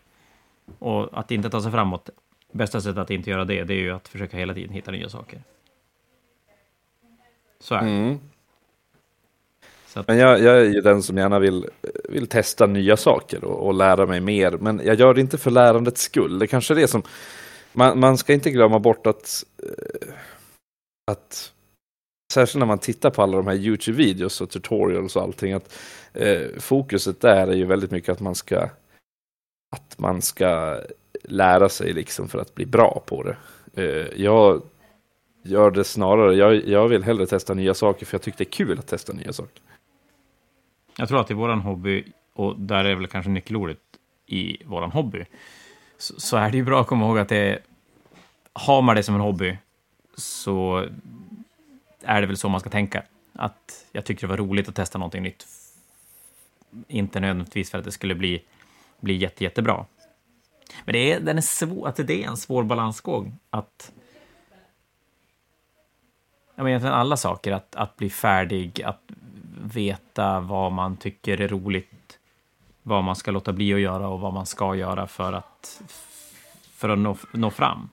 Och 0.80 1.20
att 1.20 1.32
inte 1.32 1.50
ta 1.50 1.62
sig 1.62 1.72
framåt, 1.72 2.10
bästa 2.52 2.82
sättet 2.82 2.98
att 2.98 3.10
inte 3.10 3.30
göra 3.30 3.46
det, 3.46 3.64
det 3.64 3.74
är 3.74 3.80
ju 3.80 3.92
att 3.92 4.08
försöka 4.08 4.38
hela 4.38 4.54
tiden 4.54 4.74
hitta 4.74 4.92
nya 4.92 5.10
saker. 5.10 5.42
Så 7.60 7.76
är 7.76 7.82
det. 7.82 7.90
Mm. 7.90 8.20
Att... 9.94 10.08
Men 10.08 10.18
jag, 10.18 10.42
jag, 10.42 10.60
är 10.60 10.66
ju 10.66 10.82
den 10.82 11.04
som 11.04 11.18
gärna 11.18 11.40
vill, 11.40 11.66
vill 12.10 12.28
testa 12.28 12.66
nya 12.66 12.98
saker 12.98 13.44
och, 13.44 13.68
och, 13.68 13.74
lära 13.74 14.06
mig 14.06 14.20
mer. 14.20 14.52
Men 14.52 14.82
jag 14.86 15.00
gör 15.00 15.14
det 15.14 15.22
inte 15.22 15.38
för 15.38 15.52
lärandets 15.52 16.02
skull. 16.02 16.40
Det 16.40 16.48
kanske 16.48 16.74
är 16.74 16.76
det 16.76 16.88
som... 16.88 17.04
Man, 17.74 18.00
man 18.00 18.18
ska 18.18 18.34
inte 18.34 18.52
glömma 18.52 18.80
bort 18.80 19.08
att, 19.08 19.44
eh, 19.64 20.14
att 21.12 21.54
särskilt 22.38 22.60
när 22.60 22.66
man 22.66 22.80
tittar 22.80 23.10
på 23.10 23.22
alla 23.22 23.38
de 23.38 23.48
här 23.48 23.56
YouTube-videos 23.56 24.42
och 24.42 24.50
tutorials 24.50 25.16
och 25.16 25.22
allting, 25.22 25.54
att 25.54 25.78
eh, 26.14 26.60
fokuset 26.60 27.22
där 27.22 27.48
är 27.48 27.56
ju 27.56 27.66
väldigt 27.66 27.92
mycket 27.92 28.10
att 28.10 28.20
man 28.20 28.36
ska 28.36 28.70
att 29.72 30.00
man 30.00 30.22
ska 30.22 30.82
lära 31.24 31.70
sig 31.70 31.94
liksom 31.94 32.28
för 32.28 32.40
att 32.40 32.56
bli 32.56 32.66
bra 32.66 33.02
på 33.06 33.24
det. 33.24 33.38
Eh, 33.74 34.22
jag 34.22 34.62
gör 35.44 35.72
det 35.72 35.84
snarare, 35.84 36.36
jag, 36.36 36.68
jag 36.68 36.88
vill 36.88 37.04
hellre 37.04 37.26
testa 37.28 37.54
nya 37.54 37.74
saker 37.74 38.06
för 38.06 38.16
jag 38.16 38.22
tycker 38.22 38.38
det 38.38 38.44
är 38.44 38.66
kul 38.66 38.80
att 38.80 38.88
testa 38.88 39.14
nya 39.14 39.34
saker. 39.34 39.62
Jag 40.98 41.08
tror 41.08 41.22
att 41.22 41.32
i 41.32 41.34
våran 41.34 41.62
hobby, 41.62 42.04
och 42.34 42.60
där 42.60 42.86
är 42.86 42.96
väl 42.96 43.08
kanske 43.08 43.32
nyckelordet 43.32 43.80
i 44.26 44.64
våran 44.66 44.92
hobby, 44.92 45.26
så, 45.98 46.20
så, 46.20 46.38
är 46.38 46.52
det 46.52 46.58
ju 46.58 46.64
bra 46.64 46.82
att 46.82 46.88
komma 46.88 47.06
ihåg 47.06 47.20
att 47.20 47.30
det 47.30 47.38
är, 47.38 47.60
har 48.54 48.82
man 48.82 48.96
det 48.96 49.04
som 49.04 49.16
en 49.16 49.22
hobby 49.22 49.58
så 50.18 50.88
är 52.02 52.22
det 52.22 52.28
väl 52.28 52.38
så 52.38 52.50
man 52.50 52.60
ska 52.60 52.70
tänka. 52.70 53.04
Att 53.34 53.86
jag 53.92 54.06
tyckte 54.06 54.26
det 54.26 54.30
var 54.30 54.38
roligt 54.38 54.70
att 54.70 54.76
testa 54.76 54.98
någonting 54.98 55.24
nytt. 55.24 55.48
Inte 56.88 57.20
nödvändigtvis 57.20 57.72
för 57.72 57.78
att 57.78 57.86
det 57.86 57.92
skulle 57.92 58.16
bli 58.16 58.44
bli 59.00 59.14
jätte, 59.14 59.44
jättebra. 59.44 59.86
Men 60.86 60.94
det 60.94 61.12
är, 61.12 61.20
den 61.20 61.38
är 61.38 61.42
svår, 61.42 61.88
att 61.88 61.96
det 61.96 62.24
är 62.24 62.28
en 62.28 62.38
svår 62.38 62.64
balansgång 62.64 63.40
att... 63.50 63.92
Jag 66.56 66.64
menar 66.64 66.70
egentligen 66.70 66.96
alla 66.96 67.18
saker, 67.18 67.52
att, 67.52 67.76
att 67.76 67.96
bli 67.96 68.10
färdig, 68.10 68.84
att 68.84 69.02
veta 69.64 70.40
vad 70.40 70.72
man 70.72 70.98
tycker 70.98 71.42
är 71.42 71.48
roligt, 71.48 72.20
vad 72.84 73.04
man 73.04 73.16
ska 73.16 73.32
låta 73.32 73.54
bli 73.54 73.74
att 73.74 73.80
göra 73.80 74.08
och 74.08 74.20
vad 74.20 74.34
man 74.34 74.46
ska 74.46 74.76
göra 74.76 75.08
för 75.08 75.34
att, 75.34 75.82
för 76.72 76.90
att 76.90 77.00
nå, 77.00 77.18
nå 77.32 77.52
fram. 77.52 77.90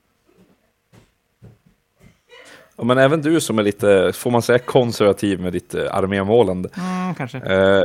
Men 2.77 2.99
även 2.99 3.23
du 3.23 3.41
som 3.41 3.59
är 3.59 3.63
lite, 3.63 4.13
får 4.15 4.31
man 4.31 4.43
säga 4.43 4.59
konservativ 4.59 5.41
med 5.41 5.53
ditt 5.53 5.75
eh, 5.75 5.95
armémålande. 5.95 6.69
Mm, 6.77 7.15
kanske. 7.15 7.39
Eh, 7.39 7.85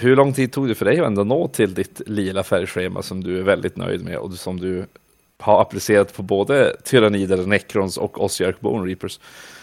hur 0.00 0.16
lång 0.16 0.32
tid 0.32 0.52
tog 0.52 0.68
det 0.68 0.74
för 0.74 0.84
dig 0.84 1.00
att 1.00 1.06
ändå 1.06 1.24
nå 1.24 1.48
till 1.48 1.74
ditt 1.74 2.02
lila 2.06 2.42
färgschema 2.42 3.02
som 3.02 3.24
du 3.24 3.38
är 3.38 3.42
väldigt 3.42 3.76
nöjd 3.76 4.04
med 4.04 4.18
och 4.18 4.32
som 4.32 4.60
du 4.60 4.86
har 5.38 5.60
applicerat 5.60 6.16
på 6.16 6.22
både 6.22 6.76
Tyrannider, 6.84 7.46
Necrons 7.46 7.96
och 7.96 8.24
Ossiark 8.24 8.60
Bone 8.60 8.90
Reapers? 8.90 9.20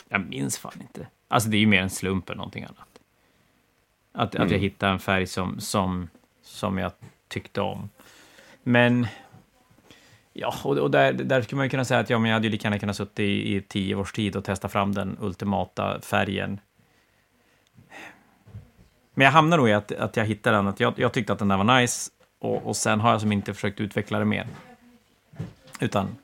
Jag 0.09 0.29
minns 0.29 0.57
fan 0.57 0.81
inte. 0.81 1.07
Alltså 1.27 1.49
det 1.49 1.57
är 1.57 1.59
ju 1.59 1.67
mer 1.67 1.81
en 1.81 1.89
slump 1.89 2.29
än 2.29 2.37
någonting 2.37 2.63
annat. 2.63 2.87
Att, 4.13 4.35
mm. 4.35 4.45
att 4.45 4.51
jag 4.51 4.57
mm. 4.57 4.61
hittade 4.61 4.91
en 4.91 4.99
färg 4.99 5.27
som, 5.27 5.59
som, 5.59 6.09
som 6.43 6.77
jag 6.77 6.91
tyckte 7.27 7.61
om. 7.61 7.89
Men 8.63 9.07
Ja, 10.39 10.53
och, 10.63 10.77
och 10.77 10.91
där, 10.91 11.13
där 11.13 11.41
skulle 11.41 11.57
man 11.57 11.65
ju 11.65 11.69
kunna 11.69 11.85
säga 11.85 11.99
att 11.99 12.09
ja, 12.09 12.19
men 12.19 12.29
jag 12.29 12.35
hade 12.35 12.47
ju 12.47 12.51
lika 12.51 12.67
gärna 12.67 12.79
kunnat 12.79 12.97
sitta 12.97 13.23
i, 13.23 13.55
i 13.55 13.61
tio 13.61 13.95
års 13.95 14.11
tid 14.11 14.35
och 14.35 14.43
testa 14.43 14.69
fram 14.69 14.93
den 14.93 15.17
ultimata 15.21 16.01
färgen. 16.01 16.59
Men 19.13 19.25
jag 19.25 19.31
hamnar 19.31 19.57
nog 19.57 19.69
i 19.69 19.73
att, 19.73 19.91
att 19.91 20.17
jag 20.17 20.25
hittade 20.25 20.57
den, 20.57 20.67
att 20.67 20.79
jag, 20.79 20.93
jag 20.97 21.13
tyckte 21.13 21.33
att 21.33 21.39
den 21.39 21.47
där 21.47 21.57
var 21.57 21.81
nice 21.81 22.11
och, 22.39 22.67
och 22.67 22.75
sen 22.75 22.99
har 22.99 23.11
jag 23.11 23.21
som 23.21 23.31
inte 23.31 23.53
försökt 23.53 23.79
utveckla 23.79 24.19
det 24.19 24.25
mer. 24.25 24.47
Utan 25.79 26.15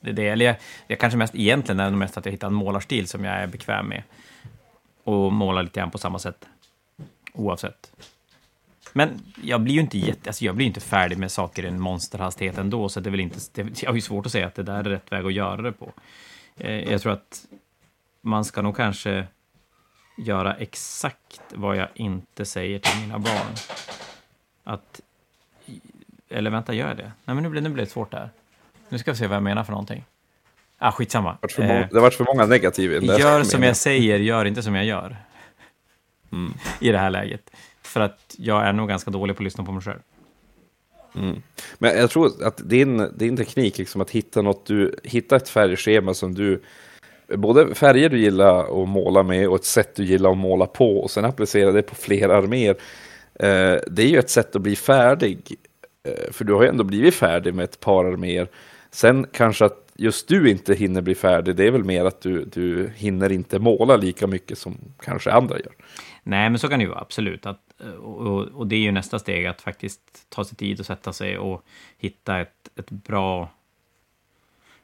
det 0.00 0.10
är 0.10 0.14
det, 0.14 0.28
eller 0.28 0.44
jag, 0.44 0.56
jag 0.86 0.98
kanske 0.98 1.16
mest, 1.16 1.34
egentligen 1.34 1.80
är 1.80 1.90
det 1.90 1.96
mest 1.96 2.16
att 2.16 2.24
jag 2.24 2.32
hittar 2.32 2.46
en 2.46 2.54
målarstil 2.54 3.08
som 3.08 3.24
jag 3.24 3.34
är 3.34 3.46
bekväm 3.46 3.88
med. 3.88 4.02
Och 5.04 5.32
målar 5.32 5.62
lite 5.62 5.80
grann 5.80 5.90
på 5.90 5.98
samma 5.98 6.18
sätt, 6.18 6.48
oavsett. 7.32 7.92
Men 8.92 9.22
jag 9.42 9.60
blir 9.60 9.74
ju 9.74 9.80
inte, 9.80 9.98
jätte, 9.98 10.30
alltså 10.30 10.44
jag 10.44 10.54
blir 10.54 10.66
inte 10.66 10.80
färdig 10.80 11.18
med 11.18 11.32
saker 11.32 11.64
i 11.64 11.68
en 11.68 11.80
monsterhastighet 11.80 12.58
ändå, 12.58 12.88
så 12.88 13.00
det 13.00 13.08
är 13.08 13.10
väl 13.10 13.20
inte, 13.20 13.38
det, 13.52 13.82
jag 13.82 13.90
har 13.90 13.94
ju 13.94 14.00
svårt 14.00 14.26
att 14.26 14.32
säga 14.32 14.46
att 14.46 14.54
det 14.54 14.62
där 14.62 14.78
är 14.78 14.84
rätt 14.84 15.12
väg 15.12 15.26
att 15.26 15.32
göra 15.32 15.62
det 15.62 15.72
på. 15.72 15.92
Eh, 16.56 16.92
jag 16.92 17.02
tror 17.02 17.12
att 17.12 17.46
man 18.20 18.44
ska 18.44 18.62
nog 18.62 18.76
kanske 18.76 19.26
göra 20.16 20.54
exakt 20.54 21.42
vad 21.54 21.76
jag 21.76 21.88
inte 21.94 22.44
säger 22.44 22.78
till 22.78 23.00
mina 23.00 23.18
barn. 23.18 23.54
Att, 24.64 25.00
eller 26.28 26.50
vänta, 26.50 26.74
gör 26.74 26.88
jag 26.88 26.96
det? 26.96 27.12
Nej, 27.24 27.34
men 27.34 27.42
nu 27.42 27.48
blir, 27.48 27.62
nu 27.62 27.68
blir 27.68 27.84
det 27.84 27.90
svårt 27.90 28.10
där. 28.10 28.30
Nu 28.88 28.98
ska 28.98 29.12
vi 29.12 29.18
se 29.18 29.26
vad 29.26 29.36
jag 29.36 29.42
menar 29.42 29.64
för 29.64 29.72
någonting. 29.72 30.04
Ah, 30.78 30.92
skitsamma. 30.92 31.38
Det 31.40 31.62
har 31.62 31.68
varit 31.68 31.90
för, 31.90 32.00
varit 32.00 32.14
för 32.14 32.24
många 32.24 32.46
negativa. 32.46 33.18
Gör 33.18 33.42
som 33.42 33.62
jag 33.62 33.76
säger, 33.76 34.18
gör 34.18 34.44
inte 34.44 34.62
som 34.62 34.74
jag 34.74 34.84
gör. 34.84 35.16
Mm. 36.32 36.54
I 36.80 36.92
det 36.92 36.98
här 36.98 37.10
läget. 37.10 37.50
För 37.92 38.00
att 38.00 38.34
jag 38.38 38.66
är 38.66 38.72
nog 38.72 38.88
ganska 38.88 39.10
dålig 39.10 39.36
på 39.36 39.40
att 39.40 39.44
lyssna 39.44 39.64
på 39.64 39.72
mig 39.72 39.82
själv. 39.82 39.98
Mm. 41.14 41.42
Men 41.78 41.98
jag 41.98 42.10
tror 42.10 42.44
att 42.44 42.60
din, 42.68 43.08
din 43.16 43.36
teknik, 43.36 43.78
liksom 43.78 44.00
att 44.00 44.10
hitta 44.10 44.42
något 44.42 44.66
du, 44.66 44.96
hitta 45.04 45.36
ett 45.36 45.48
färgschema 45.48 46.14
som 46.14 46.34
du, 46.34 46.62
både 47.36 47.74
färger 47.74 48.08
du 48.08 48.18
gillar 48.18 48.82
att 48.82 48.88
måla 48.88 49.22
med 49.22 49.48
och 49.48 49.56
ett 49.56 49.64
sätt 49.64 49.94
du 49.94 50.04
gillar 50.04 50.30
att 50.30 50.38
måla 50.38 50.66
på 50.66 50.98
och 50.98 51.10
sen 51.10 51.24
applicera 51.24 51.72
det 51.72 51.82
på 51.82 51.94
fler 51.94 52.28
arméer. 52.28 52.76
Eh, 53.34 53.78
det 53.86 54.02
är 54.02 54.08
ju 54.08 54.18
ett 54.18 54.30
sätt 54.30 54.56
att 54.56 54.62
bli 54.62 54.76
färdig. 54.76 55.54
Eh, 56.08 56.32
för 56.32 56.44
du 56.44 56.52
har 56.52 56.62
ju 56.62 56.68
ändå 56.68 56.84
blivit 56.84 57.14
färdig 57.14 57.54
med 57.54 57.64
ett 57.64 57.80
par 57.80 58.04
arméer. 58.04 58.48
Sen 58.90 59.26
kanske 59.32 59.64
att 59.64 59.92
just 59.96 60.28
du 60.28 60.50
inte 60.50 60.74
hinner 60.74 61.00
bli 61.00 61.14
färdig, 61.14 61.56
det 61.56 61.66
är 61.66 61.70
väl 61.70 61.84
mer 61.84 62.04
att 62.04 62.20
du, 62.20 62.44
du 62.44 62.90
hinner 62.96 63.32
inte 63.32 63.58
måla 63.58 63.96
lika 63.96 64.26
mycket 64.26 64.58
som 64.58 64.78
kanske 65.04 65.32
andra 65.32 65.58
gör. 65.58 65.72
Nej, 66.22 66.50
men 66.50 66.58
så 66.58 66.68
kan 66.68 66.78
det 66.78 66.82
ju 66.82 66.88
vara, 66.88 67.00
absolut. 67.00 67.46
Att 67.46 67.60
Eh, 67.82 67.90
och, 67.90 68.48
och, 68.48 68.66
det 68.66 68.76
är 68.76 68.80
ju 68.80 68.92
nästa 68.92 69.18
steg, 69.18 69.46
att 69.46 69.60
faktiskt 69.60 70.30
ta 70.30 70.44
sig 70.44 70.56
tid 70.56 70.80
och 70.80 70.86
sätta 70.86 71.12
sig 71.12 71.38
och 71.38 71.64
hitta 71.98 72.40
ett, 72.40 72.68
ett 72.76 72.90
bra 72.90 73.50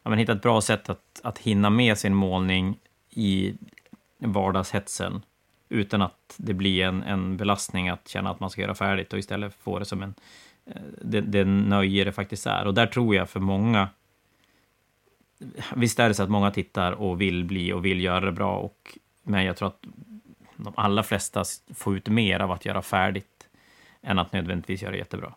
ja, 0.02 0.10
men 0.10 0.18
hitta 0.18 0.32
ett 0.32 0.42
bra 0.42 0.60
sätt 0.60 0.88
att, 0.88 1.20
att 1.22 1.38
hinna 1.38 1.70
med 1.70 1.98
sin 1.98 2.14
målning 2.14 2.78
i 3.10 3.54
vardagshetsen 4.18 5.22
utan 5.68 6.02
att 6.02 6.34
det 6.36 6.54
blir 6.54 6.84
en, 6.84 7.02
en 7.02 7.36
belastning 7.36 7.88
att 7.88 8.08
känna 8.08 8.30
att 8.30 8.40
man 8.40 8.50
ska 8.50 8.62
göra 8.62 8.74
färdigt 8.74 9.12
och 9.12 9.18
istället 9.18 9.54
få 9.54 9.78
det 9.78 9.84
som 9.84 10.02
en 10.02 10.14
eh, 10.66 10.82
det, 11.02 11.20
det 11.20 11.44
nöje 11.44 12.04
det 12.04 12.12
faktiskt 12.12 12.46
är. 12.46 12.66
Och 12.66 12.74
där 12.74 12.86
tror 12.86 13.14
jag 13.14 13.30
för 13.30 13.40
många 13.40 13.88
Visst 15.76 15.98
är 15.98 16.08
det 16.08 16.14
så 16.14 16.22
att 16.22 16.30
många 16.30 16.50
tittar 16.50 16.92
och 16.92 17.20
vill 17.20 17.44
bli 17.44 17.72
och 17.72 17.84
vill 17.84 18.00
göra 18.00 18.20
det 18.24 18.32
bra, 18.32 18.56
och, 18.56 18.98
men 19.22 19.44
jag 19.44 19.56
tror 19.56 19.68
att 19.68 19.84
de 20.64 20.72
allra 20.76 21.02
flesta 21.02 21.44
får 21.74 21.96
ut 21.96 22.08
mer 22.08 22.40
av 22.40 22.50
att 22.50 22.64
göra 22.64 22.82
färdigt 22.82 23.48
än 24.02 24.18
att 24.18 24.32
nödvändigtvis 24.32 24.82
göra 24.82 24.96
jättebra. 24.96 25.34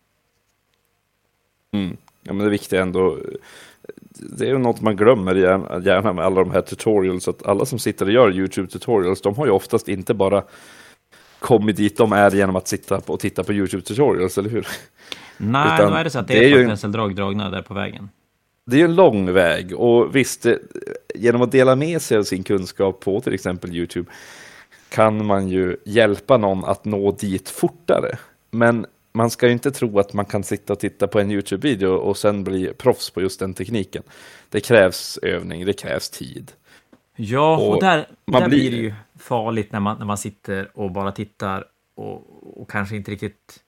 Mm. 1.72 1.98
Ja, 2.24 2.34
men 2.34 2.44
det 2.46 2.50
viktiga 2.50 2.80
är 2.80 2.84
ändå, 2.84 3.18
det 4.14 4.46
är 4.46 4.50
ju 4.50 4.58
något 4.58 4.82
man 4.82 4.96
glömmer 4.96 5.36
gärna, 5.36 6.14
med 6.14 6.26
alla 6.26 6.44
de 6.44 6.52
här 6.52 6.62
tutorials. 6.62 7.28
Att 7.28 7.46
alla 7.46 7.66
som 7.66 7.80
sitter 7.80 8.06
och 8.06 8.12
gör 8.12 8.32
YouTube 8.32 8.68
tutorials, 8.68 9.22
de 9.22 9.36
har 9.36 9.46
ju 9.46 9.52
oftast 9.52 9.88
inte 9.88 10.14
bara 10.14 10.44
kommit 11.40 11.76
dit 11.76 11.98
de 11.98 12.12
är 12.14 12.32
genom 12.32 12.56
att 12.56 12.68
sitta 12.68 13.02
och 13.06 13.20
titta 13.20 13.44
på 13.44 13.54
YouTube 13.54 13.84
tutorials, 13.84 14.38
eller 14.38 14.50
hur? 14.50 14.68
Nej, 15.38 15.76
Utan, 15.76 15.92
då 15.92 15.98
är 15.98 16.04
det 16.04 16.10
så 16.10 16.20
att 16.20 16.28
det, 16.28 16.40
det 16.40 16.52
är, 16.52 16.60
är 16.60 16.68
penseldrag 16.68 17.16
dragna 17.16 17.50
där 17.50 17.62
på 17.62 17.74
vägen. 17.74 18.10
Det 18.66 18.82
är 18.82 18.86
en 18.86 18.96
lång 18.96 19.34
väg 19.34 19.76
och 19.76 20.16
visst, 20.16 20.46
genom 21.16 21.42
att 21.42 21.52
dela 21.52 21.76
med 21.76 22.02
sig 22.02 22.18
av 22.18 22.24
sin 22.24 22.44
kunskap 22.44 23.00
på 23.00 23.22
till 23.22 23.34
exempel 23.34 23.76
YouTube 23.76 24.12
kan 24.92 25.26
man 25.26 25.48
ju 25.48 25.78
hjälpa 25.86 26.38
någon 26.38 26.66
att 26.66 26.86
nå 26.86 27.12
dit 27.12 27.50
fortare. 27.50 28.18
Men 28.52 28.86
man 29.12 29.30
ska 29.30 29.48
ju 29.48 29.54
inte 29.54 29.72
tro 29.72 30.00
att 30.00 30.14
man 30.14 30.26
kan 30.26 30.44
sitta 30.44 30.74
och 30.74 30.80
titta 30.80 31.08
på 31.08 31.20
en 31.20 31.32
YouTube-video 31.32 31.88
och 31.88 32.18
sen 32.18 32.44
bli 32.44 32.74
proffs 32.74 33.10
på 33.10 33.22
just 33.22 33.40
den 33.40 33.54
tekniken. 33.54 34.04
Det 34.50 34.60
krävs 34.60 35.20
övning, 35.22 35.66
det 35.66 35.74
krävs 35.74 36.10
tid. 36.10 36.52
Ja, 37.16 37.58
och, 37.58 37.70
och 37.70 37.82
där, 37.82 38.08
där 38.26 38.48
blir... 38.48 38.60
blir 38.60 38.72
det 38.72 38.78
ju 38.78 38.94
farligt 39.20 39.72
när 39.72 39.80
man, 39.80 39.98
när 39.98 40.06
man 40.06 40.18
sitter 40.18 40.78
och 40.78 40.92
bara 40.92 41.12
tittar 41.12 41.66
och, 41.96 42.62
och 42.62 42.70
kanske 42.70 42.96
inte 42.96 43.12
riktigt... 43.12 43.60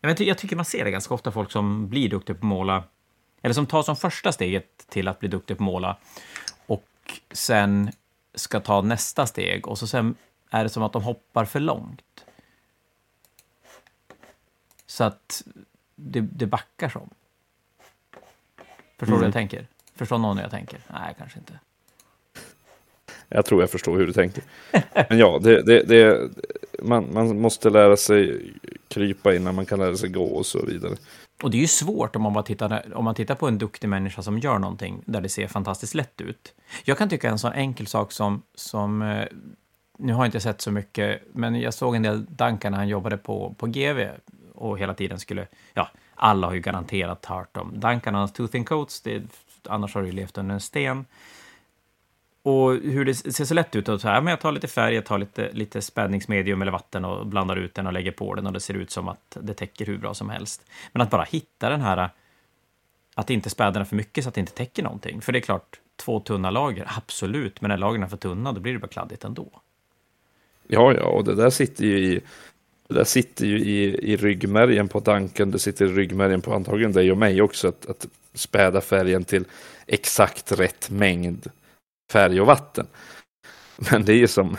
Jag, 0.00 0.08
vet, 0.08 0.20
jag 0.20 0.38
tycker 0.38 0.56
man 0.56 0.64
ser 0.64 0.84
det 0.84 0.90
ganska 0.90 1.14
ofta, 1.14 1.32
folk 1.32 1.52
som 1.52 1.88
blir 1.88 2.08
duktiga 2.08 2.34
på 2.34 2.38
att 2.38 2.48
måla, 2.48 2.84
eller 3.42 3.54
som 3.54 3.66
tar 3.66 3.82
som 3.82 3.96
första 3.96 4.32
steget 4.32 4.86
till 4.88 5.08
att 5.08 5.20
bli 5.20 5.28
duktig 5.28 5.58
på 5.58 5.62
att 5.62 5.66
måla 5.66 5.96
och 6.66 6.88
sen 7.32 7.90
ska 8.34 8.60
ta 8.60 8.80
nästa 8.80 9.26
steg 9.26 9.68
och 9.68 9.78
så 9.78 9.86
sen 9.86 10.14
är 10.50 10.62
det 10.64 10.70
som 10.70 10.82
att 10.82 10.92
de 10.92 11.02
hoppar 11.02 11.44
för 11.44 11.60
långt. 11.60 12.24
Så 14.86 15.04
att 15.04 15.42
det, 15.94 16.20
det 16.20 16.46
backar 16.46 16.88
som. 16.88 17.10
Förstår 18.98 19.06
mm. 19.06 19.14
du 19.14 19.16
vad 19.16 19.26
jag 19.26 19.32
tänker? 19.32 19.66
Förstår 19.94 20.18
någon 20.18 20.36
hur 20.36 20.44
jag 20.44 20.50
tänker? 20.50 20.80
Nej, 20.92 21.14
kanske 21.18 21.38
inte. 21.38 21.58
Jag 23.28 23.46
tror 23.46 23.60
jag 23.60 23.70
förstår 23.70 23.98
hur 23.98 24.06
du 24.06 24.12
tänker. 24.12 24.42
Men 25.08 25.18
ja, 25.18 25.38
det, 25.42 25.62
det, 25.62 25.82
det, 25.82 26.30
man, 26.82 27.12
man 27.12 27.40
måste 27.40 27.70
lära 27.70 27.96
sig 27.96 28.52
krypa 28.88 29.34
innan 29.34 29.54
man 29.54 29.66
kan 29.66 29.78
lära 29.78 29.96
sig 29.96 30.08
gå 30.08 30.24
och 30.24 30.46
så 30.46 30.66
vidare. 30.66 30.96
Och 31.42 31.50
det 31.50 31.56
är 31.56 31.60
ju 31.60 31.66
svårt 31.66 32.16
om 32.16 32.22
man, 32.22 32.32
bara 32.32 32.44
tittar, 32.44 32.96
om 32.96 33.04
man 33.04 33.14
tittar 33.14 33.34
på 33.34 33.48
en 33.48 33.58
duktig 33.58 33.88
människa 33.88 34.22
som 34.22 34.38
gör 34.38 34.58
någonting 34.58 35.02
där 35.06 35.20
det 35.20 35.28
ser 35.28 35.48
fantastiskt 35.48 35.94
lätt 35.94 36.20
ut. 36.20 36.54
Jag 36.84 36.98
kan 36.98 37.08
tycka 37.08 37.30
en 37.30 37.38
sån 37.38 37.52
enkel 37.52 37.86
sak 37.86 38.12
som, 38.12 38.42
som 38.54 39.02
eh, 39.02 39.26
nu 39.98 40.12
har 40.12 40.20
jag 40.20 40.28
inte 40.28 40.40
sett 40.40 40.60
så 40.60 40.70
mycket, 40.70 41.22
men 41.32 41.60
jag 41.60 41.74
såg 41.74 41.96
en 41.96 42.02
del 42.02 42.24
Duncan 42.24 42.72
när 42.72 42.78
han 42.78 42.88
jobbade 42.88 43.16
på, 43.16 43.54
på 43.58 43.66
GV 43.66 44.08
och 44.54 44.78
hela 44.78 44.94
tiden 44.94 45.18
skulle, 45.18 45.46
ja, 45.74 45.90
alla 46.14 46.46
har 46.46 46.54
ju 46.54 46.60
garanterat 46.60 47.24
hört 47.24 47.56
om 47.56 47.80
Duncan 47.80 48.14
och 48.14 48.18
hans 48.18 48.32
Tooth 48.32 48.56
and 48.56 48.66
Coats, 48.66 49.00
det, 49.00 49.22
annars 49.68 49.94
har 49.94 50.00
du 50.02 50.06
ju 50.08 50.12
levt 50.12 50.38
under 50.38 50.54
en 50.54 50.60
sten. 50.60 51.04
Och 52.44 52.72
hur 52.72 53.04
det 53.04 53.14
ser 53.14 53.44
så 53.44 53.54
lätt 53.54 53.76
ut, 53.76 53.88
och 53.88 54.00
så 54.00 54.08
här, 54.08 54.20
men 54.20 54.30
jag 54.30 54.40
tar 54.40 54.52
lite 54.52 54.68
färg, 54.68 54.94
jag 54.94 55.04
tar 55.04 55.18
lite, 55.18 55.52
lite 55.52 55.82
spädningsmedium 55.82 56.62
eller 56.62 56.72
vatten 56.72 57.04
och 57.04 57.26
blandar 57.26 57.56
ut 57.56 57.74
den 57.74 57.86
och 57.86 57.92
lägger 57.92 58.12
på 58.12 58.34
den 58.34 58.46
och 58.46 58.52
det 58.52 58.60
ser 58.60 58.74
ut 58.74 58.90
som 58.90 59.08
att 59.08 59.36
det 59.40 59.54
täcker 59.54 59.86
hur 59.86 59.98
bra 59.98 60.14
som 60.14 60.30
helst. 60.30 60.64
Men 60.92 61.02
att 61.02 61.10
bara 61.10 61.22
hitta 61.22 61.68
den 61.68 61.80
här, 61.80 62.10
att 63.14 63.30
inte 63.30 63.50
späda 63.50 63.70
den 63.70 63.86
för 63.86 63.96
mycket 63.96 64.24
så 64.24 64.28
att 64.28 64.34
det 64.34 64.40
inte 64.40 64.52
täcker 64.52 64.82
någonting. 64.82 65.20
För 65.20 65.32
det 65.32 65.38
är 65.38 65.40
klart, 65.40 65.80
två 65.96 66.20
tunna 66.20 66.50
lager, 66.50 66.90
absolut, 66.96 67.60
men 67.60 67.68
när 67.68 67.76
lagren 67.76 68.02
är 68.02 68.06
för 68.06 68.16
tunna, 68.16 68.52
då 68.52 68.60
blir 68.60 68.72
det 68.72 68.78
bara 68.78 68.88
kladdigt 68.88 69.24
ändå. 69.24 69.48
Ja, 70.66 70.92
ja, 70.92 71.04
och 71.04 71.24
det 71.24 71.34
där 71.34 71.50
sitter 71.50 71.84
ju 71.84 71.98
i, 71.98 72.20
det 72.88 72.94
där 72.94 73.04
sitter 73.04 73.46
ju 73.46 73.58
i, 73.58 74.12
i 74.12 74.16
ryggmärgen 74.16 74.88
på 74.88 75.00
tanken, 75.00 75.50
det 75.50 75.58
sitter 75.58 75.84
i 75.84 75.88
ryggmärgen 75.88 76.40
på 76.40 76.54
antagligen 76.54 76.92
dig 76.92 77.12
och 77.12 77.18
mig 77.18 77.42
också, 77.42 77.68
att, 77.68 77.86
att 77.86 78.06
späda 78.34 78.80
färgen 78.80 79.24
till 79.24 79.44
exakt 79.86 80.52
rätt 80.52 80.90
mängd 80.90 81.50
färg 82.12 82.40
och 82.40 82.46
vatten. 82.46 82.86
Men 83.90 84.04
det 84.04 84.12
är 84.12 84.16
ju 84.16 84.28
som, 84.28 84.56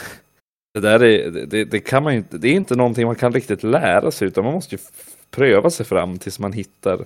det 0.73 0.79
där 0.79 1.03
är, 1.03 1.31
det, 1.31 1.65
det, 1.65 1.79
kan 1.79 2.03
man 2.03 2.13
inte, 2.13 2.37
det 2.37 2.47
är 2.47 2.53
inte 2.53 2.75
någonting 2.75 3.05
man 3.05 3.15
kan 3.15 3.33
riktigt 3.33 3.63
lära 3.63 4.11
sig, 4.11 4.27
utan 4.27 4.43
man 4.43 4.53
måste 4.53 4.75
ju 4.75 4.81
pröva 5.31 5.69
sig 5.69 5.85
fram 5.85 6.19
tills 6.19 6.39
man 6.39 6.53
hittar, 6.53 7.05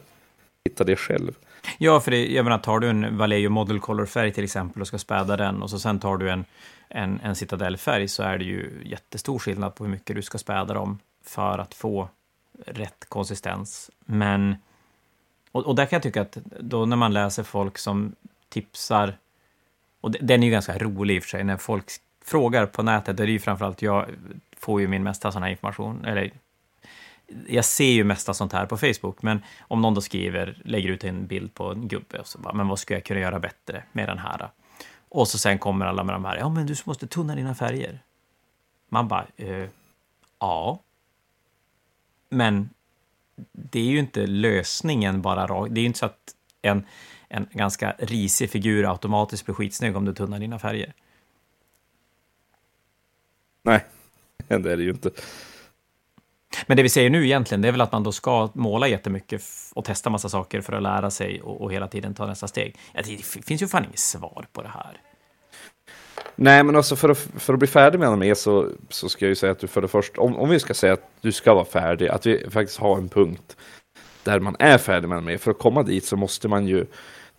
hittar 0.70 0.86
det 0.86 0.96
själv. 0.96 1.32
Ja, 1.78 2.00
för 2.00 2.12
det, 2.12 2.32
jag 2.32 2.44
menar, 2.44 2.58
tar 2.58 2.80
du 2.80 2.90
en 2.90 3.18
Vallejo 3.18 3.50
Model 3.50 3.80
Color-färg 3.80 4.34
till 4.34 4.44
exempel 4.44 4.82
och 4.82 4.88
ska 4.88 4.98
späda 4.98 5.38
den 5.38 5.62
och 5.62 5.70
så 5.70 5.80
sen 5.80 6.00
tar 6.00 6.18
du 6.18 6.30
en, 6.30 6.46
en, 6.88 7.20
en 7.24 7.36
Citadel-färg 7.36 8.08
så 8.08 8.24
är 8.24 8.38
det 8.38 8.44
ju 8.44 8.82
jättestor 8.86 9.40
skillnad 9.40 9.76
på 9.76 9.84
hur 9.84 9.92
mycket 9.92 10.16
du 10.16 10.22
ska 10.22 10.38
späda 10.38 10.74
dem 10.74 11.00
för 11.26 11.58
att 11.58 11.74
få 11.74 12.10
rätt 12.66 13.06
konsistens. 13.10 13.92
Men, 14.06 14.56
och, 15.52 15.66
och 15.66 15.76
där 15.76 15.86
kan 15.86 15.98
jag 15.98 16.04
tycka 16.04 16.22
att 16.22 16.38
då 16.60 16.86
när 16.86 16.96
man 16.96 17.14
läser 17.14 17.44
folk 17.44 17.78
som 17.78 18.16
tipsar, 18.50 19.14
och 20.02 20.12
den 20.12 20.44
är 20.44 20.48
ju 20.48 20.52
ganska 20.52 20.78
rolig 20.78 21.16
i 21.16 21.20
och 21.20 21.24
för 21.24 21.30
sig, 21.30 21.44
när 21.44 21.58
folk 21.58 21.86
frågar 22.26 22.66
på 22.66 22.84
nätet, 22.84 23.18
det 23.18 23.24
är 23.24 23.28
ju 23.28 23.40
framförallt 23.40 23.82
jag 23.82 24.06
får 24.58 24.82
ju 24.82 24.88
min 24.88 25.04
mesta 25.04 25.32
sån 25.32 25.44
här 25.44 25.50
information, 25.50 26.06
eller 26.06 26.32
jag 27.48 27.66
ser 27.66 27.92
ju 27.92 28.04
mesta 28.04 28.34
sånt 28.34 28.54
här 28.54 28.66
på 28.66 28.78
Facebook, 28.78 29.22
men 29.22 29.44
om 29.62 29.82
någon 29.82 29.94
då 29.94 30.02
skriver, 30.02 30.62
lägger 30.66 30.90
ut 30.90 31.04
en 31.04 31.28
bild 31.28 31.54
på 31.54 31.72
en 31.72 31.88
gubbe 31.88 32.20
och 32.20 32.28
så 32.28 32.40
bara, 32.40 32.54
men 32.54 32.68
vad 32.68 32.80
ska 32.80 32.94
jag 32.94 33.04
kunna 33.04 33.20
göra 33.20 33.40
bättre 33.40 33.84
med 33.92 34.10
den 34.10 34.18
här? 34.18 34.50
Och 35.10 35.28
så 35.28 35.38
sen 35.38 35.60
kommer 35.60 35.86
alla 35.86 36.04
med 36.04 36.16
de 36.16 36.26
här, 36.26 36.38
ja 36.38 36.50
men 36.50 36.66
du 36.66 36.76
måste 36.86 37.08
tunna 37.08 37.36
dina 37.36 37.56
färger. 37.56 38.00
Man 38.90 39.08
bara, 39.08 39.26
eh, 39.38 39.70
ja. 40.40 40.80
Men 42.30 42.70
det 43.52 43.80
är 43.80 43.86
ju 43.86 44.00
inte 44.00 44.28
lösningen 44.28 45.22
bara 45.22 45.48
rakt. 45.48 45.74
Det 45.74 45.80
är 45.80 45.82
ju 45.82 45.88
inte 45.88 46.00
så 46.00 46.06
att 46.06 46.36
en, 46.62 46.86
en 47.30 47.48
ganska 47.52 47.96
risig 48.00 48.50
figur 48.50 48.92
automatiskt 48.92 49.46
blir 49.46 49.56
skitsnygg 49.56 49.96
om 49.96 50.06
du 50.06 50.14
tunnar 50.14 50.40
dina 50.40 50.60
färger. 50.60 50.94
Nej, 53.64 53.86
det 54.48 54.54
är 54.54 54.78
det 54.78 54.84
ju 54.84 54.90
inte. 54.90 55.10
Men 56.68 56.78
det 56.78 56.84
vi 56.84 56.90
säger 56.90 57.10
nu 57.10 57.26
egentligen, 57.26 57.62
det 57.62 57.68
är 57.68 57.72
väl 57.72 57.82
att 57.82 57.92
man 57.92 58.04
då 58.04 58.12
ska 58.12 58.50
måla 58.54 58.88
jättemycket 58.88 59.44
och 59.74 59.86
testa 59.86 60.10
massa 60.10 60.30
saker 60.30 60.62
för 60.62 60.74
att 60.74 60.84
lära 60.84 61.12
sig 61.12 61.42
och, 61.42 61.62
och 61.62 61.74
hela 61.74 61.88
tiden 61.88 62.14
ta 62.14 62.26
nästa 62.26 62.48
steg. 62.48 62.76
Ja, 62.94 63.02
det 63.06 63.26
finns 63.46 63.62
ju 63.62 63.68
fan 63.68 63.86
inget 63.86 64.00
svar 64.00 64.46
på 64.52 64.62
det 64.62 64.70
här. 64.70 65.02
Nej, 66.36 66.64
men 66.64 66.76
alltså 66.76 66.96
för 66.96 67.10
att, 67.10 67.18
för 67.18 67.54
att 67.54 67.60
bli 67.60 67.68
färdig 67.68 68.00
med 68.00 68.08
anime 68.08 68.36
så, 68.36 68.70
så 68.90 69.10
ska 69.10 69.26
jag 69.26 69.30
ju 69.30 69.36
säga 69.36 69.52
att 69.52 69.60
du 69.60 69.68
för 69.68 69.82
det 69.82 69.88
första, 69.88 70.22
om, 70.22 70.36
om 70.36 70.50
vi 70.50 70.60
ska 70.60 70.74
säga 70.74 70.94
att 70.94 71.10
du 71.22 71.32
ska 71.32 71.54
vara 71.54 71.66
färdig, 71.66 72.08
att 72.08 72.26
vi 72.26 72.50
faktiskt 72.50 72.80
har 72.80 72.98
en 72.98 73.10
punkt 73.10 73.58
där 74.24 74.40
man 74.40 74.56
är 74.60 74.78
färdig 74.78 75.10
med 75.10 75.18
anime. 75.18 75.38
För 75.38 75.52
att 75.52 75.60
komma 75.60 75.84
dit 75.84 76.06
så 76.06 76.18
måste 76.18 76.48
man 76.48 76.68
ju 76.68 76.86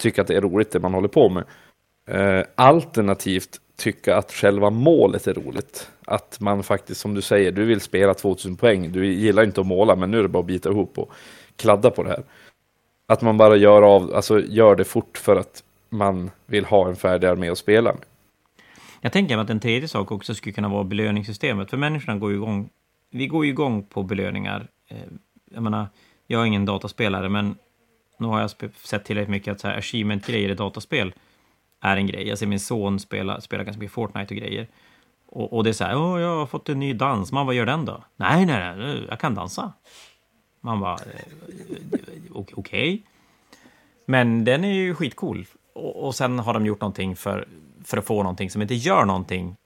tycka 0.01 0.23
att 0.23 0.29
det 0.29 0.37
är 0.37 0.41
roligt 0.41 0.71
det 0.71 0.81
man 0.81 0.95
håller 0.95 1.09
på 1.09 1.29
med. 1.29 1.45
Eh, 2.07 2.45
alternativt 2.55 3.61
tycka 3.77 4.17
att 4.17 4.33
själva 4.33 4.71
målet 4.71 5.27
är 5.27 5.35
roligt. 5.35 5.91
Att 6.05 6.41
man 6.41 6.63
faktiskt, 6.63 7.01
som 7.01 7.15
du 7.15 7.23
säger, 7.23 7.53
du 7.53 7.65
vill 7.65 7.81
spela 7.81 8.15
2000 8.15 8.57
poäng, 8.57 8.93
du 8.93 9.07
gillar 9.07 9.43
inte 9.43 9.61
att 9.61 9.67
måla, 9.67 9.97
men 9.97 10.11
nu 10.11 10.19
är 10.19 10.23
det 10.23 10.29
bara 10.29 10.41
att 10.41 10.47
bita 10.47 10.71
ihop 10.71 10.99
och 10.99 11.13
kladda 11.57 11.91
på 11.91 12.03
det 12.03 12.09
här. 12.09 12.23
Att 13.07 13.23
man 13.23 13.37
bara 13.37 13.57
gör, 13.57 13.83
av, 13.83 14.15
alltså 14.15 14.41
gör 14.41 14.77
det 14.77 14.85
fort 14.85 15.19
för 15.19 15.37
att 15.37 15.65
man 15.89 16.31
vill 16.47 16.65
ha 16.65 16.89
en 16.89 16.97
färdig 16.97 17.27
armé 17.27 17.49
att 17.49 17.59
spela 17.59 17.93
med. 17.93 18.05
Jag 19.01 19.13
tänker 19.13 19.37
mig 19.37 19.43
att 19.43 19.51
en 19.51 19.61
tredje 19.61 19.89
sak 19.89 20.13
också 20.13 20.35
skulle 20.35 20.53
kunna 20.53 20.69
vara 20.69 20.85
belöningssystemet, 20.85 21.71
för 21.71 21.77
människorna 21.77 22.19
går 22.19 22.31
ju 22.31 22.37
igång, 22.37 22.69
vi 23.11 23.27
går 23.27 23.45
ju 23.45 23.51
igång 23.51 23.83
på 23.83 24.03
belöningar. 24.03 24.69
Eh, 24.89 24.97
jag 25.51 25.63
menar, 25.63 25.87
jag 26.27 26.43
är 26.43 26.47
ingen 26.47 26.65
dataspelare, 26.65 27.29
men 27.29 27.55
nu 28.21 28.27
har 28.27 28.41
jag 28.41 28.51
sett 28.77 29.05
tillräckligt 29.05 29.31
mycket 29.31 29.53
att 29.53 29.61
så 29.61 29.69
här 29.69 29.79
achievement-grejer 29.79 30.49
i 30.49 30.55
dataspel 30.55 31.15
är 31.81 31.97
en 31.97 32.07
grej. 32.07 32.29
Jag 32.29 32.39
ser 32.39 32.47
min 32.47 32.61
son 32.61 33.01
spela, 33.01 33.41
spela 33.41 33.65
ganska 33.65 33.81
mycket 33.81 33.95
Fortnite 33.95 34.35
och 34.35 34.41
grejer. 34.41 34.69
Och, 35.27 35.53
och 35.53 35.65
det 35.65 35.71
är 35.71 35.75
så 35.75 35.85
här, 35.85 35.97
åh, 35.97 36.21
jag 36.21 36.39
har 36.39 36.47
fått 36.47 36.69
en 36.69 36.81
ny 36.81 36.93
dans. 36.93 37.33
Man, 37.33 37.47
vad 37.47 37.55
gör 37.55 37.67
den 37.67 37.85
då? 37.85 38.05
Nej, 38.17 38.47
nej, 38.47 38.77
nej, 38.77 39.07
jag 39.09 39.21
kan 39.21 39.35
dansa. 39.35 39.73
Man 40.61 40.81
bara, 40.81 40.95
eh, 40.95 41.21
eh, 41.93 42.21
okej. 42.33 42.53
Okay. 42.57 43.03
Men 44.07 44.45
den 44.45 44.65
är 44.65 44.73
ju 44.73 44.95
skitcool. 44.95 45.47
Och, 45.73 46.07
och 46.07 46.15
sen 46.15 46.39
har 46.39 46.55
de 46.55 46.67
gjort 46.67 46.81
någonting 46.81 47.17
för, 47.17 47.49
för 47.85 47.97
att 47.97 48.07
få 48.07 48.23
någonting 48.23 48.51
som 48.51 48.63
inte 48.63 48.75
gör 48.75 49.05
någonting 49.05 49.57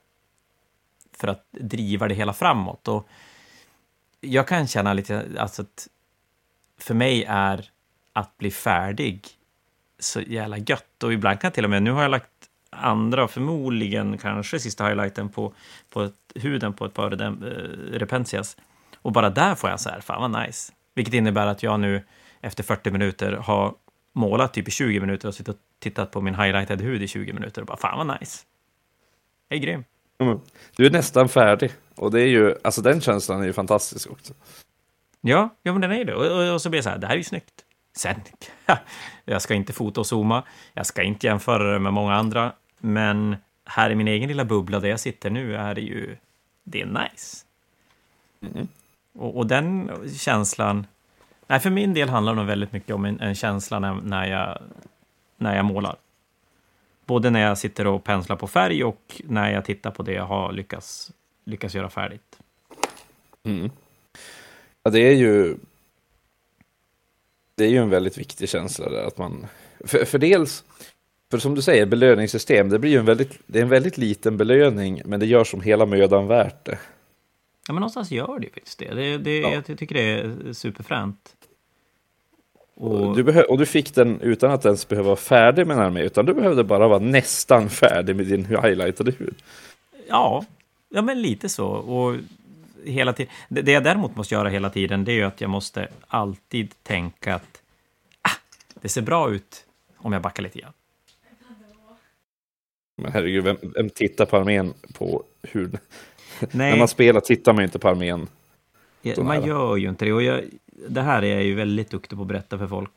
för 1.13 1.29
att 1.29 1.47
driva 1.51 2.09
det 2.09 2.15
hela 2.15 2.33
framåt. 2.33 2.89
Och 2.89 3.09
jag 4.21 4.49
kan 4.49 4.67
känna 4.67 4.93
lite, 4.93 5.27
alltså 5.39 5.63
att 5.63 5.89
för 6.79 6.95
mig 6.95 7.25
är 7.29 7.71
att 8.15 8.39
bli 8.39 8.51
färdig 8.51 9.29
så 9.99 10.21
jävla 10.21 10.59
gött. 10.59 11.03
Och 11.03 11.13
ibland 11.13 11.41
kan 11.41 11.49
jag 11.49 11.55
till 11.55 11.65
och 11.65 11.71
med, 11.71 11.83
nu 11.83 11.91
har 11.91 12.03
jag 12.03 12.11
lagt 12.11 12.31
andra, 12.71 13.29
förmodligen 13.29 14.19
kanske 14.19 14.59
sista 14.59 14.87
highlighten 14.87 15.29
på, 15.29 15.55
på 15.91 16.11
huden 16.35 16.73
på 16.73 16.85
ett 16.85 16.95
par 16.95 17.23
äh, 17.23 17.31
Repentias. 17.93 18.57
Och 18.97 19.13
bara 19.13 19.31
där 19.31 19.55
får 19.55 19.71
jag 19.71 19.81
så 19.81 19.91
här, 19.91 20.01
fan 20.01 20.33
vad 20.33 20.43
nice. 20.43 20.73
Vilket 20.95 21.15
innebär 21.15 21.47
att 21.47 21.63
jag 21.63 21.81
nu 21.81 22.03
efter 22.41 22.63
40 22.63 22.91
minuter 22.91 23.33
har 23.33 23.75
målat 24.13 24.55
typ 24.55 24.69
i 24.69 24.71
20 24.71 25.01
minuter 25.01 25.29
och 25.29 25.35
suttit 25.35 25.55
och 25.55 25.61
tittat 25.79 26.11
på 26.11 26.21
min 26.21 26.35
highlightad 26.35 26.81
hud 26.81 27.03
i 27.03 27.09
20 27.09 27.33
minuter 27.33 27.61
och 27.61 27.67
bara 27.67 27.77
fan 27.77 28.07
vad 28.07 28.21
nice. 28.21 28.43
Jag 29.49 29.57
är 29.57 29.63
grym. 29.63 29.85
Mm. 30.19 30.41
Du 30.77 30.87
är 30.87 30.91
nästan 30.91 31.29
färdig 31.29 31.73
och 31.95 32.11
det 32.11 32.21
är 32.21 32.27
ju, 32.27 32.55
alltså 32.65 32.83
den 32.83 33.01
känslan 33.01 33.43
är 33.43 33.47
ju 33.47 33.53
fantastisk 33.53 34.11
också. 34.11 34.35
Ja, 35.21 35.49
ja 35.63 35.73
men 35.73 35.81
den 35.81 35.93
är 35.93 35.97
ju 35.97 36.05
det. 36.05 36.15
Och, 36.15 36.27
och, 36.27 36.55
och 36.55 36.63
så 36.63 36.71
blir 36.71 36.79
det 36.79 36.83
så 36.83 36.91
här, 36.91 36.99
det 36.99 37.07
här 37.07 37.15
är 37.15 37.19
ju 37.19 37.25
snyggt. 37.25 37.64
Sen, 37.97 38.17
jag 39.25 39.43
ska 39.43 39.55
inte 39.55 39.73
fota 39.73 40.01
och 40.01 40.07
zooma, 40.07 40.43
jag 40.73 40.87
ska 40.87 41.03
inte 41.03 41.27
jämföra 41.27 41.73
det 41.73 41.79
med 41.79 41.93
många 41.93 42.15
andra, 42.15 42.53
men 42.79 43.37
här 43.65 43.91
i 43.91 43.95
min 43.95 44.09
egen 44.09 44.29
lilla 44.29 44.45
bubbla 44.45 44.81
där 44.81 44.89
jag 44.89 45.01
sitter 45.01 45.31
nu 45.31 45.57
är 45.57 45.75
det 45.75 45.81
ju, 45.81 46.17
det 46.65 46.81
är 46.81 46.87
nice. 46.87 47.45
Mm. 48.41 48.69
Och, 49.13 49.37
och, 49.37 49.47
den 49.47 49.91
känslan, 50.19 50.87
nej 51.47 51.61
för 51.61 51.71
min 51.71 51.95
del 51.95 52.09
handlar 52.09 52.33
det 52.33 52.37
nog 52.37 52.47
väldigt 52.47 52.73
mycket 52.73 52.95
om 52.95 53.05
en, 53.05 53.21
en 53.21 53.35
känsla 53.35 53.79
när, 53.79 53.95
när, 53.95 54.27
jag, 54.27 54.59
när 55.37 55.57
jag 55.57 55.65
målar. 55.65 55.97
Både 57.07 57.31
när 57.31 57.41
jag 57.41 57.59
sitter 57.59 57.87
och 57.87 58.05
penslar 58.05 58.37
på 58.37 58.47
färg 58.47 58.85
och 58.85 59.23
när 59.25 59.53
jag 59.53 59.65
tittar 59.65 59.91
på 59.91 60.03
det 60.03 60.13
jag 60.13 60.27
har 60.27 60.53
lyckats, 60.53 61.13
lyckats 61.45 61.75
göra 61.75 61.91
färdigt. 61.91 62.39
Mm. 63.43 63.71
Ja, 64.83 64.91
det 64.91 65.01
är 65.01 65.15
ju 65.15 65.57
det 67.55 67.65
är 67.65 67.69
ju 67.69 67.79
en 67.79 67.91
väldigt 67.91 68.19
viktig 68.19 68.49
känsla 68.49 68.89
där 68.89 69.03
att 69.03 69.19
man, 69.19 69.47
för, 69.81 70.05
för 70.05 70.19
dels, 70.19 70.65
för 71.31 71.39
som 71.39 71.55
du 71.55 71.63
säger, 71.63 71.87
belöningssystem, 71.87 72.69
det 72.69 72.79
blir 72.79 72.91
ju 72.91 72.99
en 72.99 73.05
väldigt, 73.05 73.39
det 73.47 73.59
är 73.59 73.63
en 73.63 73.69
väldigt 73.69 73.99
liten 73.99 74.37
belöning, 74.37 75.03
men 75.05 75.21
det 75.21 75.27
gör 75.27 75.45
som 75.45 75.61
hela 75.61 75.87
mödan 75.87 76.27
värt 76.27 76.65
det. 76.65 76.79
Ja, 77.67 77.73
men 77.75 77.81
någonstans 77.81 78.11
gör 78.11 78.39
det 78.39 78.47
ju 78.47 78.53
faktiskt 78.53 78.79
det. 78.79 78.95
det, 78.95 79.19
det 79.19 79.39
ja. 79.39 79.63
Jag 79.67 79.79
tycker 79.79 79.95
det 79.95 80.01
är 80.01 80.53
superfränt. 80.53 81.37
Och... 82.75 83.17
Du, 83.17 83.43
och 83.43 83.59
du 83.59 83.67
fick 83.67 83.95
den 83.95 84.21
utan 84.21 84.51
att 84.51 84.65
ens 84.65 84.89
behöva 84.89 85.07
vara 85.07 85.17
färdig 85.17 85.67
med 85.67 85.77
en 85.77 85.83
armé, 85.83 86.03
utan 86.03 86.27
du 86.27 86.35
behövde 86.35 86.65
bara 86.65 86.89
vara 86.89 86.99
nästan 86.99 87.71
färdig 87.71 88.17
med 88.17 88.27
din 88.27 88.45
highlightade 88.45 89.11
hud. 89.11 89.35
Ja, 90.09 90.45
ja 90.89 91.03
men 91.03 91.23
lite 91.23 91.49
så. 91.49 91.67
Och 91.67 92.17
hela 92.85 93.13
tiden. 93.13 93.33
Det 93.49 93.73
jag 93.73 93.85
däremot 93.85 94.17
måste 94.17 94.35
göra 94.35 94.49
hela 94.49 94.71
tiden, 94.71 95.05
det 95.05 95.13
är 95.13 95.17
ju 95.17 95.23
att 95.25 95.41
jag 95.41 95.51
måste 95.51 95.89
alltid 96.07 96.75
tänka 96.83 97.35
att 97.35 97.63
ah, 98.23 98.37
det 98.75 98.89
ser 98.89 99.03
bra 99.03 99.31
ut 99.31 99.67
om 99.97 100.13
jag 100.13 100.23
backar 100.23 100.43
lite 100.43 100.59
grann. 100.59 100.73
Men 102.97 103.13
herregud, 103.13 103.45
vem, 103.45 103.57
vem 103.75 103.91
tittar 103.91 104.27
på 104.27 104.37
armén 104.37 104.75
på 104.93 105.25
hur... 105.43 105.79
När 106.51 106.77
man 106.77 106.89
spelar 106.89 107.21
tittar 107.21 107.53
man 107.53 107.65
inte 107.65 107.79
på 107.79 107.89
armén. 107.89 108.29
Ja, 109.03 109.23
man 109.23 109.47
gör 109.47 109.77
ju 109.77 109.89
inte 109.89 110.05
det. 110.05 110.13
Och 110.13 110.23
jag, 110.23 110.45
det 110.89 111.03
här 111.03 111.23
är 111.25 111.35
jag 111.35 111.45
ju 111.45 111.55
väldigt 111.55 111.91
duktig 111.91 112.19
på 112.19 112.23
att 112.23 112.29
berätta 112.29 112.59
för 112.59 112.67
folk 112.67 112.91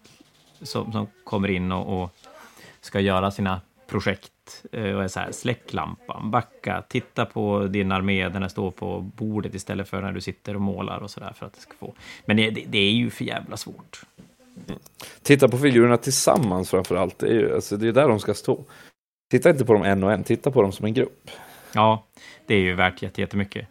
som, 0.61 0.91
som 0.91 1.07
kommer 1.23 1.47
in 1.47 1.71
och, 1.71 2.03
och 2.03 2.15
ska 2.81 2.99
göra 2.99 3.31
sina 3.31 3.61
projekt 3.87 4.31
Eh, 4.71 4.95
och 4.95 5.03
är 5.03 5.07
så 5.07 5.19
här, 5.19 5.31
släck 5.31 5.73
lampan, 5.73 6.31
backa, 6.31 6.83
titta 6.87 7.25
på 7.25 7.67
din 7.67 7.91
armé 7.91 8.29
den 8.29 8.49
står 8.49 8.71
på 8.71 9.01
bordet 9.01 9.55
istället 9.55 9.89
för 9.89 10.01
när 10.01 10.11
du 10.11 10.21
sitter 10.21 10.55
och 10.55 10.61
målar 10.61 10.97
och 10.97 11.11
så 11.11 11.19
där 11.19 11.33
för 11.33 11.45
att 11.45 11.53
det 11.53 11.59
ska 11.59 11.73
få. 11.79 11.93
Men 12.25 12.37
det, 12.37 12.49
det 12.49 12.77
är 12.77 12.91
ju 12.91 13.09
för 13.09 13.25
jävla 13.25 13.57
svårt. 13.57 14.01
Titta 15.21 15.47
på 15.47 15.57
figurerna 15.57 15.97
tillsammans 15.97 16.69
framför 16.69 16.95
allt. 16.95 17.19
Det 17.19 17.27
är 17.27 17.33
ju 17.33 17.55
alltså, 17.55 17.77
det 17.77 17.87
är 17.87 17.91
där 17.91 18.07
de 18.07 18.19
ska 18.19 18.33
stå. 18.33 18.63
Titta 19.31 19.49
inte 19.49 19.65
på 19.65 19.73
dem 19.73 19.83
en 19.83 20.03
och 20.03 20.11
en, 20.11 20.23
titta 20.23 20.51
på 20.51 20.61
dem 20.61 20.71
som 20.71 20.85
en 20.85 20.93
grupp. 20.93 21.29
Ja, 21.73 22.03
det 22.45 22.55
är 22.55 22.59
ju 22.59 22.73
värt 22.73 23.17
jättemycket. 23.17 23.67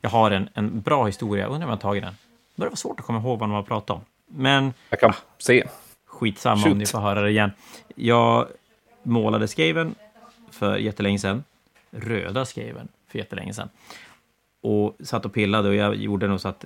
Jag 0.00 0.10
har 0.10 0.30
en, 0.30 0.48
en 0.54 0.80
bra 0.80 1.06
historia, 1.06 1.46
undrar 1.46 1.56
om 1.56 1.62
jag 1.62 1.68
har 1.68 1.76
tagit 1.76 2.02
den. 2.02 2.12
Det 2.54 2.60
börjar 2.60 2.70
vara 2.70 2.76
svårt 2.76 3.00
att 3.00 3.06
komma 3.06 3.18
ihåg 3.18 3.38
vad 3.38 3.48
de 3.48 3.54
har 3.54 3.62
pratat 3.62 3.96
om. 3.96 4.00
Men... 4.26 4.72
Jag 4.90 5.00
kan 5.00 5.10
ah, 5.10 5.14
se. 5.38 5.66
Skitsamma 6.06 6.62
Shoot. 6.62 6.72
om 6.72 6.78
ni 6.78 6.86
får 6.86 6.98
höra 6.98 7.20
det 7.20 7.30
igen. 7.30 7.50
Jag 7.94 8.46
målade 9.02 9.48
Skaven 9.48 9.94
för 10.50 10.76
jättelänge 10.76 11.18
sedan. 11.18 11.44
Röda 11.90 12.44
skreven 12.44 12.88
för 13.08 13.18
jättelänge 13.18 13.54
sedan. 13.54 13.68
Och 14.60 14.96
satt 15.00 15.24
och 15.24 15.32
pillade 15.32 15.68
och 15.68 15.74
jag 15.74 15.94
gjorde 15.94 16.28
nog 16.28 16.40
så 16.40 16.48
att, 16.48 16.64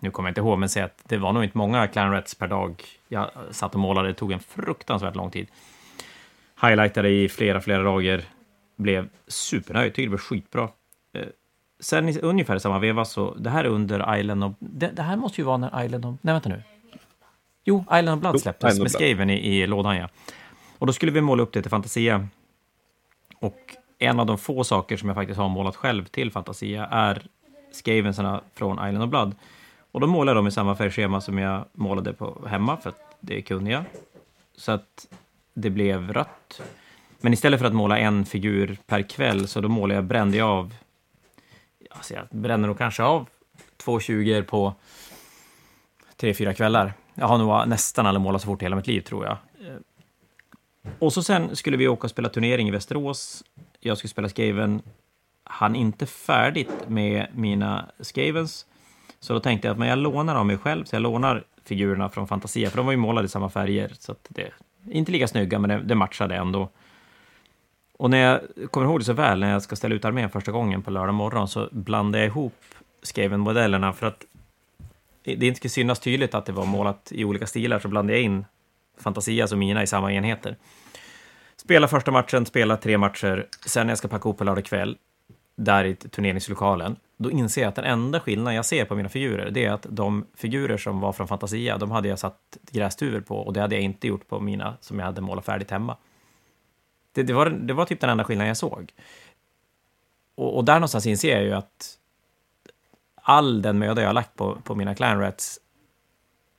nu 0.00 0.10
kommer 0.10 0.28
jag 0.28 0.30
inte 0.30 0.40
ihåg, 0.40 0.58
men 0.58 0.68
säg 0.68 0.82
att 0.82 1.02
det 1.04 1.16
var 1.16 1.32
nog 1.32 1.44
inte 1.44 1.58
många 1.58 1.86
clan 1.86 2.12
rets 2.12 2.34
per 2.34 2.48
dag 2.48 2.82
jag 3.08 3.30
satt 3.50 3.74
och 3.74 3.80
målade. 3.80 4.08
Det 4.08 4.14
tog 4.14 4.32
en 4.32 4.40
fruktansvärt 4.40 5.16
lång 5.16 5.30
tid. 5.30 5.46
Highlightade 6.62 7.08
i 7.08 7.28
flera, 7.28 7.60
flera 7.60 7.82
dagar. 7.82 8.22
Blev 8.76 9.08
supernöjd, 9.26 9.94
tyckte 9.94 10.02
det 10.02 10.10
var 10.10 10.18
skitbra. 10.18 10.68
Eh, 11.12 11.22
sen 11.80 12.08
i 12.08 12.18
ungefär 12.20 12.58
samma 12.58 12.78
veva 12.78 13.04
så, 13.04 13.34
det 13.34 13.50
här 13.50 13.64
är 13.64 13.68
under 13.68 14.18
Island 14.18 14.44
of... 14.44 14.52
Det, 14.58 14.86
det, 14.86 15.02
här 15.02 15.16
måste 15.16 15.40
ju 15.40 15.44
vara 15.44 15.56
när 15.56 15.84
Island 15.84 16.04
of... 16.04 16.16
Nej, 16.22 16.34
vänta 16.34 16.48
nu. 16.48 16.62
Jo, 17.64 17.84
Island 17.92 18.08
of 18.08 18.20
Blood 18.20 18.40
släpptes 18.40 18.80
med 18.80 18.90
Skaven 18.90 19.30
i, 19.30 19.34
i 19.34 19.66
lådan, 19.66 19.96
ja. 19.96 20.08
Och 20.78 20.86
då 20.86 20.92
skulle 20.92 21.12
vi 21.12 21.20
måla 21.20 21.42
upp 21.42 21.52
det 21.52 21.62
till 21.62 21.70
Fantasia 21.70 22.28
och 23.38 23.76
en 23.98 24.20
av 24.20 24.26
de 24.26 24.38
få 24.38 24.64
saker 24.64 24.96
som 24.96 25.08
jag 25.08 25.16
faktiskt 25.16 25.38
har 25.38 25.48
målat 25.48 25.76
själv 25.76 26.04
till 26.04 26.30
Fantasia 26.30 26.86
är 26.86 27.26
Skavensarna 27.72 28.40
från 28.54 28.88
Island 28.88 29.02
of 29.02 29.10
Blood. 29.10 29.34
Och 29.92 30.00
då 30.00 30.06
målar 30.06 30.30
jag 30.30 30.36
dem 30.36 30.46
i 30.46 30.50
samma 30.50 30.76
färgschema 30.76 31.20
som 31.20 31.38
jag 31.38 31.64
målade 31.72 32.12
på 32.12 32.48
hemma, 32.48 32.76
för 32.76 32.90
att 32.90 33.16
det 33.20 33.42
kunde 33.42 33.70
jag. 33.70 33.84
Så 34.56 34.72
att 34.72 35.06
det 35.54 35.70
blev 35.70 36.12
rött. 36.12 36.62
Men 37.20 37.32
istället 37.32 37.60
för 37.60 37.66
att 37.66 37.74
måla 37.74 37.98
en 37.98 38.26
figur 38.26 38.78
per 38.86 39.02
kväll, 39.02 39.48
så 39.48 39.60
då 39.60 39.68
målade 39.68 39.94
jag, 39.94 40.04
brände 40.04 40.36
jag 40.36 40.48
av, 40.48 40.74
alltså 41.90 42.14
jag 42.14 42.26
brände 42.30 42.66
nog 42.66 42.78
kanske 42.78 43.02
av 43.02 43.26
två 43.76 44.00
20 44.00 44.42
på 44.42 44.74
tre, 46.16 46.34
fyra 46.34 46.54
kvällar. 46.54 46.92
Jag 47.14 47.26
har 47.26 47.38
nog 47.38 47.68
nästan 47.68 48.06
aldrig 48.06 48.20
målat 48.20 48.42
så 48.42 48.46
fort 48.46 48.62
i 48.62 48.64
hela 48.64 48.76
mitt 48.76 48.86
liv, 48.86 49.00
tror 49.00 49.24
jag. 49.24 49.36
Och 50.98 51.12
så 51.12 51.22
sen 51.22 51.56
skulle 51.56 51.76
vi 51.76 51.88
åka 51.88 52.06
och 52.06 52.10
spela 52.10 52.28
turnering 52.28 52.68
i 52.68 52.70
Västerås. 52.70 53.44
Jag 53.80 53.98
skulle 53.98 54.10
spela 54.10 54.28
Skaven. 54.28 54.82
Han 55.44 55.76
inte 55.76 56.06
färdigt 56.06 56.88
med 56.88 57.26
mina 57.34 57.90
Skavens. 58.00 58.66
Så 59.20 59.32
då 59.32 59.40
tänkte 59.40 59.68
jag 59.68 59.72
att 59.72 59.78
men 59.78 59.88
jag 59.88 59.98
lånar 59.98 60.34
av 60.34 60.46
mig 60.46 60.58
själv, 60.58 60.84
så 60.84 60.96
jag 60.96 61.02
lånar 61.02 61.44
figurerna 61.64 62.08
från 62.08 62.28
Fantasia, 62.28 62.70
för 62.70 62.76
de 62.76 62.86
var 62.86 62.92
ju 62.92 62.98
målade 62.98 63.26
i 63.26 63.28
samma 63.28 63.48
färger. 63.48 63.92
Så 63.98 64.12
att 64.12 64.26
det, 64.28 64.50
inte 64.90 65.12
lika 65.12 65.28
snygga, 65.28 65.58
men 65.58 65.70
det, 65.70 65.82
det 65.82 65.94
matchade 65.94 66.36
ändå. 66.36 66.68
Och 67.98 68.10
när 68.10 68.18
jag 68.18 68.40
kommer 68.70 68.86
ihåg 68.86 69.00
det 69.00 69.04
så 69.04 69.12
väl, 69.12 69.40
när 69.40 69.52
jag 69.52 69.62
ska 69.62 69.76
ställa 69.76 69.94
ut 69.94 70.04
armén 70.04 70.30
första 70.30 70.52
gången 70.52 70.82
på 70.82 70.90
lördag 70.90 71.14
morgon, 71.14 71.48
så 71.48 71.68
blandade 71.72 72.24
jag 72.24 72.26
ihop 72.26 72.62
Skaven-modellerna 73.02 73.92
för 73.92 74.06
att 74.06 74.24
det 75.22 75.46
inte 75.46 75.56
skulle 75.56 75.70
synas 75.70 76.00
tydligt 76.00 76.34
att 76.34 76.46
det 76.46 76.52
var 76.52 76.66
målat 76.66 77.12
i 77.12 77.24
olika 77.24 77.46
stilar, 77.46 77.78
så 77.78 77.88
blandade 77.88 78.18
jag 78.18 78.24
in 78.24 78.44
Fantasias 78.98 79.42
alltså 79.42 79.54
och 79.54 79.58
mina 79.58 79.82
i 79.82 79.86
samma 79.86 80.12
enheter. 80.12 80.56
Spela 81.56 81.88
första 81.88 82.10
matchen, 82.10 82.46
spela 82.46 82.76
tre 82.76 82.98
matcher, 82.98 83.46
sen 83.66 83.86
när 83.86 83.90
jag 83.90 83.98
ska 83.98 84.08
packa 84.08 84.28
ihop 84.28 84.38
på 84.38 84.44
lördag 84.44 84.64
kväll, 84.64 84.96
där 85.56 85.84
i 85.84 85.94
turneringslokalen, 85.94 86.96
då 87.16 87.30
inser 87.30 87.62
jag 87.62 87.68
att 87.68 87.74
den 87.74 87.84
enda 87.84 88.20
skillnaden 88.20 88.54
jag 88.54 88.64
ser 88.64 88.84
på 88.84 88.94
mina 88.94 89.08
figurer, 89.08 89.50
det 89.50 89.64
är 89.64 89.70
att 89.70 89.86
de 89.90 90.26
figurer 90.34 90.76
som 90.76 91.00
var 91.00 91.12
från 91.12 91.28
Fantasia, 91.28 91.78
de 91.78 91.90
hade 91.90 92.08
jag 92.08 92.18
satt 92.18 92.56
grästuvor 92.70 93.20
på 93.20 93.36
och 93.36 93.52
det 93.52 93.60
hade 93.60 93.74
jag 93.74 93.84
inte 93.84 94.06
gjort 94.06 94.28
på 94.28 94.40
mina 94.40 94.76
som 94.80 94.98
jag 94.98 95.06
hade 95.06 95.20
målat 95.20 95.44
färdigt 95.44 95.70
hemma. 95.70 95.96
Det, 97.12 97.22
det 97.22 97.32
var, 97.32 97.50
det 97.50 97.74
var 97.74 97.84
typ 97.84 98.00
den 98.00 98.10
enda 98.10 98.24
skillnaden 98.24 98.48
jag 98.48 98.56
såg. 98.56 98.92
Och, 100.34 100.56
och, 100.56 100.64
där 100.64 100.74
någonstans 100.74 101.06
inser 101.06 101.36
jag 101.36 101.42
ju 101.42 101.52
att 101.52 101.98
all 103.14 103.62
den 103.62 103.78
möda 103.78 104.02
jag 104.02 104.08
har 104.08 104.14
lagt 104.14 104.36
på, 104.36 104.58
på 104.64 104.74
mina 104.74 104.94
clan 104.94 105.20
rats 105.20 105.60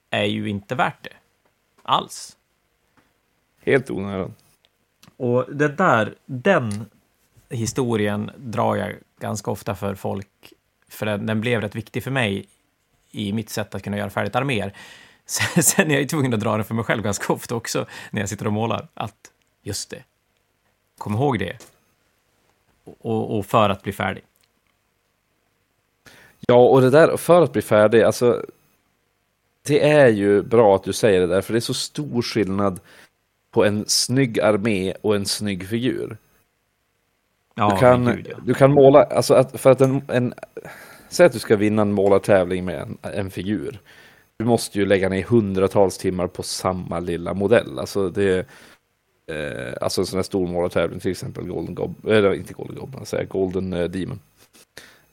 är 0.09 0.23
ju 0.23 0.49
inte 0.49 0.75
värt 0.75 1.03
det 1.03 1.13
alls. 1.88 2.38
Helt 3.65 3.89
onödan. 3.89 4.33
Och 5.17 5.45
det 5.55 5.67
där, 5.67 6.15
den 6.25 6.85
historien 7.49 8.31
drar 8.38 8.75
jag 8.75 8.93
ganska 9.19 9.51
ofta 9.51 9.75
för 9.75 9.95
folk, 9.95 10.53
för 10.89 11.05
den, 11.05 11.25
den 11.25 11.41
blev 11.41 11.61
rätt 11.61 11.75
viktig 11.75 12.03
för 12.03 12.11
mig 12.11 12.47
i 13.11 13.33
mitt 13.33 13.49
sätt 13.49 13.75
att 13.75 13.83
kunna 13.83 13.97
göra 13.97 14.09
färdigt 14.09 14.35
arméer. 14.35 14.73
Sen, 15.25 15.63
sen 15.63 15.88
är 15.88 15.93
jag 15.93 16.01
ju 16.01 16.07
tvungen 16.07 16.33
att 16.33 16.39
dra 16.39 16.55
den 16.55 16.65
för 16.65 16.75
mig 16.75 16.83
själv 16.83 17.03
ganska 17.03 17.33
ofta 17.33 17.55
också 17.55 17.85
när 18.11 18.21
jag 18.21 18.29
sitter 18.29 18.47
och 18.47 18.53
målar. 18.53 18.88
Att 18.93 19.31
just 19.61 19.89
det, 19.89 20.03
kom 20.97 21.13
ihåg 21.13 21.39
det. 21.39 21.57
Och, 22.83 23.38
och 23.38 23.45
för 23.45 23.69
att 23.69 23.83
bli 23.83 23.93
färdig. 23.93 24.23
Ja, 26.39 26.55
och 26.55 26.81
det 26.81 26.89
där 26.89 27.17
för 27.17 27.41
att 27.41 27.53
bli 27.53 27.61
färdig, 27.61 28.01
alltså 28.01 28.45
det 29.68 29.89
är 29.89 30.07
ju 30.07 30.43
bra 30.43 30.76
att 30.76 30.84
du 30.84 30.93
säger 30.93 31.22
det 31.22 31.28
där, 31.28 31.41
för 31.41 31.53
det 31.53 31.59
är 31.59 31.61
så 31.61 31.74
stor 31.74 32.22
skillnad 32.22 32.80
på 33.51 33.65
en 33.65 33.86
snygg 33.88 34.39
armé 34.39 34.93
och 35.01 35.15
en 35.15 35.26
snygg 35.26 35.68
figur. 35.68 36.18
Ja, 37.55 37.72
du, 37.74 37.80
kan, 37.80 38.05
Gud, 38.05 38.28
ja. 38.30 38.38
du 38.45 38.53
kan 38.53 38.72
måla, 38.72 39.03
alltså 39.03 39.34
att, 39.34 39.59
för 39.59 39.72
att 39.72 39.82
en, 39.82 40.01
en, 40.07 40.34
säg 41.09 41.26
att 41.26 41.34
du 41.34 41.39
ska 41.39 41.55
vinna 41.55 41.82
en 41.82 41.93
målartävling 41.93 42.65
med 42.65 42.82
en, 42.82 42.97
en 43.01 43.30
figur. 43.30 43.80
Du 44.38 44.45
måste 44.45 44.80
ju 44.80 44.86
lägga 44.86 45.09
ner 45.09 45.24
hundratals 45.24 45.97
timmar 45.97 46.28
på 46.28 46.43
samma 46.43 46.99
lilla 46.99 47.34
modell. 47.34 47.80
Alltså 47.80 48.09
det 48.09 48.45
eh, 49.32 49.74
alltså 49.82 50.01
en 50.01 50.05
sån 50.05 50.18
här 50.18 50.24
stor 50.24 50.47
målartävling, 50.47 50.99
till 50.99 51.11
exempel 51.11 51.47
Golden 51.47 51.76
Gob, 51.76 52.07
eller 52.07 52.34
inte 52.34 52.53
Golden 52.53 52.76
Goblin, 52.76 53.05
säga 53.05 53.24
Golden 53.24 53.74
eh, 53.74 53.84
Demon. 53.84 54.20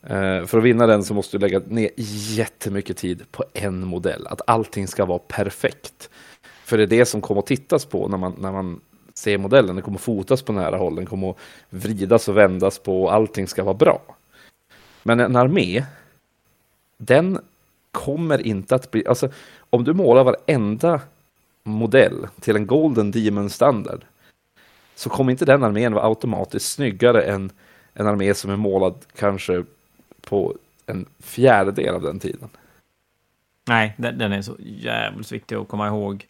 Eh, 0.06 0.46
för 0.46 0.58
att 0.58 0.64
vinna 0.64 0.86
den 0.86 1.04
så 1.04 1.14
måste 1.14 1.38
du 1.38 1.40
lägga 1.40 1.58
ner 1.66 1.90
jättemycket 2.36 2.96
tid 2.96 3.22
på 3.30 3.44
en 3.52 3.86
modell. 3.86 4.26
Att 4.26 4.40
allting 4.46 4.88
ska 4.88 5.04
vara 5.04 5.18
perfekt. 5.18 6.10
För 6.64 6.76
det 6.76 6.82
är 6.82 6.86
det 6.86 7.06
som 7.06 7.20
kommer 7.20 7.38
att 7.38 7.46
tittas 7.46 7.84
på 7.84 8.08
när 8.08 8.18
man, 8.18 8.34
när 8.38 8.52
man 8.52 8.80
ser 9.14 9.38
modellen. 9.38 9.76
Den 9.76 9.82
kommer 9.82 9.98
att 9.98 10.02
fotas 10.02 10.42
på 10.42 10.52
nära 10.52 10.76
håll, 10.76 10.96
den 10.96 11.06
kommer 11.06 11.30
att 11.30 11.36
vridas 11.70 12.28
och 12.28 12.36
vändas 12.36 12.78
på 12.78 13.02
och 13.02 13.14
allting 13.14 13.46
ska 13.46 13.64
vara 13.64 13.74
bra. 13.74 14.02
Men 15.02 15.20
en 15.20 15.36
armé, 15.36 15.84
den 16.96 17.38
kommer 17.92 18.46
inte 18.46 18.74
att 18.74 18.90
bli... 18.90 19.06
Alltså, 19.06 19.28
om 19.70 19.84
du 19.84 19.94
målar 19.94 20.24
varenda 20.24 21.00
modell 21.62 22.26
till 22.40 22.56
en 22.56 22.66
Golden 22.66 23.10
Demon-standard 23.10 24.04
så 24.94 25.10
kommer 25.10 25.30
inte 25.30 25.44
den 25.44 25.62
armén 25.62 25.92
vara 25.92 26.04
automatiskt 26.04 26.72
snyggare 26.72 27.22
än 27.22 27.50
en 27.92 28.06
armé 28.06 28.34
som 28.34 28.50
är 28.50 28.56
målad 28.56 28.94
kanske 29.16 29.64
på 30.24 30.56
en 30.86 31.06
fjärdedel 31.18 31.94
av 31.94 32.02
den 32.02 32.18
tiden. 32.18 32.48
Nej, 33.64 33.94
den 33.96 34.32
är 34.32 34.42
så 34.42 34.56
jävligt 34.58 35.32
viktig 35.32 35.56
att 35.56 35.68
komma 35.68 35.86
ihåg. 35.86 36.26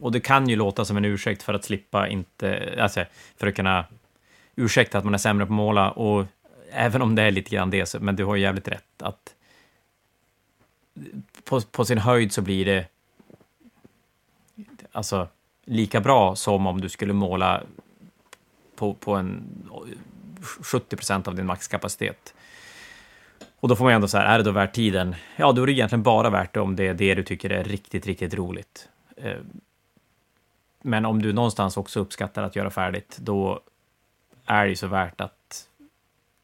Och 0.00 0.12
det 0.12 0.20
kan 0.20 0.48
ju 0.48 0.56
låta 0.56 0.84
som 0.84 0.96
en 0.96 1.04
ursäkt 1.04 1.42
för 1.42 1.54
att 1.54 1.64
slippa 1.64 2.08
inte, 2.08 2.74
alltså 2.80 3.04
för 3.36 3.46
att 3.46 3.54
kunna 3.54 3.84
ursäkta 4.56 4.98
att 4.98 5.04
man 5.04 5.14
är 5.14 5.18
sämre 5.18 5.46
på 5.46 5.52
att 5.52 5.56
måla 5.56 5.90
och 5.90 6.26
även 6.70 7.02
om 7.02 7.14
det 7.14 7.22
är 7.22 7.30
lite 7.30 7.50
grann 7.50 7.70
det, 7.70 8.00
men 8.00 8.16
du 8.16 8.24
har 8.24 8.36
ju 8.36 8.42
jävligt 8.42 8.68
rätt 8.68 9.02
att 9.02 9.34
på, 11.44 11.60
på 11.60 11.84
sin 11.84 11.98
höjd 11.98 12.32
så 12.32 12.42
blir 12.42 12.64
det 12.64 12.86
alltså 14.92 15.28
lika 15.64 16.00
bra 16.00 16.36
som 16.36 16.66
om 16.66 16.80
du 16.80 16.88
skulle 16.88 17.12
måla 17.12 17.62
på, 18.76 18.94
på 18.94 19.14
en 19.14 19.42
70 20.42 20.96
procent 20.96 21.28
av 21.28 21.34
din 21.34 21.46
maxkapacitet. 21.46 22.34
Och 23.60 23.68
då 23.68 23.76
får 23.76 23.84
man 23.84 23.92
ju 23.92 23.94
ändå 23.94 24.08
så 24.08 24.18
här, 24.18 24.34
är 24.34 24.38
det 24.38 24.44
då 24.44 24.50
värt 24.50 24.72
tiden? 24.72 25.14
Ja, 25.36 25.52
då 25.52 25.62
är 25.62 25.66
det 25.66 25.72
egentligen 25.72 26.02
bara 26.02 26.30
värt 26.30 26.54
det 26.54 26.60
om 26.60 26.76
det 26.76 26.86
är 26.88 26.94
det 26.94 27.14
du 27.14 27.22
tycker 27.22 27.50
är 27.50 27.64
riktigt, 27.64 28.06
riktigt 28.06 28.34
roligt. 28.34 28.88
Eh, 29.16 29.36
men 30.82 31.06
om 31.06 31.22
du 31.22 31.32
någonstans 31.32 31.76
också 31.76 32.00
uppskattar 32.00 32.42
att 32.42 32.56
göra 32.56 32.70
färdigt, 32.70 33.18
då 33.20 33.60
är 34.46 34.64
det 34.64 34.68
ju 34.68 34.76
så 34.76 34.86
värt 34.86 35.20
att 35.20 35.68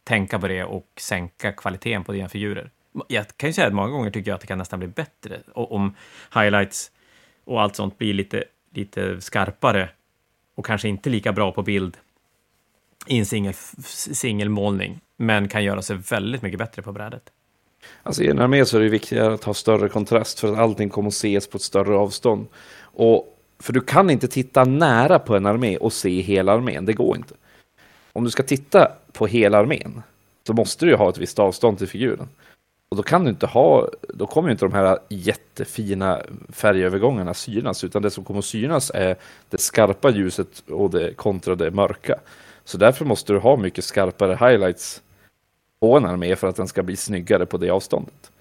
tänka 0.04 0.38
på 0.38 0.48
det 0.48 0.64
och 0.64 0.86
sänka 0.96 1.52
kvaliteten 1.52 2.04
på 2.04 2.12
dina 2.12 2.28
figurer. 2.28 2.70
Jag 3.08 3.36
kan 3.36 3.48
ju 3.48 3.52
säga 3.52 3.66
att 3.66 3.74
många 3.74 3.88
gånger 3.88 4.10
tycker 4.10 4.30
jag 4.30 4.34
att 4.34 4.40
det 4.40 4.46
kan 4.46 4.58
nästan 4.58 4.78
bli 4.78 4.88
bättre 4.88 5.40
om 5.54 5.94
highlights 6.34 6.90
och 7.44 7.62
allt 7.62 7.76
sånt 7.76 7.98
blir 7.98 8.14
lite, 8.14 8.44
lite 8.70 9.20
skarpare 9.20 9.90
och 10.54 10.66
kanske 10.66 10.88
inte 10.88 11.10
lika 11.10 11.32
bra 11.32 11.52
på 11.52 11.62
bild 11.62 11.96
i 13.06 13.18
en 13.18 13.54
singelmålning, 14.14 15.00
men 15.16 15.48
kan 15.48 15.64
göra 15.64 15.82
sig 15.82 15.96
väldigt 15.96 16.42
mycket 16.42 16.58
bättre 16.58 16.82
på 16.82 16.92
brädet. 16.92 17.22
Alltså 18.02 18.22
i 18.22 18.28
en 18.28 18.38
armé 18.38 18.64
så 18.64 18.76
är 18.76 18.80
det 18.80 18.88
viktigare 18.88 19.34
att 19.34 19.44
ha 19.44 19.54
större 19.54 19.88
kontrast 19.88 20.40
för 20.40 20.52
att 20.52 20.58
allting 20.58 20.90
kommer 20.90 21.08
att 21.08 21.14
ses 21.14 21.48
på 21.48 21.56
ett 21.56 21.62
större 21.62 21.96
avstånd. 21.96 22.46
Och, 22.80 23.38
för 23.58 23.72
du 23.72 23.80
kan 23.80 24.10
inte 24.10 24.28
titta 24.28 24.64
nära 24.64 25.18
på 25.18 25.36
en 25.36 25.46
armé 25.46 25.76
och 25.76 25.92
se 25.92 26.20
hela 26.20 26.52
armén, 26.52 26.84
det 26.84 26.92
går 26.92 27.16
inte. 27.16 27.34
Om 28.12 28.24
du 28.24 28.30
ska 28.30 28.42
titta 28.42 28.92
på 29.12 29.26
hela 29.26 29.58
armén 29.58 30.02
så 30.46 30.52
måste 30.52 30.84
du 30.84 30.90
ju 30.90 30.96
ha 30.96 31.10
ett 31.10 31.18
visst 31.18 31.38
avstånd 31.38 31.78
till 31.78 31.88
figuren. 31.88 32.28
Och 32.88 32.96
då 32.96 33.02
kan 33.02 33.24
du 33.24 33.30
inte 33.30 33.46
ha, 33.46 33.88
då 34.08 34.26
kommer 34.26 34.50
inte 34.50 34.64
de 34.64 34.72
här 34.72 34.98
jättefina 35.08 36.22
färgövergångarna 36.48 37.34
synas, 37.34 37.84
utan 37.84 38.02
det 38.02 38.10
som 38.10 38.24
kommer 38.24 38.38
att 38.38 38.44
synas 38.44 38.90
är 38.94 39.16
det 39.50 39.58
skarpa 39.58 40.10
ljuset 40.10 40.62
och 40.70 40.90
det 40.90 41.14
kontra 41.14 41.54
det 41.54 41.70
mörka. 41.70 42.18
Så 42.64 42.78
därför 42.78 43.04
måste 43.04 43.32
du 43.32 43.38
ha 43.38 43.56
mycket 43.56 43.84
skarpare 43.84 44.32
highlights 44.32 45.02
på 45.86 45.96
en 45.96 46.04
armé 46.04 46.36
för 46.36 46.48
att 46.48 46.56
den 46.56 46.68
ska 46.68 46.82
bli 46.82 46.96
snyggare 46.96 47.46
på 47.46 47.58
det 47.58 47.70
avståndet. 47.70 48.32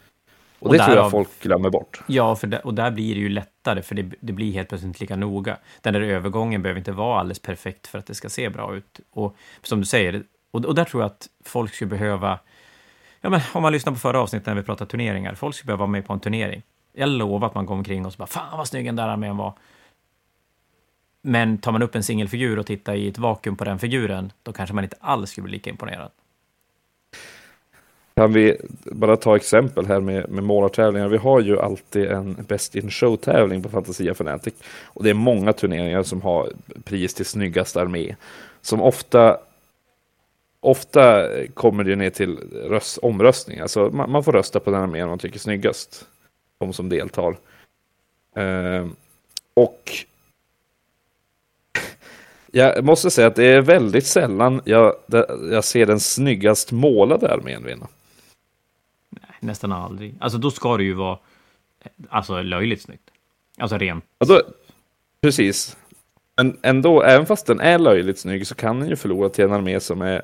Och, 0.60 0.68
och 0.68 0.74
det 0.74 0.86
tror 0.86 0.98
jag 0.98 1.12
folk 1.12 1.30
glömmer 1.42 1.70
bort. 1.70 2.02
Ja, 2.08 2.36
för 2.36 2.48
det, 2.48 2.60
och 2.60 2.74
där 2.74 2.92
blir 2.92 3.16
det 3.16 3.22
ju 3.22 3.30
lättare, 3.30 3.82
för 3.82 3.96
det, 3.96 4.12
det, 4.20 4.34
blir 4.34 4.54
helt 4.54 4.70
plötsligt 4.70 4.88
inte 4.88 5.00
lika 5.00 5.16
noga. 5.16 5.58
Den 5.82 5.94
där 5.94 6.02
övergången 6.02 6.62
behöver 6.62 6.80
inte 6.80 6.92
vara 6.92 7.20
alldeles 7.20 7.40
perfekt 7.40 7.88
för 7.88 8.00
att 8.00 8.06
det 8.06 8.16
ska 8.16 8.30
se 8.30 8.50
bra 8.50 8.76
ut. 8.76 9.00
Och 9.12 9.36
som 9.64 9.80
du 9.80 9.86
säger, 9.86 10.24
och, 10.52 10.66
och 10.66 10.76
där 10.76 10.86
tror 10.86 11.04
jag 11.04 11.08
att 11.08 11.28
folk 11.46 11.74
skulle 11.74 11.90
behöva... 11.90 12.40
Ja, 13.22 13.30
men 13.30 13.42
om 13.54 13.62
man 13.62 13.72
lyssnar 13.72 13.94
på 13.94 14.00
förra 14.00 14.20
avsnittet 14.20 14.48
när 14.48 14.56
vi 14.56 14.64
pratade 14.64 14.92
turneringar, 14.92 15.36
folk 15.36 15.56
skulle 15.56 15.68
behöva 15.68 15.80
vara 15.80 15.92
med 15.92 16.06
på 16.06 16.14
en 16.14 16.20
turnering. 16.20 16.62
Jag 16.94 17.10
lovar 17.10 17.48
att 17.48 17.56
man 17.56 17.66
går 17.66 17.76
omkring 17.76 18.06
och 18.06 18.14
så 18.14 18.18
bara, 18.18 18.28
fan 18.28 18.58
vad 18.58 18.68
snygg 18.68 18.86
den 18.86 18.96
där 18.96 19.08
armén 19.08 19.38
var. 19.38 19.54
Men 21.22 21.58
tar 21.58 21.72
man 21.72 21.82
upp 21.82 21.96
en 21.96 22.04
singelfigur 22.04 22.60
och 22.60 22.66
tittar 22.66 22.96
i 22.96 23.08
ett 23.08 23.18
vakuum 23.18 23.56
på 23.56 23.64
den 23.64 23.80
figuren, 23.80 24.32
då 24.44 24.54
kanske 24.54 24.76
man 24.76 24.84
inte 24.84 24.98
alls 25.00 25.30
skulle 25.30 25.44
bli 25.44 25.52
lika 25.52 25.70
imponerad. 25.70 26.12
Kan 28.18 28.34
vi 28.34 28.58
bara 28.84 29.18
ta 29.18 29.36
exempel 29.36 29.86
här 29.86 30.00
med, 30.00 30.30
med 30.30 30.44
målartävlingar. 30.44 31.08
Vi 31.08 31.18
har 31.18 31.42
ju 31.42 31.60
alltid 31.60 32.06
en 32.06 32.34
Best 32.48 32.76
in 32.76 32.90
Show-tävling 32.90 33.64
på 33.64 33.70
Fantasia 33.70 34.14
Fanatic. 34.14 34.54
Och 34.84 35.04
det 35.04 35.10
är 35.10 35.14
många 35.14 35.54
turneringar 35.54 36.04
som 36.04 36.22
har 36.22 36.52
pris 36.84 37.14
till 37.14 37.26
snyggast 37.26 37.78
armé. 37.78 38.16
Som 38.62 38.82
ofta, 38.82 39.38
ofta 40.60 41.28
kommer 41.54 41.84
det 41.84 41.96
ner 41.96 42.10
till 42.10 42.38
röst, 42.70 42.98
omröstning. 42.98 43.60
Alltså 43.60 43.90
man, 43.90 44.12
man, 44.12 44.24
får 44.24 44.32
rösta 44.32 44.60
på 44.60 44.72
den 44.72 44.82
armén 44.82 45.08
man 45.08 45.20
tycker 45.20 45.38
är 45.38 45.40
snyggast. 45.40 46.06
De 46.58 46.74
som 46.74 46.90
deltar. 46.90 47.38
Eh, 48.36 48.88
och 49.54 49.92
jag 52.52 52.84
måste 52.84 53.12
säga 53.12 53.28
att 53.28 53.36
det 53.36 53.48
är 53.48 53.62
väldigt 53.62 54.08
sällan 54.08 54.62
jag, 54.66 54.96
jag 55.52 55.64
ser 55.64 55.86
den 55.86 56.00
snyggast 56.00 56.72
målade 56.72 57.34
armén 57.34 57.64
vinna. 57.66 57.88
Nästan 59.46 59.72
aldrig. 59.72 60.16
Alltså 60.20 60.38
då 60.38 60.52
ska 60.52 60.78
det 60.78 60.84
ju 60.84 60.94
vara 60.94 61.20
alltså, 62.10 62.42
löjligt 62.42 62.82
snyggt. 62.82 63.10
Alltså 63.58 63.78
rent. 63.78 64.06
Alltså, 64.18 64.44
precis. 65.22 65.78
Men 66.38 66.58
ändå, 66.62 67.02
även 67.02 67.26
fast 67.26 67.46
den 67.46 67.60
är 67.60 67.80
löjligt 67.80 68.20
snygg 68.20 68.48
så 68.48 68.56
kan 68.56 68.80
den 68.80 68.90
ju 68.90 68.96
förlora 68.96 69.30
till 69.30 69.46
en 69.46 69.54
armé 69.54 69.80
som 69.80 70.02
är 70.02 70.22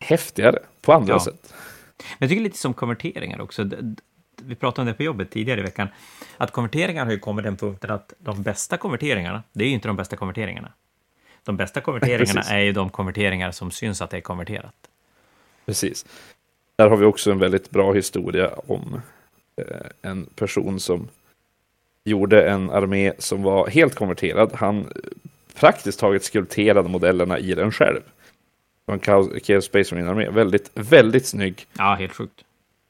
häftigare 0.00 0.58
på 0.80 0.92
andra 0.92 1.14
ja. 1.14 1.20
sätt. 1.20 1.54
Men 1.98 2.16
jag 2.18 2.28
tycker 2.28 2.42
lite 2.42 2.58
som 2.58 2.74
konverteringar 2.74 3.40
också. 3.40 3.70
Vi 4.42 4.54
pratade 4.54 4.82
om 4.82 4.86
det 4.86 4.94
på 4.94 5.02
jobbet 5.02 5.30
tidigare 5.30 5.60
i 5.60 5.62
veckan. 5.62 5.88
Att 6.36 6.50
konverteringar 6.50 7.04
har 7.04 7.12
ju 7.12 7.18
kommit 7.18 7.44
den 7.44 7.56
punkten 7.56 7.90
att 7.90 8.12
de 8.18 8.42
bästa 8.42 8.76
konverteringarna, 8.76 9.42
det 9.52 9.64
är 9.64 9.68
ju 9.68 9.74
inte 9.74 9.88
de 9.88 9.96
bästa 9.96 10.16
konverteringarna. 10.16 10.72
De 11.44 11.56
bästa 11.56 11.80
konverteringarna 11.80 12.42
är 12.42 12.58
ju 12.58 12.72
de 12.72 12.90
konverteringar 12.90 13.50
som 13.50 13.70
syns 13.70 14.02
att 14.02 14.10
det 14.10 14.16
är 14.16 14.20
konverterat. 14.20 14.74
Precis. 15.66 16.06
Där 16.76 16.88
har 16.88 16.96
vi 16.96 17.06
också 17.06 17.30
en 17.30 17.38
väldigt 17.38 17.70
bra 17.70 17.92
historia 17.92 18.50
om 18.66 19.00
eh, 19.56 20.10
en 20.10 20.26
person 20.26 20.80
som 20.80 21.08
gjorde 22.04 22.48
en 22.48 22.70
armé 22.70 23.12
som 23.18 23.42
var 23.42 23.66
helt 23.66 23.94
konverterad. 23.94 24.50
Han 24.54 24.92
praktiskt 25.54 26.00
taget 26.00 26.24
skulpterade 26.24 26.88
modellerna 26.88 27.38
i 27.38 27.54
den 27.54 27.72
själv. 27.72 28.00
En 28.86 29.00
Chaos 29.00 29.64
Space 29.64 29.94
Marine-armé. 29.94 30.30
Väldigt, 30.30 30.70
väldigt 30.74 31.26
snygg. 31.26 31.66
Ja, 31.78 31.94
helt 31.94 32.12
sjukt. 32.12 32.44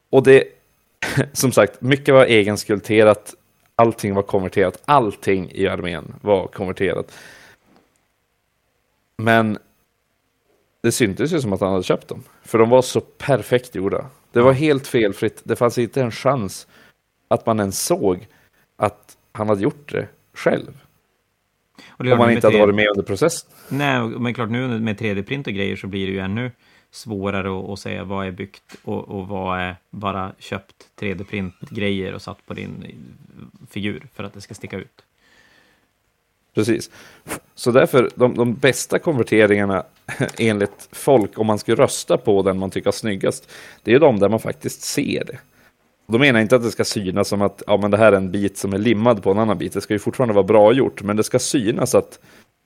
Och 0.09 0.23
det, 0.23 0.43
som 1.33 1.51
sagt, 1.51 1.81
mycket 1.81 2.13
var 2.13 2.25
egenskulpterat. 2.25 3.35
Allting 3.75 4.13
var 4.13 4.23
konverterat. 4.23 4.81
Allting 4.85 5.51
i 5.51 5.67
armén 5.67 6.15
var 6.21 6.47
konverterat. 6.47 7.17
Men 9.17 9.57
det 10.81 10.91
syntes 10.91 11.33
ju 11.33 11.41
som 11.41 11.53
att 11.53 11.61
han 11.61 11.71
hade 11.71 11.83
köpt 11.83 12.07
dem. 12.07 12.23
För 12.43 12.57
de 12.57 12.69
var 12.69 12.81
så 12.81 13.01
perfekt 13.01 13.75
gjorda. 13.75 14.05
Det 14.31 14.41
var 14.41 14.53
helt 14.53 14.87
felfritt. 14.87 15.41
Det 15.43 15.55
fanns 15.55 15.77
inte 15.77 16.01
en 16.01 16.11
chans 16.11 16.67
att 17.27 17.45
man 17.45 17.59
ens 17.59 17.85
såg 17.85 18.27
att 18.75 19.17
han 19.31 19.49
hade 19.49 19.61
gjort 19.61 19.91
det 19.91 20.07
själv. 20.33 20.81
Om 21.97 22.17
man 22.17 22.31
inte 22.31 22.47
hade 22.47 22.59
varit 22.59 22.75
med 22.75 22.87
under 22.87 23.03
processen. 23.03 23.51
Nej, 23.69 24.01
men 24.01 24.33
klart 24.33 24.49
nu 24.49 24.79
med 24.79 24.99
3D-print 24.99 25.47
och 25.47 25.53
grejer 25.53 25.75
så 25.75 25.87
blir 25.87 26.07
det 26.07 26.13
ju 26.13 26.19
ännu 26.19 26.51
svårare 26.91 27.59
att, 27.59 27.69
att 27.69 27.79
säga 27.79 28.03
vad 28.03 28.27
är 28.27 28.31
byggt 28.31 28.75
och, 28.83 29.09
och 29.09 29.27
vad 29.27 29.59
är 29.59 29.75
bara 29.89 30.31
köpt 30.39 30.89
3D-print-grejer 30.99 32.13
och 32.13 32.21
satt 32.21 32.45
på 32.45 32.53
din 32.53 32.95
figur 33.69 34.07
för 34.13 34.23
att 34.23 34.33
det 34.33 34.41
ska 34.41 34.53
sticka 34.53 34.77
ut. 34.77 35.03
Precis. 36.53 36.91
Så 37.55 37.71
därför, 37.71 38.09
de, 38.15 38.35
de 38.35 38.53
bästa 38.53 38.99
konverteringarna 38.99 39.83
enligt 40.37 40.89
folk, 40.91 41.39
om 41.39 41.47
man 41.47 41.59
ska 41.59 41.75
rösta 41.75 42.17
på 42.17 42.41
den 42.41 42.59
man 42.59 42.71
tycker 42.71 42.87
är 42.87 42.91
snyggast, 42.91 43.51
det 43.83 43.93
är 43.93 43.99
de 43.99 44.19
där 44.19 44.29
man 44.29 44.39
faktiskt 44.39 44.81
ser 44.81 45.23
det. 45.23 45.37
Då 46.07 46.17
menar 46.17 46.39
jag 46.39 46.45
inte 46.45 46.55
att 46.55 46.63
det 46.63 46.71
ska 46.71 46.83
synas 46.85 47.27
som 47.27 47.41
att 47.41 47.63
ja, 47.67 47.77
men 47.77 47.91
det 47.91 47.97
här 47.97 48.11
är 48.11 48.17
en 48.17 48.31
bit 48.31 48.57
som 48.57 48.73
är 48.73 48.77
limmad 48.77 49.23
på 49.23 49.31
en 49.31 49.39
annan 49.39 49.57
bit. 49.57 49.73
Det 49.73 49.81
ska 49.81 49.93
ju 49.93 49.99
fortfarande 49.99 50.33
vara 50.33 50.43
bra 50.43 50.73
gjort, 50.73 51.01
men 51.01 51.17
det 51.17 51.23
ska 51.23 51.39
synas 51.39 51.95
att 51.95 52.19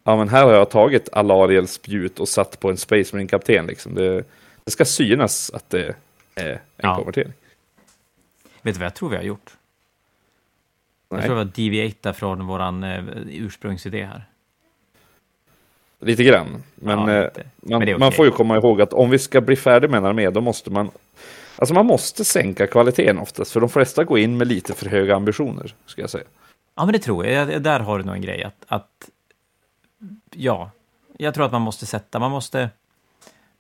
ja, 0.04 0.18
men 0.18 0.30
här 0.30 0.44
har 0.44 0.54
jag 0.54 0.70
tagit 0.70 1.10
Alariels 1.12 1.72
spjut 1.72 2.20
och 2.20 2.28
satt 2.28 2.60
på 2.60 2.70
en 2.70 2.78
Space 2.78 3.16
Marine-kapten. 3.16 3.66
Liksom. 3.66 3.96
Det, 3.96 4.24
det, 4.64 4.72
ska 4.72 4.86
synas 4.86 5.52
att 5.54 5.70
det 5.70 5.96
är 6.36 6.52
en 6.52 6.60
ja. 6.78 6.96
konvertering. 6.96 7.34
Vet 8.62 8.76
du 8.76 8.80
vad 8.80 8.86
jag 8.86 8.96
tror 8.96 9.10
vi 9.10 9.16
har 9.16 9.24
gjort? 9.24 9.58
Jag 11.10 11.24
tror 11.24 11.36
det 11.36 11.44
var 11.44 11.52
deviata 11.56 12.14
från 12.14 12.48
vår 12.48 12.86
eh, 12.86 13.04
ursprungsidé 13.30 14.04
här. 14.06 14.31
Lite 16.02 16.24
grann. 16.24 16.64
Men, 16.76 17.00
ja, 17.00 17.14
eh, 17.14 17.22
man, 17.24 17.32
men 17.62 17.82
okay. 17.82 17.98
man, 17.98 18.12
får 18.12 18.26
ju 18.26 18.32
komma 18.32 18.58
ihåg 18.58 18.82
att 18.82 18.94
om 18.94 19.10
vi 19.10 19.20
ska 19.20 19.42
bli 19.42 19.56
färdig 19.56 19.90
med 19.90 19.98
en 19.98 20.06
armé, 20.06 20.30
då 20.30 20.42
måste 20.42 20.70
man... 20.70 20.92
Alltså 21.56 21.74
man 21.74 21.86
måste 21.86 22.26
sänka 22.26 22.68
kvaliteten 22.68 23.18
oftast, 23.18 23.52
för 23.52 23.60
de 23.60 23.70
flesta 23.70 24.04
går 24.04 24.20
in 24.20 24.38
med 24.38 24.48
lite 24.48 24.74
för 24.74 24.90
höga 24.90 25.16
ambitioner, 25.16 25.74
ska 25.86 26.02
jag 26.02 26.10
säga. 26.10 26.24
Ja, 26.76 26.86
men 26.86 26.94
det 26.94 27.00
tror 27.00 27.26
jag. 27.26 27.62
Där 27.62 27.80
har 27.80 28.00
du 28.00 28.06
nog 28.06 28.16
en 28.16 28.22
grej. 28.22 28.44
Att, 28.44 28.66
att, 28.68 29.10
ja, 30.32 30.72
jag 31.18 31.34
tror 31.34 31.46
att 31.46 31.52
man 31.52 31.62
måste 31.62 31.86
sätta, 31.86 32.20
man 32.20 32.32
måste, 32.32 32.70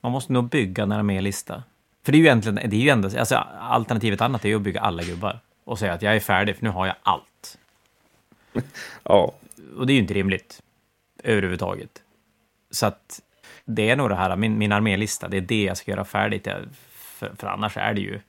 man 0.01 0.11
måste 0.11 0.33
nog 0.33 0.49
bygga 0.49 0.83
en 0.83 0.91
armélista. 0.91 1.63
För 2.03 2.11
det 2.11 2.15
är 2.15 2.19
ju 2.19 2.25
egentligen, 2.25 2.69
det 2.69 2.75
är 2.75 2.81
ju 2.81 2.89
ändå, 2.89 3.09
alltså 3.19 3.35
alternativet 3.59 4.21
annat 4.21 4.45
är 4.45 4.49
ju 4.49 4.55
att 4.55 4.61
bygga 4.61 4.81
alla 4.81 5.03
gubbar 5.03 5.39
och 5.63 5.79
säga 5.79 5.93
att 5.93 6.01
jag 6.01 6.15
är 6.15 6.19
färdig, 6.19 6.55
för 6.55 6.63
nu 6.63 6.69
har 6.69 6.85
jag 6.85 6.95
allt. 7.03 7.57
ja. 9.03 9.33
Och 9.77 9.87
det 9.87 9.93
är 9.93 9.95
ju 9.95 10.01
inte 10.01 10.13
rimligt 10.13 10.61
överhuvudtaget. 11.23 12.01
Så 12.71 12.85
att 12.85 13.21
det 13.65 13.89
är 13.89 13.95
nog 13.95 14.09
det 14.09 14.15
här, 14.15 14.35
min, 14.35 14.57
min 14.57 14.71
armélista, 14.71 15.27
det 15.27 15.37
är 15.37 15.41
det 15.41 15.63
jag 15.63 15.77
ska 15.77 15.91
göra 15.91 16.05
färdigt. 16.05 16.47
För, 16.91 17.31
för 17.35 17.47
annars 17.47 17.77
är 17.77 17.93
det 17.93 18.01
ju 18.01 18.19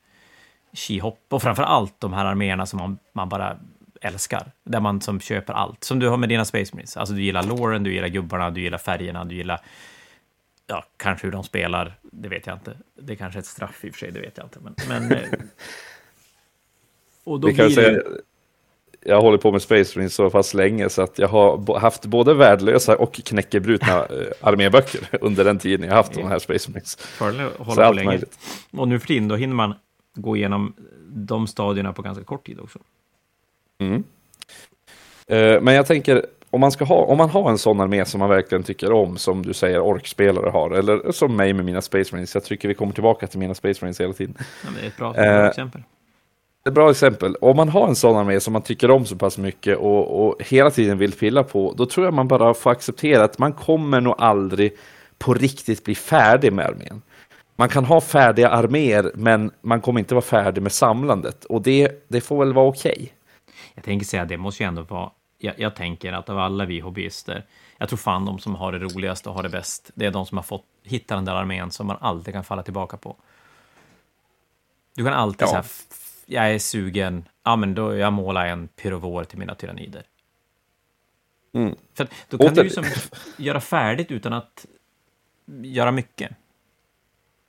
skihopp. 0.73 1.27
Och 1.29 1.43
framför 1.43 1.63
allt 1.63 2.01
de 2.01 2.13
här 2.13 2.25
arméerna 2.25 2.67
som 2.67 2.79
man, 2.79 2.99
man 3.13 3.29
bara 3.29 3.59
älskar. 4.01 4.53
Där 4.65 4.81
man 4.81 5.01
som 5.01 5.21
köper 5.21 5.53
allt. 5.53 5.85
Som 5.85 5.99
du 5.99 6.09
har 6.09 6.17
med 6.17 6.29
dina 6.29 6.45
Space 6.45 6.75
Marines. 6.75 6.97
Alltså 6.97 7.15
du 7.15 7.23
gillar 7.23 7.43
Lauren, 7.43 7.83
du 7.83 7.95
gillar 7.95 8.09
gubbarna, 8.09 8.51
du 8.51 8.61
gillar 8.61 8.79
färgerna, 8.79 9.25
du 9.25 9.35
gillar 9.35 9.61
ja, 10.67 10.85
kanske 10.97 11.27
hur 11.27 11.33
de 11.33 11.45
spelar, 11.45 11.95
det 12.03 12.29
vet 12.29 12.47
jag 12.47 12.57
inte. 12.57 12.77
Det 12.95 13.13
är 13.13 13.17
kanske 13.17 13.39
är 13.39 13.41
ett 13.41 13.47
straff 13.47 13.85
i 13.85 13.91
och 13.91 13.95
för 13.95 13.99
sig, 13.99 14.11
det 14.11 14.21
vet 14.21 14.37
jag 14.37 14.47
inte. 14.47 14.59
Men, 14.61 14.75
men 14.89 15.13
eh, 15.19 15.29
och 17.25 17.41
då 17.41 17.49
det 17.49 17.55
blir 17.55 17.69
säga, 17.69 18.03
jag 19.05 19.21
hållit 19.21 19.41
på 19.41 19.53
med 19.53 19.63
Space 19.63 19.99
Marines 19.99 20.15
så 20.15 20.31
pass 20.31 20.55
länge 20.55 20.89
så 20.89 21.03
att 21.03 21.19
jag 21.19 21.29
har 21.29 21.79
haft 21.79 22.07
både 22.07 22.35
värdelösa 22.35 22.97
och 22.97 23.15
knäckebrutna 23.15 23.99
eh, 23.99 24.07
arméböcker 24.41 25.01
under 25.21 25.45
den 25.45 25.59
tiden 25.59 25.89
jag 25.89 25.95
haft 25.95 26.13
de 26.13 26.29
här 26.29 26.39
Space 26.39 26.71
Marines. 26.71 26.97
Fördel 26.97 27.49
hålla 27.59 27.89
på 27.89 27.93
länge. 27.93 28.07
Möjligt. 28.07 28.39
Och 28.77 28.89
nu 28.89 28.99
för 28.99 29.07
tiden, 29.07 29.29
då 29.29 29.37
hinner 29.37 29.55
man 29.55 29.75
gå 30.15 30.37
igenom 30.37 30.75
de 31.09 31.47
stadierna 31.47 31.93
på 31.93 32.03
ganska 32.03 32.25
kort 32.25 32.47
tid 32.47 32.61
också. 32.61 32.79
Mm. 33.79 34.05
Eh, 35.27 35.61
men 35.61 35.75
jag 35.75 35.87
tänker, 35.87 36.27
om 36.51 36.61
man, 36.61 36.73
ska 36.73 36.85
ha, 36.85 36.97
om 36.97 37.19
man 37.19 37.31
har 37.31 37.51
en 37.51 37.59
sån 37.59 37.81
armé 37.81 38.05
som 38.05 38.19
man 38.19 38.29
verkligen 38.29 38.65
tycker 38.65 38.93
om, 38.93 39.17
som 39.17 39.47
du 39.47 39.53
säger 39.53 39.81
orkspelare 39.81 40.51
har, 40.51 40.71
eller 40.71 41.13
som 41.13 41.37
mig 41.37 41.53
med 41.53 41.65
mina 41.65 41.83
Space 41.83 42.15
Marines, 42.15 42.35
jag 42.35 42.45
tycker 42.45 42.69
vi 42.69 42.75
kommer 42.75 42.93
tillbaka 42.93 43.27
till 43.27 43.39
mina 43.39 43.55
Space 43.55 43.85
Marines 43.85 44.01
hela 44.01 44.13
tiden. 44.13 44.35
Ja, 44.39 44.71
det 44.77 44.85
är 44.85 44.89
ett 44.89 44.97
bra, 44.97 45.13
bra 45.13 45.49
exempel. 45.49 45.83
Ett 46.65 46.75
bra 46.75 46.91
exempel. 46.91 47.37
Om 47.41 47.57
man 47.57 47.69
har 47.69 47.89
en 47.89 47.97
sån 47.97 48.17
armé 48.17 48.41
som 48.41 48.53
man 48.53 48.63
tycker 48.63 48.91
om 48.91 49.07
så 49.07 49.17
pass 49.17 49.39
mycket 49.39 49.79
och, 49.79 50.27
och 50.27 50.43
hela 50.43 50.71
tiden 50.71 50.99
vill 50.99 51.13
pilla 51.13 51.43
på, 51.43 51.75
då 51.77 51.87
tror 51.87 52.07
jag 52.07 52.15
man 52.15 52.29
bara 52.29 52.55
får 52.55 52.71
acceptera 52.71 53.25
att 53.25 53.39
man 53.39 53.53
kommer 53.53 54.01
nog 54.01 54.15
aldrig 54.19 54.77
på 55.19 55.35
riktigt 55.35 55.85
bli 55.85 55.95
färdig 55.95 56.53
med 56.53 56.67
armén. 56.67 57.03
Man 57.57 57.69
kan 57.69 57.85
ha 57.85 58.01
färdiga 58.01 58.49
arméer, 58.49 59.13
men 59.15 59.51
man 59.61 59.81
kommer 59.81 60.01
inte 60.01 60.15
vara 60.15 60.25
färdig 60.25 60.63
med 60.63 60.73
samlandet. 60.73 61.45
Och 61.45 61.63
det, 61.63 62.09
det 62.09 62.21
får 62.21 62.39
väl 62.39 62.53
vara 62.53 62.67
okej. 62.67 62.93
Okay. 62.93 63.09
Jag 63.75 63.85
tänker 63.85 64.07
säga 64.07 64.25
det 64.25 64.37
måste 64.37 64.63
ju 64.63 64.67
ändå 64.67 64.83
vara... 64.83 65.11
Jag, 65.39 65.55
jag, 65.59 65.77
tänker 65.77 66.13
att 66.13 66.31
av 66.31 66.39
alla 66.39 66.65
vi 66.65 66.81
hobbyister, 66.81 67.47
jag 67.79 67.89
tror 67.89 67.97
fan 67.97 68.25
de 68.25 68.39
som 68.39 68.55
har 68.55 68.73
det 68.73 68.79
roligast 68.79 69.27
och 69.27 69.35
har 69.35 69.43
det 69.43 69.49
bäst, 69.49 69.91
det 69.95 70.07
är 70.07 70.11
de 70.11 70.27
som 70.27 70.39
har 70.39 70.43
fått 70.43 70.65
hitta 70.83 71.15
den 71.15 71.25
där 71.25 71.35
armén 71.35 71.71
som 71.71 71.87
man 71.87 71.97
alltid 72.01 72.35
kan 72.35 72.45
falla 72.45 72.63
tillbaka 72.63 72.97
på. 72.97 73.17
Du 74.95 75.05
kan 75.05 75.13
alltid 75.13 75.43
ja. 75.43 75.51
säga, 75.51 75.63
jag 76.33 76.55
är 76.55 76.59
sugen, 76.59 77.29
ja 77.45 77.57
men 77.57 77.75
då 77.75 77.97
jag 77.97 78.13
målar 78.13 78.47
en 78.47 78.69
pyrovor 78.69 79.25
till 79.25 79.39
mina 79.39 79.55
tyrannider. 79.55 80.03
Mm. 81.55 81.75
För 81.95 82.07
då 82.29 82.39
kan 82.39 82.47
Åter... 82.47 82.63
du 82.63 82.63
ju 82.63 82.71
som 82.71 82.85
göra 83.37 83.61
färdigt 83.61 84.11
utan 84.11 84.33
att 84.33 84.67
göra 85.63 85.93
mycket. 85.93 86.31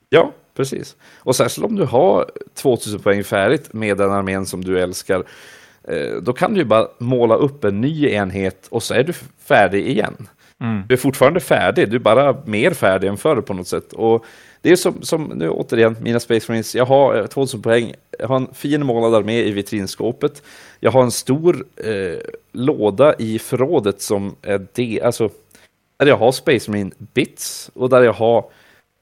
Ja, 0.08 0.32
precis. 0.54 0.96
Och 1.16 1.36
särskilt 1.36 1.66
om 1.66 1.76
du 1.76 1.84
har 1.84 2.30
2000 2.54 3.00
poäng 3.00 3.24
färdigt 3.24 3.72
med 3.72 3.96
den 3.96 4.10
armén 4.10 4.46
som 4.46 4.64
du 4.64 4.80
älskar, 4.80 5.24
eh, 5.84 6.16
då 6.22 6.32
kan 6.32 6.54
du 6.54 6.60
ju 6.60 6.64
bara 6.64 6.88
måla 6.98 7.34
upp 7.34 7.64
en 7.64 7.80
ny 7.80 8.08
enhet 8.08 8.66
och 8.70 8.82
så 8.82 8.94
är 8.94 9.04
du 9.04 9.12
färdig 9.38 9.86
igen. 9.86 10.28
Mm. 10.64 10.82
Du 10.88 10.94
är 10.94 10.98
fortfarande 10.98 11.40
färdig, 11.40 11.90
du 11.90 11.96
är 11.96 12.00
bara 12.00 12.36
mer 12.44 12.70
färdig 12.70 13.08
än 13.08 13.16
förr 13.16 13.40
på 13.40 13.54
något 13.54 13.68
sätt. 13.68 13.92
Och 13.92 14.24
det 14.60 14.70
är 14.70 14.76
som, 14.76 15.02
som 15.02 15.24
nu 15.24 15.50
återigen, 15.50 15.96
mina 16.00 16.20
Space 16.20 16.52
Marines, 16.52 16.74
jag 16.74 16.86
har 16.86 17.16
eh, 17.16 17.26
2000 17.26 17.62
poäng, 17.62 17.94
jag 18.18 18.28
har 18.28 18.36
en 18.36 18.54
fin 18.54 18.86
målad 18.86 19.14
armé 19.14 19.42
i 19.42 19.50
vitrinskåpet, 19.50 20.42
jag 20.80 20.90
har 20.90 21.02
en 21.02 21.10
stor 21.10 21.64
eh, 21.76 22.18
låda 22.52 23.14
i 23.18 23.38
förrådet 23.38 24.00
som 24.02 24.36
är 24.42 24.66
det, 24.72 25.00
alltså, 25.02 25.30
där 25.96 26.06
jag 26.06 26.16
har 26.16 26.32
Space 26.32 26.70
Marine 26.70 26.90
Bits 26.98 27.70
och 27.74 27.88
där 27.88 28.02
jag 28.02 28.12
har 28.12 28.44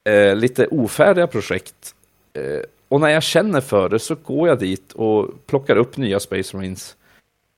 eh, 0.04 0.36
lite 0.36 0.66
ofärdiga 0.66 1.26
projekt. 1.26 1.94
Eh, 2.32 2.62
och 2.88 3.00
när 3.00 3.08
jag 3.08 3.22
känner 3.22 3.60
för 3.60 3.88
det 3.88 3.98
så 3.98 4.14
går 4.14 4.48
jag 4.48 4.58
dit 4.58 4.92
och 4.92 5.46
plockar 5.46 5.76
upp 5.76 5.96
nya 5.96 6.20
Space 6.20 6.56
Marines. 6.56 6.96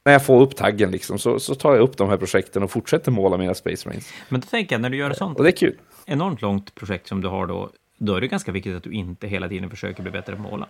När 0.05 0.13
jag 0.13 0.25
får 0.25 0.41
upp 0.43 0.57
taggen 0.57 0.91
liksom, 0.91 1.19
så, 1.19 1.41
så 1.41 1.55
tar 1.55 1.75
jag 1.75 1.83
upp 1.83 1.97
de 1.97 2.09
här 2.09 2.17
projekten 2.17 2.63
och 2.63 2.71
fortsätter 2.71 3.11
måla 3.11 3.37
mina 3.37 3.55
Space 3.55 3.89
Marines. 3.89 4.13
Men 4.29 4.41
då 4.41 4.47
tänker 4.47 4.75
jag, 4.75 4.81
när 4.83 4.91
du 4.91 4.97
gör 4.97 5.11
ett 5.11 5.19
sånt 5.19 5.39
och 5.39 5.45
det 5.45 5.51
är 5.51 5.57
kul. 5.57 5.79
enormt 6.07 6.43
långt 6.43 6.75
projekt 6.75 7.09
som 7.09 7.21
du 7.21 7.29
har 7.29 7.47
då, 7.47 7.71
då 7.99 8.15
är 8.15 8.21
det 8.21 8.29
ganska 8.29 8.53
viktigt 8.53 8.77
att 8.77 8.83
du 8.83 8.93
inte 8.93 9.27
hela 9.27 9.49
tiden 9.49 9.71
försöker 9.71 10.03
bli 10.03 10.13
bättre 10.13 10.37
på 10.37 10.43
att 10.43 10.51
måla. 10.51 10.69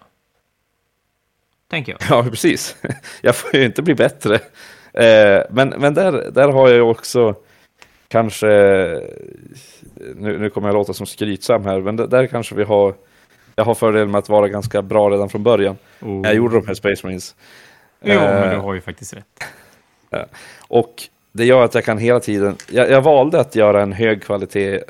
Tänker 1.68 1.92
jag. 1.92 2.00
Ja, 2.10 2.30
precis. 2.30 2.76
Jag 3.22 3.36
får 3.36 3.56
ju 3.56 3.64
inte 3.64 3.82
bli 3.82 3.94
bättre. 3.94 4.34
Eh, 4.92 5.42
men 5.50 5.68
men 5.68 5.94
där, 5.94 6.30
där 6.30 6.48
har 6.48 6.68
jag 6.68 6.76
ju 6.76 6.82
också 6.82 7.34
kanske, 8.08 8.46
nu, 10.14 10.38
nu 10.38 10.50
kommer 10.50 10.68
jag 10.68 10.74
låta 10.74 10.92
som 10.92 11.06
skrytsam 11.06 11.64
här, 11.64 11.80
men 11.80 11.96
där 11.96 12.26
kanske 12.26 12.54
vi 12.54 12.64
har, 12.64 12.94
jag 13.56 13.64
har 13.64 13.74
fördelen 13.74 14.10
med 14.10 14.18
att 14.18 14.28
vara 14.28 14.48
ganska 14.48 14.82
bra 14.82 15.10
redan 15.10 15.28
från 15.28 15.42
början. 15.42 15.76
Oh. 16.00 16.20
Jag 16.24 16.34
gjorde 16.34 16.60
de 16.60 16.66
här 16.66 16.74
Space 16.74 17.06
Marines. 17.06 17.34
Jo, 18.04 18.12
eh, 18.12 18.40
men 18.40 18.50
du 18.50 18.56
har 18.56 18.74
ju 18.74 18.80
faktiskt 18.80 19.14
rätt. 19.14 19.44
Och 20.68 21.02
det 21.32 21.44
gör 21.44 21.64
att 21.64 21.74
jag 21.74 21.84
kan 21.84 21.98
hela 21.98 22.20
tiden, 22.20 22.56
jag, 22.70 22.90
jag 22.90 23.02
valde 23.02 23.40
att 23.40 23.54
göra 23.54 23.82
en 23.82 23.92
hög 23.92 24.22
kvalitet 24.22 24.80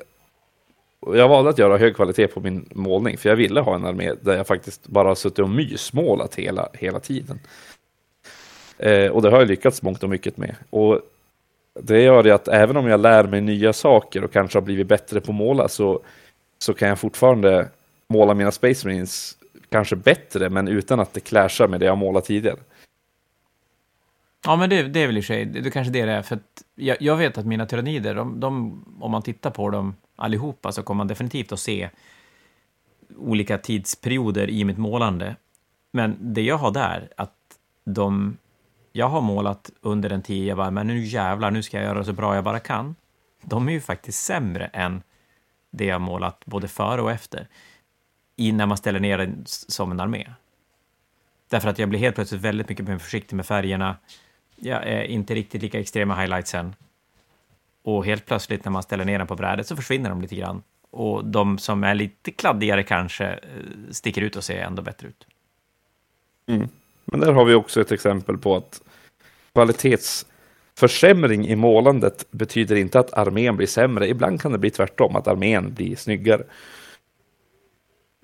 jag 1.07 1.29
valde 1.29 1.51
att 1.51 1.59
göra 1.59 1.77
hög 1.77 1.97
kvalitet 1.97 2.27
på 2.27 2.41
min 2.41 2.69
målning, 2.75 3.19
för 3.19 3.29
jag 3.29 3.37
ville 3.37 3.61
ha 3.61 3.75
en 3.75 3.85
armé 3.85 4.12
där 4.21 4.37
jag 4.37 4.47
faktiskt 4.47 4.87
bara 4.87 5.09
har 5.09 5.15
suttit 5.15 5.39
och 5.39 5.51
mysmålat 5.51 6.35
hela, 6.35 6.69
hela 6.73 7.01
tiden. 7.01 7.41
Eh, 8.79 9.11
och 9.11 9.23
det 9.23 9.31
har 9.31 9.39
jag 9.39 9.49
lyckats 9.49 9.83
mångt 9.83 10.03
och 10.03 10.11
mycket 10.11 10.37
med. 10.37 10.57
Och 10.71 11.01
det 11.81 12.03
gör 12.03 12.29
att 12.29 12.49
även 12.49 12.77
om 12.77 12.87
jag 12.87 13.01
lär 13.01 13.25
mig 13.25 13.41
nya 13.41 13.73
saker 13.73 14.25
och 14.25 14.33
kanske 14.33 14.59
har 14.59 14.62
blivit 14.62 14.87
bättre 14.87 15.21
på 15.21 15.33
att 15.33 15.37
måla 15.37 15.69
så, 15.69 16.01
så 16.59 16.75
kan 16.75 16.89
jag 16.89 16.99
fortfarande 16.99 17.69
måla 18.09 18.35
mina 18.35 18.53
Space 18.53 18.87
Marines 18.87 19.37
kanske 19.69 19.97
bättre, 19.97 20.51
men 20.51 20.69
utan 20.69 21.01
att 21.01 21.15
det 21.15 21.21
clashar 21.21 21.69
med 21.69 21.81
det 21.81 21.87
jag 21.87 21.99
målat 21.99 22.25
tidigare. 22.25 22.59
Ja, 24.47 24.57
men 24.57 24.70
det, 24.70 24.82
det 24.82 25.01
är 25.01 25.07
väl 25.07 25.18
i 25.18 25.22
sig, 25.22 25.45
det 25.45 25.61
det 25.61 25.70
kanske 25.70 25.92
det 25.92 26.05
det 26.05 26.12
är, 26.12 26.22
för 26.22 26.36
att 26.36 26.62
jag, 26.74 26.97
jag 27.01 27.16
vet 27.16 27.38
att 27.38 27.47
mina 27.47 27.66
tyrannider, 27.66 28.14
de, 28.14 28.40
de, 28.40 28.84
om 29.01 29.11
man 29.11 29.22
tittar 29.22 29.51
på 29.51 29.70
dem 29.70 29.97
allihopa 30.16 30.72
så 30.72 30.82
kommer 30.82 30.97
man 30.99 31.09
definitivt 31.09 31.53
att 31.53 31.61
se 31.61 31.90
olika 33.16 33.59
tidsperioder 33.59 34.51
i 34.51 34.64
mitt 34.64 34.78
målande. 34.78 35.36
Men 35.92 36.16
det 36.20 36.42
jag 36.42 36.59
har 36.59 36.70
där, 36.70 37.09
att 37.16 37.34
de 37.84 38.36
jag 38.92 39.09
har 39.09 39.20
målat 39.20 39.70
under 39.80 40.11
en 40.11 40.22
tid, 40.22 40.47
jag 40.47 40.57
bara, 40.57 40.70
men 40.70 40.86
nu 40.86 41.05
jävlar, 41.05 41.51
nu 41.51 41.62
ska 41.62 41.76
jag 41.76 41.86
göra 41.86 42.05
så 42.05 42.12
bra 42.12 42.34
jag 42.34 42.45
bara 42.45 42.61
kan. 42.61 42.95
De 43.42 43.68
är 43.68 43.72
ju 43.72 43.80
faktiskt 43.80 44.24
sämre 44.24 44.66
än 44.66 45.03
det 45.70 45.84
jag 45.84 46.01
målat 46.01 46.42
både 46.45 46.68
före 46.68 47.03
och 47.03 47.11
efter, 47.11 47.49
i 48.36 48.53
när 48.53 48.66
man 48.66 48.76
ställer 48.76 49.01
ner 49.01 49.18
den 49.18 49.42
som 49.47 49.90
en 49.90 50.01
armé. 50.01 50.30
Därför 51.51 51.68
att 51.68 51.78
jag 51.78 51.88
blir 51.88 52.01
helt 52.01 52.14
plötsligt 52.14 52.40
väldigt 52.40 52.68
mycket 52.68 52.88
mer 52.88 52.99
försiktig 52.99 53.36
med 53.36 53.47
färgerna. 53.47 53.97
Är 54.62 55.02
inte 55.02 55.34
riktigt 55.34 55.62
lika 55.62 55.80
extrema 55.80 56.20
highlightsen. 56.20 56.74
Och 57.82 58.05
helt 58.05 58.26
plötsligt 58.26 58.64
när 58.64 58.72
man 58.72 58.82
ställer 58.82 59.05
ner 59.05 59.18
den 59.18 59.26
på 59.26 59.36
brädet 59.36 59.66
så 59.66 59.76
försvinner 59.76 60.11
de 60.11 60.20
lite 60.20 60.36
grann. 60.36 60.62
Och 60.90 61.24
de 61.24 61.59
som 61.59 61.84
är 61.84 61.94
lite 61.94 62.30
kladdigare 62.30 62.82
kanske 62.82 63.26
eh, 63.26 63.38
sticker 63.90 64.22
ut 64.22 64.36
och 64.36 64.44
ser 64.44 64.59
ändå 64.59 64.82
bättre 64.82 65.09
ut. 65.09 65.26
Mm. 66.46 66.68
Men 67.05 67.20
där 67.20 67.32
har 67.32 67.44
vi 67.44 67.55
också 67.55 67.80
ett 67.80 67.92
exempel 67.92 68.38
på 68.38 68.57
att 68.57 68.82
kvalitetsförsämring 69.52 71.46
i 71.46 71.57
målandet 71.57 72.26
betyder 72.30 72.76
inte 72.76 72.98
att 72.98 73.12
armén 73.12 73.57
blir 73.57 73.66
sämre. 73.66 74.09
Ibland 74.09 74.40
kan 74.40 74.52
det 74.52 74.59
bli 74.59 74.70
tvärtom, 74.70 75.16
att 75.16 75.26
armén 75.28 75.74
blir 75.74 75.96
snyggare. 75.96 76.42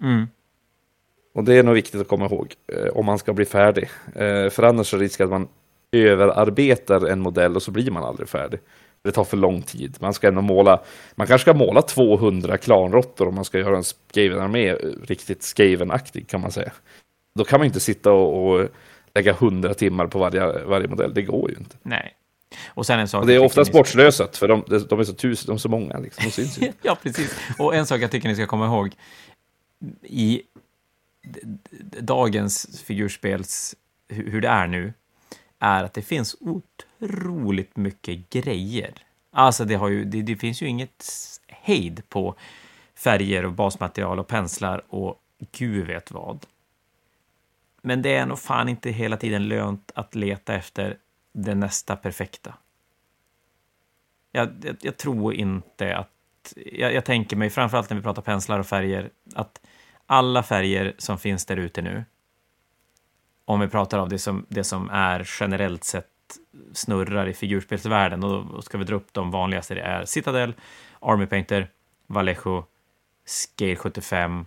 Mm. 0.03 0.27
Och 1.33 1.45
det 1.45 1.55
är 1.55 1.63
nog 1.63 1.75
viktigt 1.75 2.01
att 2.01 2.09
komma 2.09 2.27
ihåg 2.27 2.55
eh, 2.67 2.89
om 2.89 3.07
man 3.07 3.19
ska 3.19 3.33
bli 3.33 3.45
färdig. 3.45 3.91
Eh, 4.15 4.51
för 4.51 4.63
annars 4.63 4.95
är 4.95 4.99
risken 4.99 5.25
att 5.27 5.31
man 5.31 5.49
överarbetar 5.93 7.07
en 7.07 7.21
modell 7.21 7.57
och 7.57 7.63
så 7.63 7.71
blir 7.71 7.91
man 7.91 8.05
aldrig 8.05 8.29
färdig. 8.29 8.61
Det 9.03 9.13
tar 9.13 9.25
för 9.25 9.37
lång 9.37 9.63
tid. 9.63 9.97
Man 10.01 10.15
ska 10.15 10.29
ändå 10.29 10.41
måla, 10.41 10.83
man 11.15 11.27
kanske 11.27 11.43
ska 11.43 11.55
måla 11.55 11.83
200 11.83 12.59
klanråttor 12.59 13.29
om 13.29 13.35
man 13.35 13.45
ska 13.45 13.59
göra 13.59 13.77
en 13.77 13.85
Skaven-armé 13.85 14.75
riktigt 15.05 15.43
Skaven-aktig 15.43 16.29
kan 16.29 16.41
man 16.41 16.53
säga. 16.53 16.73
Då 17.35 17.45
kan 17.45 17.61
man 17.61 17.67
inte 17.67 17.81
sitta 17.81 18.13
och, 18.13 18.51
och 18.51 18.69
lägga 19.15 19.33
100 19.33 19.75
timmar 19.75 20.07
på 20.07 20.19
varje, 20.19 20.65
varje 20.65 20.89
modell. 20.89 21.15
Det 21.15 21.23
går 21.23 21.51
ju 21.51 21.57
inte. 21.57 21.77
Nej. 21.83 22.17
Och 22.69 22.87
sen 22.87 22.99
en 22.99 23.09
sak... 23.09 23.21
Och 23.21 23.27
det 23.27 23.35
är 23.35 23.45
oftast 23.45 23.73
bortslösat, 23.73 24.37
för 24.37 24.49
de, 24.49 24.65
de, 24.89 25.01
är 25.01 25.05
så 25.05 25.13
tusen, 25.13 25.47
de 25.47 25.53
är 25.53 25.59
så 25.59 25.69
många. 25.69 25.99
Liksom. 25.99 26.25
De 26.25 26.31
syns 26.31 26.59
ju. 26.59 26.73
ja, 26.83 26.99
precis. 27.03 27.39
Och 27.59 27.75
en 27.75 27.87
sak 27.87 28.01
jag 28.01 28.11
tycker 28.11 28.29
ni 28.29 28.35
ska 28.35 28.47
komma 28.47 28.67
ihåg. 28.67 28.93
I 30.03 30.43
dagens 32.01 32.83
figurspels, 32.85 33.75
hur 34.09 34.41
det 34.41 34.49
är 34.49 34.67
nu, 34.67 34.93
är 35.61 35.85
att 35.85 35.95
det 35.95 36.03
finns 36.03 36.37
otroligt 36.41 37.77
mycket 37.77 38.31
grejer. 38.31 38.95
Alltså, 39.31 39.65
det, 39.65 39.75
har 39.75 39.89
ju, 39.89 40.05
det, 40.05 40.23
det 40.23 40.37
finns 40.37 40.63
ju 40.63 40.67
inget 40.67 41.05
hejd 41.49 42.03
på 42.09 42.35
färger 42.95 43.45
och 43.45 43.53
basmaterial 43.53 44.19
och 44.19 44.27
penslar 44.27 44.83
och 44.89 45.21
gud 45.53 45.87
vet 45.87 46.11
vad. 46.11 46.47
Men 47.83 48.03
det 48.03 48.17
är 48.17 48.27
nog 48.27 48.39
fan 48.39 48.69
inte 48.69 48.91
hela 48.91 49.17
tiden 49.17 49.49
lönt 49.49 49.93
att 49.95 50.15
leta 50.15 50.55
efter 50.55 50.97
det 51.33 51.55
nästa 51.55 51.97
perfekta. 51.97 52.55
Jag, 54.33 54.49
jag, 54.63 54.77
jag 54.81 54.97
tror 54.97 55.35
inte 55.35 55.97
att... 55.97 56.09
Jag, 56.73 56.95
jag 56.95 57.05
tänker 57.05 57.37
mig, 57.37 57.51
framförallt 57.51 57.91
när 57.91 57.97
vi 57.97 58.03
pratar 58.03 58.23
penslar 58.23 58.59
och 58.59 58.67
färger, 58.67 59.11
att 59.35 59.61
alla 60.07 60.43
färger 60.43 60.95
som 60.99 61.19
finns 61.19 61.47
där 61.47 61.57
ute 61.57 61.83
nu, 61.83 62.05
om 63.45 63.61
vi 63.61 63.69
pratar 63.69 63.99
av 63.99 64.09
det 64.09 64.19
som, 64.19 64.47
det 64.49 64.65
som 64.65 64.91
är 64.91 65.29
generellt 65.41 65.85
sett 65.85 66.07
snurrar 66.73 67.27
i 67.27 67.35
figurspelsvärlden, 67.35 68.25
och 68.25 68.47
då 68.47 68.63
ska 68.63 68.79
vi 68.79 68.85
dra 68.85 68.97
upp 68.97 69.13
de 69.13 69.31
vanligaste, 69.31 69.75
det 69.75 69.81
är 69.81 70.05
Citadel, 70.05 70.55
Army 71.01 71.27
Painter, 71.27 71.71
Vallejo, 72.07 72.65
Scale 73.25 73.77
75, 73.77 74.47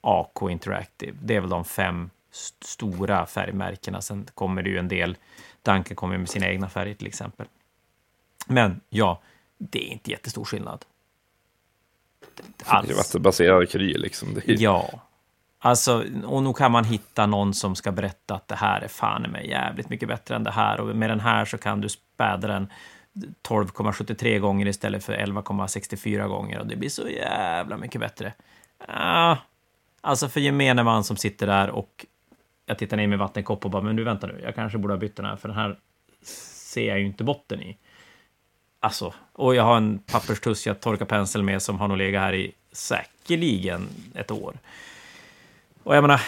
AK 0.00 0.42
Interactive. 0.50 1.16
Det 1.22 1.36
är 1.36 1.40
väl 1.40 1.50
de 1.50 1.64
fem 1.64 2.10
st 2.30 2.66
stora 2.66 3.26
färgmärkena. 3.26 4.00
Sen 4.00 4.26
kommer 4.34 4.62
det 4.62 4.70
ju 4.70 4.78
en 4.78 4.88
del, 4.88 5.16
Duncan 5.62 5.96
kommer 5.96 6.18
med 6.18 6.28
sina 6.28 6.48
egna 6.48 6.68
färger 6.68 6.94
till 6.94 7.06
exempel. 7.06 7.46
Men 8.46 8.80
ja, 8.88 9.20
det 9.58 9.88
är 9.88 9.92
inte 9.92 10.10
jättestor 10.10 10.44
skillnad. 10.44 10.84
Alls. 12.64 12.88
Det 12.88 12.94
är 12.94 12.96
vattenbaserad 12.96 13.70
kry 13.70 13.98
liksom. 13.98 14.36
Är... 14.36 14.62
Ja. 14.62 15.00
Alltså, 15.58 16.04
och 16.24 16.42
nog 16.42 16.56
kan 16.56 16.72
man 16.72 16.84
hitta 16.84 17.26
någon 17.26 17.54
som 17.54 17.76
ska 17.76 17.92
berätta 17.92 18.34
att 18.34 18.48
det 18.48 18.54
här 18.54 18.80
är 18.80 18.88
fan 18.88 19.22
mig 19.22 19.48
jävligt 19.48 19.88
mycket 19.88 20.08
bättre 20.08 20.36
än 20.36 20.44
det 20.44 20.50
här. 20.50 20.80
Och 20.80 20.96
med 20.96 21.10
den 21.10 21.20
här 21.20 21.44
så 21.44 21.58
kan 21.58 21.80
du 21.80 21.88
späda 21.88 22.48
den 22.48 22.72
12,73 23.48 24.38
gånger 24.38 24.66
istället 24.66 25.04
för 25.04 25.12
11,64 25.12 26.28
gånger. 26.28 26.58
Och 26.58 26.66
det 26.66 26.76
blir 26.76 26.88
så 26.88 27.08
jävla 27.08 27.76
mycket 27.76 28.00
bättre. 28.00 28.32
Ah, 28.88 29.36
alltså 30.00 30.28
för 30.28 30.40
gemene 30.40 30.82
man 30.82 31.04
som 31.04 31.16
sitter 31.16 31.46
där 31.46 31.70
och 31.70 32.06
jag 32.66 32.78
tittar 32.78 32.96
ner 32.96 33.06
med 33.06 33.18
vattenkopp 33.18 33.64
och 33.64 33.70
bara, 33.70 33.82
men 33.82 33.96
du 33.96 34.04
vänta 34.04 34.26
nu, 34.26 34.40
jag 34.42 34.54
kanske 34.54 34.78
borde 34.78 34.94
ha 34.94 34.98
bytt 34.98 35.16
den 35.16 35.26
här, 35.26 35.36
för 35.36 35.48
den 35.48 35.56
här 35.56 35.78
ser 36.22 36.88
jag 36.88 36.98
ju 36.98 37.06
inte 37.06 37.24
botten 37.24 37.62
i. 37.62 37.76
Alltså, 38.80 39.14
och 39.32 39.54
jag 39.54 39.62
har 39.62 39.76
en 39.76 39.98
papperstuss 39.98 40.66
jag 40.66 40.80
torkar 40.80 41.06
pensel 41.06 41.42
med 41.42 41.62
som 41.62 41.78
har 41.78 41.88
nog 41.88 41.98
legat 41.98 42.22
här 42.22 42.34
i 42.34 42.52
säkerligen 42.72 43.88
ett 44.14 44.30
år. 44.30 44.54
Och 45.86 45.96
jag 45.96 46.02
menar, 46.02 46.20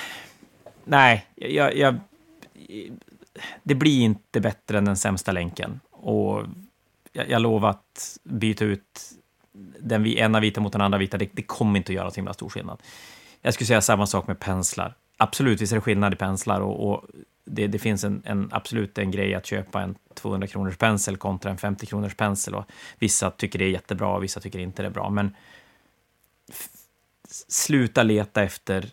nej, 0.84 1.26
jag, 1.34 1.76
jag, 1.76 1.98
det 3.62 3.74
blir 3.74 4.00
inte 4.00 4.40
bättre 4.40 4.78
än 4.78 4.84
den 4.84 4.96
sämsta 4.96 5.32
länken. 5.32 5.80
Och 5.90 6.44
jag, 7.12 7.30
jag 7.30 7.42
lovar 7.42 7.70
att 7.70 8.18
byta 8.22 8.64
ut 8.64 9.00
den 9.80 10.06
ena 10.06 10.40
vita 10.40 10.60
mot 10.60 10.72
den 10.72 10.80
andra 10.80 10.98
vita, 10.98 11.18
det, 11.18 11.28
det 11.32 11.42
kommer 11.42 11.78
inte 11.78 11.92
att 11.92 11.96
göra 11.96 12.10
så 12.10 12.16
himla 12.16 12.34
stor 12.34 12.48
skillnad. 12.48 12.82
Jag 13.42 13.54
skulle 13.54 13.66
säga 13.66 13.80
samma 13.80 14.06
sak 14.06 14.26
med 14.26 14.38
penslar. 14.38 14.94
Absolut, 15.16 15.60
visst 15.60 15.72
är 15.72 15.76
det 15.76 15.80
skillnad 15.80 16.12
i 16.12 16.16
penslar 16.16 16.60
och, 16.60 16.90
och 16.90 17.04
det, 17.44 17.66
det, 17.66 17.78
finns 17.78 18.04
en, 18.04 18.22
en, 18.24 18.48
absolut 18.52 18.98
en 18.98 19.10
grej 19.10 19.34
att 19.34 19.46
köpa 19.46 19.82
en 19.82 19.94
200 20.14 20.46
kronors 20.46 20.76
pensel 20.76 21.16
kontra 21.16 21.50
en 21.50 21.58
50 21.58 21.86
kronors 21.86 22.14
pensel. 22.14 22.54
Och 22.54 22.64
vissa 22.98 23.30
tycker 23.30 23.58
det 23.58 23.64
är 23.64 23.70
jättebra 23.70 24.08
och 24.08 24.24
vissa 24.24 24.40
tycker 24.40 24.58
inte 24.58 24.82
det 24.82 24.86
är 24.86 24.90
bra. 24.90 25.10
Men 25.10 25.36
sluta 27.48 28.02
leta 28.02 28.42
efter 28.42 28.90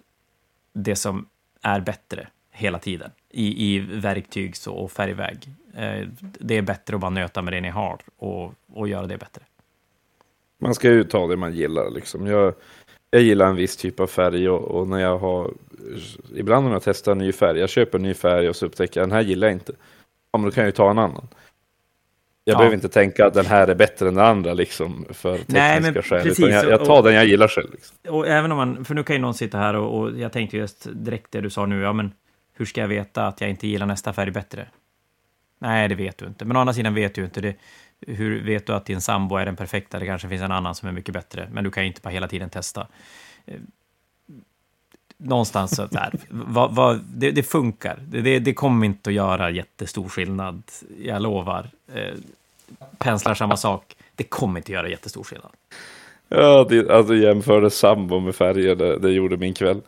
det 0.76 0.96
som 0.96 1.30
är 1.62 1.80
bättre 1.80 2.28
hela 2.52 2.80
tiden 2.80 3.12
i, 3.30 3.76
i 3.76 3.80
verktyg 3.80 4.56
och 4.68 4.92
färgväg. 4.92 5.48
Eh, 5.76 6.08
det 6.20 6.58
är 6.58 6.62
bättre 6.62 6.96
att 6.96 7.02
bara 7.02 7.12
nöta 7.12 7.42
med 7.42 7.54
det 7.54 7.62
ni 7.62 7.70
har 7.70 7.98
och, 8.18 8.54
och 8.74 8.88
göra 8.88 9.08
det 9.08 9.18
bättre. 9.18 9.42
Man 10.58 10.76
ska 10.76 10.92
ju 10.92 11.04
ta 11.04 11.28
det 11.28 11.38
man 11.38 11.54
gillar 11.54 11.90
liksom. 11.90 12.28
Jag, 12.28 12.54
jag 13.12 13.22
gillar 13.22 13.48
en 13.48 13.56
viss 13.56 13.78
typ 13.78 14.00
av 14.00 14.08
färg 14.08 14.50
och, 14.50 14.62
och, 14.62 14.88
när 14.88 15.00
jag 15.00 15.18
har 15.18 15.54
ibland 16.36 16.66
när 16.66 16.74
jag 16.74 16.84
testar 16.84 17.12
en 17.12 17.18
ny 17.18 17.32
färg, 17.32 17.60
jag 17.60 17.70
köper 17.70 17.98
en 17.98 18.04
ny 18.04 18.14
färg 18.14 18.50
och 18.50 18.56
så 18.56 18.66
upptäcker 18.66 19.00
jag 19.00 19.10
den 19.10 19.16
här 19.16 19.22
gillar 19.22 19.48
jag 19.48 19.56
inte. 19.56 19.74
Ja, 20.32 20.38
men 20.38 20.46
då 20.46 20.52
kan 20.52 20.62
jag 20.62 20.68
ju 20.68 20.76
ta 20.76 20.92
en 20.92 21.00
annan. 21.00 21.28
Jag 22.48 22.54
ja. 22.54 22.58
behöver 22.58 22.76
inte 22.76 22.90
tänka 22.90 23.26
att 23.26 23.34
den 23.34 23.46
här 23.46 23.68
är 23.68 23.76
bättre 23.76 24.08
än 24.08 24.16
den 24.16 24.26
andra 24.26 24.54
liksom 24.54 25.06
för 25.10 25.38
tekniska 25.38 25.60
Nej, 25.60 25.82
men 25.82 25.94
skäl. 25.94 26.24
Precis, 26.24 26.40
jag, 26.40 26.70
jag, 26.70 26.86
tar 26.86 26.98
och, 26.98 27.04
den 27.04 27.14
jag 27.14 27.26
gillar 27.26 27.48
själv. 27.48 27.72
Liksom. 27.72 27.98
Och 28.10 28.28
även 28.28 28.52
om 28.52 28.58
man, 28.58 28.86
för 28.86 28.96
nu 28.96 29.04
kan 29.04 29.16
ju 29.16 29.22
någon 29.22 29.34
sitta 29.34 29.58
här 29.58 29.76
och, 29.76 30.00
och, 30.00 30.20
jag 30.20 30.32
tänkte 30.32 30.58
just 30.58 30.88
direkt 30.94 31.32
det 31.32 31.42
du 31.42 31.50
sa 31.50 31.66
nu, 31.66 31.82
ja 31.82 31.94
men 31.94 32.14
hur 32.54 32.66
ska 32.66 32.82
jag 32.82 32.88
veta 32.88 33.28
att 33.28 33.42
jag 33.42 33.50
inte 33.50 33.68
gillar 33.68 33.86
nästa 33.86 34.14
färg 34.14 34.32
bättre? 34.32 34.68
Nej, 35.60 35.88
det 35.88 35.96
vet 35.96 36.18
du 36.18 36.26
inte. 36.26 36.46
Men 36.46 36.58
å 36.58 36.60
andra 36.60 36.74
sidan 36.74 36.94
vet 36.94 37.16
du 37.16 37.24
inte 37.24 37.42
det. 37.42 37.56
Hur 38.08 38.44
vet 38.44 38.68
du 38.68 38.74
att 38.74 38.86
din 38.86 39.02
sambo 39.02 39.36
är 39.36 39.46
den 39.46 39.56
perfekta? 39.56 40.00
Det 40.00 40.06
kanske 40.06 40.28
finns 40.28 40.42
en 40.42 40.52
annan 40.52 40.76
som 40.76 40.90
är 40.90 40.94
mycket 40.94 41.14
bättre, 41.14 41.50
men 41.52 41.64
du 41.64 41.72
kan 41.72 41.84
ju 41.84 41.88
inte 41.88 42.02
bara 42.02 42.10
hela 42.10 42.28
tiden 42.28 42.50
testa. 42.50 42.88
Någonstans 45.18 45.76
så 45.76 45.86
där, 45.86 46.14
vad, 46.30 46.76
vad, 46.76 47.00
det, 47.14 47.32
det, 47.32 47.44
funkar. 47.44 48.00
Det, 48.08 48.40
det, 48.40 48.54
kommer 48.54 48.86
inte 48.86 49.10
att 49.10 49.14
göra 49.14 49.52
jättestor 49.52 50.10
skillnad, 50.10 50.64
jag 51.04 51.22
lovar. 51.22 51.70
Eh, 51.94 52.14
penslar 52.98 53.34
samma 53.34 53.58
sak, 53.58 53.96
det 54.16 54.24
kommer 54.24 54.60
inte 54.60 54.68
att 54.68 54.74
göra 54.74 54.90
jättestor 54.90 55.24
skillnad. 55.24 55.52
Ja, 56.30 56.66
det, 56.70 56.90
alltså 56.90 57.16
jämförde 57.16 57.70
sambo 57.70 58.20
med 58.20 58.36
färger, 58.36 58.76
det, 58.76 59.00
det 59.00 59.12
gjorde 59.12 59.38
min 59.38 59.54
kväll. 59.54 59.82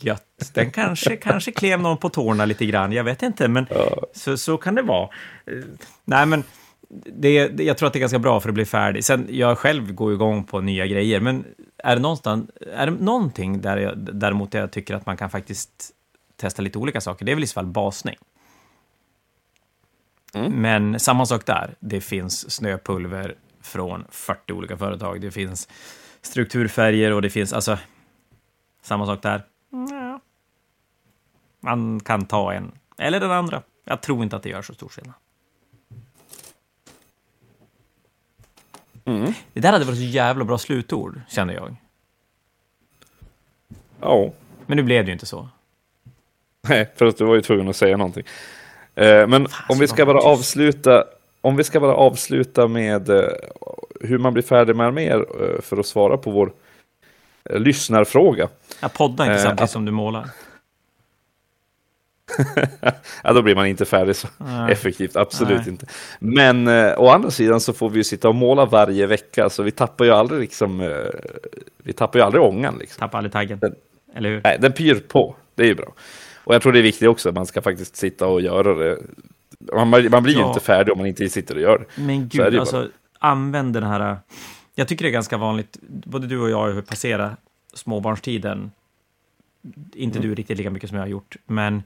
Gött. 0.00 0.50
Den 0.54 0.70
kanske, 0.70 1.16
kanske 1.16 1.52
klev 1.52 1.80
någon 1.80 1.96
på 1.96 2.08
tårna 2.08 2.44
lite 2.44 2.66
grann, 2.66 2.92
jag 2.92 3.04
vet 3.04 3.22
inte, 3.22 3.48
men 3.48 3.66
ja. 3.70 4.06
så, 4.12 4.36
så 4.36 4.56
kan 4.56 4.74
det 4.74 4.82
vara. 4.82 5.08
Eh, 5.46 5.54
nej, 6.04 6.26
men 6.26 6.44
det, 6.88 7.60
jag 7.62 7.78
tror 7.78 7.86
att 7.86 7.92
det 7.92 7.98
är 7.98 8.00
ganska 8.00 8.18
bra 8.18 8.40
för 8.40 8.48
att 8.48 8.54
bli 8.54 8.64
färdig. 8.64 9.04
Sen, 9.04 9.26
jag 9.30 9.58
själv 9.58 9.92
går 9.92 10.12
igång 10.12 10.44
på 10.44 10.60
nya 10.60 10.86
grejer, 10.86 11.20
men 11.20 11.44
är 11.84 11.96
det, 11.96 12.02
någonstans, 12.02 12.50
är 12.72 12.86
det 12.86 12.92
någonting 12.92 13.60
där 13.60 13.76
jag, 13.76 13.98
däremot 13.98 14.54
jag 14.54 14.70
tycker 14.70 14.94
att 14.94 15.06
man 15.06 15.16
kan 15.16 15.30
faktiskt 15.30 15.90
testa 16.36 16.62
lite 16.62 16.78
olika 16.78 17.00
saker, 17.00 17.24
det 17.24 17.32
är 17.32 17.34
väl 17.34 17.44
i 17.44 17.46
så 17.46 17.54
fall 17.54 17.66
basning. 17.66 18.16
Mm. 20.34 20.52
Men 20.52 21.00
samma 21.00 21.26
sak 21.26 21.46
där, 21.46 21.74
det 21.80 22.00
finns 22.00 22.50
snöpulver 22.50 23.34
från 23.62 24.04
40 24.10 24.52
olika 24.52 24.76
företag, 24.76 25.20
det 25.20 25.30
finns 25.30 25.68
strukturfärger 26.22 27.12
och 27.12 27.22
det 27.22 27.30
finns, 27.30 27.52
alltså, 27.52 27.78
samma 28.82 29.06
sak 29.06 29.22
där. 29.22 29.44
Ja. 29.90 30.20
Man 31.60 32.00
kan 32.00 32.26
ta 32.26 32.52
en, 32.52 32.72
eller 32.98 33.20
den 33.20 33.30
andra. 33.30 33.62
Jag 33.84 34.02
tror 34.02 34.22
inte 34.22 34.36
att 34.36 34.42
det 34.42 34.48
gör 34.48 34.62
så 34.62 34.74
stor 34.74 34.88
skillnad. 34.88 35.14
Mm. 39.04 39.32
Det 39.52 39.60
där 39.60 39.72
hade 39.72 39.84
varit 39.84 39.98
så 39.98 40.04
jävla 40.04 40.44
bra 40.44 40.58
slutord, 40.58 41.20
kände 41.28 41.54
jag. 41.54 41.76
Ja. 44.00 44.30
Men 44.66 44.76
nu 44.76 44.82
blev 44.82 45.04
det 45.04 45.08
ju 45.08 45.12
inte 45.12 45.26
så. 45.26 45.48
Nej, 46.68 46.90
för 46.96 47.06
att 47.06 47.18
du 47.18 47.24
var 47.24 47.34
ju 47.34 47.40
tvungen 47.40 47.68
att 47.68 47.76
säga 47.76 47.96
någonting. 47.96 48.24
Eh, 48.94 49.26
men 49.26 49.48
Fan, 49.48 49.66
om 49.68 49.78
vi 49.78 49.88
ska 49.88 50.06
bara 50.06 50.20
avsluta 50.20 51.04
om 51.44 51.56
vi 51.56 51.64
ska 51.64 51.80
bara 51.80 51.94
avsluta 51.94 52.68
med 52.68 53.08
eh, 53.10 53.28
hur 54.00 54.18
man 54.18 54.32
blir 54.32 54.42
färdig 54.42 54.76
med 54.76 54.94
mer 54.94 55.26
eh, 55.42 55.60
för 55.60 55.76
att 55.76 55.86
svara 55.86 56.16
på 56.16 56.30
vår 56.30 56.52
eh, 57.50 57.60
lyssnarfråga. 57.60 58.48
Jag 58.80 58.92
poddar 58.92 59.24
inte 59.24 59.42
samtidigt 59.42 59.70
som 59.70 59.84
du 59.84 59.92
målar. 59.92 60.30
Ja, 63.22 63.32
då 63.32 63.42
blir 63.42 63.54
man 63.54 63.66
inte 63.66 63.84
färdig 63.84 64.16
så 64.16 64.28
Nej. 64.38 64.72
effektivt, 64.72 65.16
absolut 65.16 65.58
Nej. 65.58 65.68
inte. 65.68 65.86
Men 66.18 66.68
eh, 66.68 67.00
å 67.00 67.08
andra 67.08 67.30
sidan 67.30 67.60
så 67.60 67.72
får 67.72 67.90
vi 67.90 67.96
ju 67.96 68.04
sitta 68.04 68.28
och 68.28 68.34
måla 68.34 68.66
varje 68.66 69.06
vecka, 69.06 69.50
så 69.50 69.62
vi 69.62 69.70
tappar 69.70 70.04
ju 70.04 70.10
aldrig 70.10 70.40
liksom, 70.40 70.80
eh, 70.80 70.88
vi 71.78 71.92
tappar 71.92 72.18
ju 72.18 72.24
aldrig 72.24 72.42
ångan. 72.42 72.78
Liksom. 72.78 73.00
Tappar 73.00 73.18
aldrig 73.18 73.32
taggen, 73.32 73.58
den, 73.58 73.74
eller 74.14 74.30
hur? 74.30 74.40
Nej, 74.44 74.58
den 74.60 74.72
pyr 74.72 74.94
på, 75.08 75.36
det 75.54 75.62
är 75.62 75.66
ju 75.66 75.74
bra. 75.74 75.92
Och 76.44 76.54
jag 76.54 76.62
tror 76.62 76.72
det 76.72 76.78
är 76.78 76.82
viktigt 76.82 77.08
också 77.08 77.28
att 77.28 77.34
man 77.34 77.46
ska 77.46 77.62
faktiskt 77.62 77.96
sitta 77.96 78.26
och 78.26 78.40
göra 78.40 78.74
det. 78.74 78.98
Man, 79.72 79.88
man 80.10 80.22
blir 80.22 80.34
ju 80.34 80.40
ja. 80.40 80.48
inte 80.48 80.60
färdig 80.60 80.92
om 80.92 80.98
man 80.98 81.06
inte 81.06 81.28
sitter 81.28 81.54
och 81.54 81.60
gör 81.60 81.78
det. 81.78 82.02
Men 82.02 82.28
gud, 82.28 82.58
alltså 82.58 82.88
använd 83.18 83.74
den 83.74 83.82
här, 83.82 84.16
jag 84.74 84.88
tycker 84.88 85.04
det 85.04 85.08
är 85.08 85.12
ganska 85.12 85.36
vanligt, 85.36 85.78
både 85.82 86.26
du 86.26 86.40
och 86.40 86.50
jag 86.50 86.74
har 86.74 86.82
passerat 86.82 87.32
småbarnstiden, 87.74 88.70
inte 89.94 90.18
mm. 90.18 90.28
du 90.28 90.34
riktigt 90.34 90.58
lika 90.58 90.70
mycket 90.70 90.88
som 90.88 90.96
jag 90.96 91.02
har 91.02 91.08
gjort, 91.08 91.36
men 91.46 91.82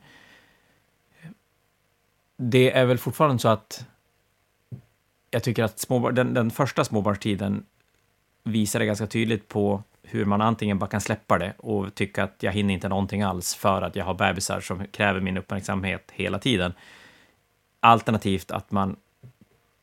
det 2.38 2.72
är 2.72 2.84
väl 2.84 2.98
fortfarande 2.98 3.38
så 3.38 3.48
att 3.48 3.86
jag 5.30 5.42
tycker 5.42 5.64
att 5.64 5.78
småbar, 5.78 6.12
den, 6.12 6.34
den 6.34 6.50
första 6.50 6.84
småbarnstiden 6.84 7.66
visar 8.44 8.78
det 8.78 8.86
ganska 8.86 9.06
tydligt 9.06 9.48
på 9.48 9.82
hur 10.02 10.24
man 10.24 10.40
antingen 10.40 10.78
bara 10.78 10.90
kan 10.90 11.00
släppa 11.00 11.38
det 11.38 11.54
och 11.58 11.94
tycka 11.94 12.24
att 12.24 12.36
jag 12.40 12.52
hinner 12.52 12.74
inte 12.74 12.88
någonting 12.88 13.22
alls 13.22 13.54
för 13.54 13.82
att 13.82 13.96
jag 13.96 14.04
har 14.04 14.14
bebisar 14.14 14.60
som 14.60 14.86
kräver 14.86 15.20
min 15.20 15.36
uppmärksamhet 15.36 16.10
hela 16.12 16.38
tiden. 16.38 16.72
Alternativt 17.80 18.50
att 18.50 18.70
man 18.70 18.96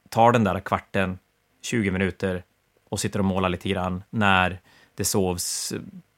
tar 0.09 0.31
den 0.31 0.43
där 0.43 0.59
kvarten, 0.59 1.19
20 1.61 1.91
minuter 1.91 2.43
och 2.89 2.99
sitter 2.99 3.19
och 3.19 3.25
målar 3.25 3.49
lite 3.49 3.69
grann 3.69 4.03
när 4.09 4.59
det 4.95 5.05
sovs, 5.05 5.73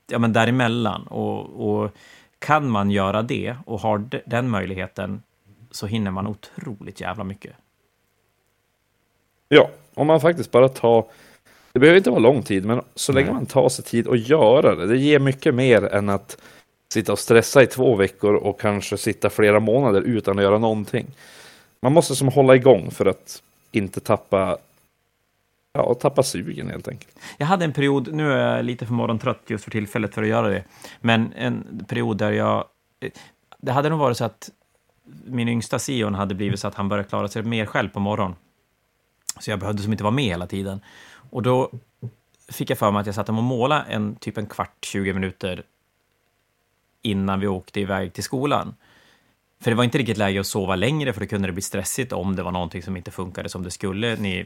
ja 0.08 0.20
men 0.20 0.34
däremellan. 0.34 1.08
Och, 1.08 1.70
och 1.70 1.92
kan 2.40 2.70
man 2.70 2.92
göra 2.92 3.22
det 3.22 3.56
och 3.66 3.80
har 3.80 4.10
den 4.26 4.50
möjligheten 4.50 5.22
så 5.78 5.88
hinner 5.88 6.12
man 6.12 6.28
otroligt 6.28 7.02
jävla 7.02 7.24
mycket. 7.24 7.56
Ja, 9.50 9.70
om 9.94 10.08
man 10.08 10.22
faktiskt 10.22 10.52
bara 10.52 10.70
tar... 10.70 11.06
Det 11.72 11.80
behöver 11.80 11.98
inte 11.98 12.10
vara 12.10 12.20
lång 12.20 12.44
tid, 12.44 12.66
men 12.66 12.82
så 12.96 13.12
länge 13.12 13.34
man 13.34 13.46
tar 13.46 13.70
sig 13.70 13.86
tid 13.86 14.08
att 14.08 14.28
göra 14.28 14.76
det. 14.76 14.88
Det 14.88 14.98
ger 14.98 15.20
mycket 15.20 15.56
mer 15.56 15.94
än 15.94 16.10
att 16.10 16.38
sitta 16.94 17.12
och 17.12 17.20
stressa 17.20 17.64
i 17.64 17.68
två 17.68 17.96
veckor 17.96 18.36
och 18.36 18.60
kanske 18.60 18.98
sitta 18.98 19.30
flera 19.30 19.60
månader 19.60 20.02
utan 20.02 20.38
att 20.38 20.44
göra 20.44 20.58
någonting. 20.58 21.08
man 21.82 21.94
måste 21.94 22.16
som 22.16 22.28
hålla 22.28 22.56
igång 22.56 22.92
för 22.92 23.06
att 23.06 23.44
inte 23.72 24.00
tappa 24.00 24.58
Ja, 25.74 25.94
tappa 25.94 26.24
sugen 26.24 26.70
helt 26.70 26.88
enkelt. 26.88 27.20
Jag 27.38 27.48
hade 27.48 27.66
en 27.66 27.74
period, 27.74 28.14
nu 28.14 28.32
är 28.32 28.56
jag 28.56 28.66
lite 28.66 28.86
för 28.86 28.94
morgontrött 28.94 29.42
just 29.48 29.64
för 29.64 29.72
tillfället 29.72 30.14
för 30.14 30.24
att 30.24 30.28
göra 30.28 30.50
det, 30.50 30.64
men 31.02 31.34
en 31.34 31.86
period 31.88 32.18
där 32.18 32.32
jag... 32.32 32.66
Det 33.58 33.72
hade 33.72 33.90
nog 33.90 34.00
varit 34.00 34.18
så 34.18 34.26
att 34.26 34.50
min 35.26 35.48
yngsta 35.48 35.80
Sion 35.80 36.16
hade 36.16 36.36
blivit 36.36 36.60
så 36.60 36.68
att 36.68 36.76
han 36.76 36.90
började 36.90 37.10
klara 37.10 37.28
sig 37.28 37.44
mer 37.44 37.66
själv 37.66 37.90
på 37.90 38.00
morgonen. 38.00 38.36
Så 39.40 39.50
jag 39.50 39.60
behövde 39.60 39.84
som 39.84 39.92
inte 39.92 40.04
vara 40.04 40.14
med 40.14 40.26
hela 40.26 40.48
tiden. 40.48 40.82
Och 41.30 41.44
då 41.44 41.72
fick 42.50 42.70
jag 42.70 42.78
för 42.78 42.92
mig 42.92 43.00
att 43.00 43.06
jag 43.06 43.16
satt 43.16 43.30
och 43.30 43.36
målade 43.36 43.82
en 43.90 44.16
typ 44.16 44.38
en 44.38 44.46
kvart, 44.46 44.86
20 44.86 45.14
minuter 45.14 45.64
innan 47.02 47.40
vi 47.40 47.48
åkte 47.48 47.80
iväg 47.80 48.14
till 48.14 48.24
skolan. 48.24 48.76
För 49.62 49.72
det 49.72 49.78
var 49.78 49.84
inte 49.84 49.98
riktigt 49.98 50.18
läge 50.18 50.40
att 50.40 50.48
sova 50.48 50.76
längre, 50.76 51.14
för 51.14 51.22
då 51.22 51.28
kunde 51.28 51.48
det 51.48 51.52
bli 51.52 51.62
stressigt 51.62 52.14
om 52.14 52.36
det 52.36 52.44
var 52.44 52.52
någonting 52.52 52.84
som 52.84 52.98
inte 52.98 53.12
funkade 53.12 53.50
som 53.50 53.64
det 53.64 53.72
skulle. 53.72 54.16
Ni 54.16 54.46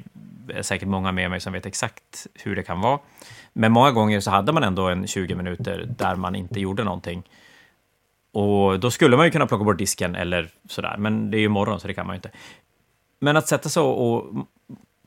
är 0.49 0.61
säkert 0.61 0.87
många 0.87 1.11
med 1.11 1.29
mig 1.29 1.39
som 1.39 1.53
vet 1.53 1.65
exakt 1.65 2.27
hur 2.33 2.55
det 2.55 2.63
kan 2.63 2.81
vara. 2.81 2.99
Men 3.53 3.71
många 3.71 3.91
gånger 3.91 4.19
så 4.19 4.31
hade 4.31 4.51
man 4.51 4.63
ändå 4.63 4.89
en 4.89 5.07
20 5.07 5.35
minuter 5.35 5.85
där 5.97 6.15
man 6.15 6.35
inte 6.35 6.59
gjorde 6.59 6.83
någonting. 6.83 7.23
Och 8.31 8.79
då 8.79 8.91
skulle 8.91 9.17
man 9.17 9.25
ju 9.25 9.31
kunna 9.31 9.47
plocka 9.47 9.63
bort 9.63 9.77
disken 9.77 10.15
eller 10.15 10.49
sådär, 10.69 10.95
men 10.97 11.31
det 11.31 11.37
är 11.37 11.41
ju 11.41 11.49
morgon 11.49 11.79
så 11.79 11.87
det 11.87 11.93
kan 11.93 12.07
man 12.07 12.13
ju 12.13 12.17
inte. 12.17 12.31
Men 13.19 13.37
att 13.37 13.47
sätta 13.47 13.69
sig 13.69 13.83
och 13.83 14.47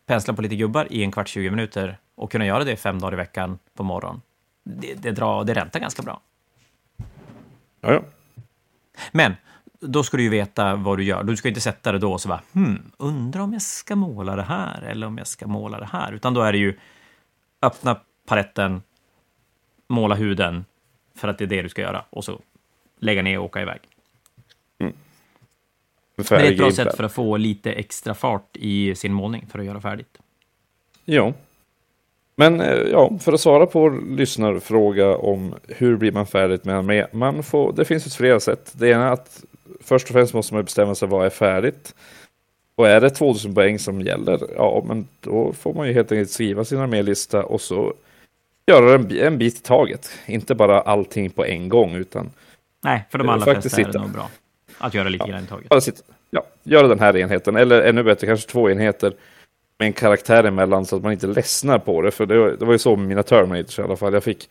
pensla 0.06 0.34
på 0.34 0.42
lite 0.42 0.56
gubbar 0.56 0.86
i 0.90 1.02
en 1.02 1.12
kvart, 1.12 1.28
20 1.28 1.50
minuter 1.50 1.98
och 2.14 2.32
kunna 2.32 2.46
göra 2.46 2.64
det 2.64 2.76
fem 2.76 2.98
dagar 2.98 3.12
i 3.12 3.16
veckan 3.16 3.58
på 3.74 3.82
morgonen, 3.82 4.22
det, 4.64 4.94
det, 4.94 5.10
drar, 5.10 5.44
det 5.44 5.54
räntar 5.54 5.80
ganska 5.80 6.02
bra. 6.02 6.20
Ja, 7.80 7.92
ja. 7.92 8.02
Men 9.12 9.34
då 9.80 10.02
ska 10.02 10.16
du 10.16 10.22
ju 10.22 10.28
veta 10.28 10.76
vad 10.76 10.98
du 10.98 11.04
gör. 11.04 11.22
Du 11.22 11.36
ska 11.36 11.48
inte 11.48 11.60
sätta 11.60 11.92
det 11.92 11.98
då 11.98 12.12
och 12.12 12.20
så 12.20 12.28
bara, 12.28 12.42
hmm, 12.52 12.92
undrar 12.96 13.40
om 13.40 13.52
jag 13.52 13.62
ska 13.62 13.96
måla 13.96 14.36
det 14.36 14.42
här 14.42 14.82
eller 14.82 15.06
om 15.06 15.18
jag 15.18 15.26
ska 15.26 15.46
måla 15.46 15.80
det 15.80 15.88
här. 15.92 16.12
Utan 16.12 16.34
då 16.34 16.42
är 16.42 16.52
det 16.52 16.58
ju 16.58 16.78
öppna 17.62 18.00
paletten, 18.26 18.82
måla 19.88 20.14
huden, 20.14 20.64
för 21.14 21.28
att 21.28 21.38
det 21.38 21.44
är 21.44 21.48
det 21.48 21.62
du 21.62 21.68
ska 21.68 21.82
göra. 21.82 22.04
Och 22.10 22.24
så 22.24 22.40
lägga 23.04 23.22
ner 23.22 23.38
och 23.38 23.44
åka 23.44 23.62
iväg. 23.62 23.80
Mm. 24.78 24.92
Det 26.16 26.30
är 26.30 26.52
ett 26.52 26.58
bra 26.58 26.72
sätt 26.72 26.96
för 26.96 27.04
att 27.04 27.12
få 27.12 27.36
lite 27.36 27.72
extra 27.72 28.14
fart 28.14 28.56
i 28.56 28.94
sin 28.94 29.12
målning 29.12 29.46
för 29.52 29.58
att 29.58 29.64
göra 29.64 29.80
färdigt. 29.80 30.18
Ja. 31.04 31.32
Men 32.36 32.60
eh, 32.60 32.72
ja, 32.72 33.18
för 33.20 33.32
att 33.32 33.40
svara 33.40 33.66
på 33.66 33.88
lyssnarfråga 33.88 35.16
om 35.16 35.54
hur 35.68 35.96
blir 35.96 36.12
man 36.12 36.26
färdigt 36.26 36.64
med 36.64 36.76
armé. 36.76 37.06
Man 37.12 37.42
får, 37.42 37.72
det 37.72 37.84
finns 37.84 38.06
ett 38.06 38.14
flera 38.14 38.40
sätt. 38.40 38.72
Det 38.74 38.88
ena 38.88 39.08
är 39.08 39.12
att 39.12 39.44
först 39.80 40.06
och 40.06 40.12
främst 40.12 40.34
måste 40.34 40.54
man 40.54 40.64
bestämma 40.64 40.94
sig 40.94 41.08
vad 41.08 41.26
är 41.26 41.30
färdigt. 41.30 41.94
Och 42.76 42.88
är 42.88 43.00
det 43.00 43.10
2000 43.10 43.54
poäng 43.54 43.78
som 43.78 44.00
gäller, 44.00 44.38
ja 44.56 44.84
men 44.88 45.08
då 45.20 45.52
får 45.52 45.74
man 45.74 45.86
ju 45.86 45.92
helt 45.92 46.12
enkelt 46.12 46.30
skriva 46.30 46.64
sin 46.64 46.78
armélista 46.78 47.44
och 47.44 47.60
så 47.60 47.94
göra 48.66 48.94
en, 48.94 49.18
en 49.18 49.38
bit 49.38 49.56
i 49.56 49.60
taget. 49.60 50.10
Inte 50.26 50.54
bara 50.54 50.80
allting 50.80 51.30
på 51.30 51.44
en 51.44 51.68
gång 51.68 51.94
utan 51.94 52.30
Nej, 52.84 53.04
för 53.10 53.18
de 53.18 53.28
allra 53.28 53.54
flesta 53.60 53.80
är 53.80 53.92
det 53.92 53.98
nog 53.98 54.10
bra 54.10 54.30
att 54.78 54.94
göra 54.94 55.08
lite 55.08 55.24
ja, 55.24 55.30
grann 55.32 55.44
i 55.44 55.46
taget. 55.46 55.68
Bara 55.68 55.80
sitta, 55.80 56.02
ja, 56.30 56.44
göra 56.62 56.88
den 56.88 57.00
här 57.00 57.16
enheten, 57.16 57.56
eller 57.56 57.82
ännu 57.82 58.02
bättre, 58.02 58.26
kanske 58.26 58.50
två 58.50 58.70
enheter 58.70 59.12
med 59.78 59.86
en 59.86 59.92
karaktär 59.92 60.44
emellan 60.44 60.86
så 60.86 60.96
att 60.96 61.02
man 61.02 61.12
inte 61.12 61.26
ledsnar 61.26 61.78
på 61.78 62.02
det. 62.02 62.10
För 62.10 62.26
det 62.26 62.38
var, 62.38 62.48
det 62.50 62.64
var 62.64 62.72
ju 62.72 62.78
så 62.78 62.96
med 62.96 63.08
mina 63.08 63.22
Terminators 63.22 63.78
i 63.78 63.82
alla 63.82 63.96
fall. 63.96 64.12
Jag 64.12 64.24
fick, 64.24 64.48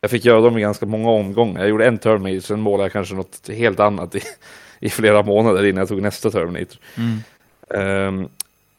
jag 0.00 0.10
fick 0.10 0.24
göra 0.24 0.40
dem 0.40 0.58
i 0.58 0.60
ganska 0.60 0.86
många 0.86 1.10
omgångar. 1.10 1.60
Jag 1.60 1.68
gjorde 1.68 1.86
en 1.86 1.98
Terminator, 1.98 2.40
sen 2.40 2.60
målade 2.60 2.84
jag 2.84 2.92
kanske 2.92 3.14
något 3.14 3.48
helt 3.48 3.80
annat 3.80 4.14
i, 4.14 4.20
i 4.80 4.90
flera 4.90 5.22
månader 5.22 5.64
innan 5.64 5.78
jag 5.78 5.88
tog 5.88 6.02
nästa 6.02 6.30
Terminator. 6.30 6.78
Mm. 6.96 7.18
Um, 8.18 8.28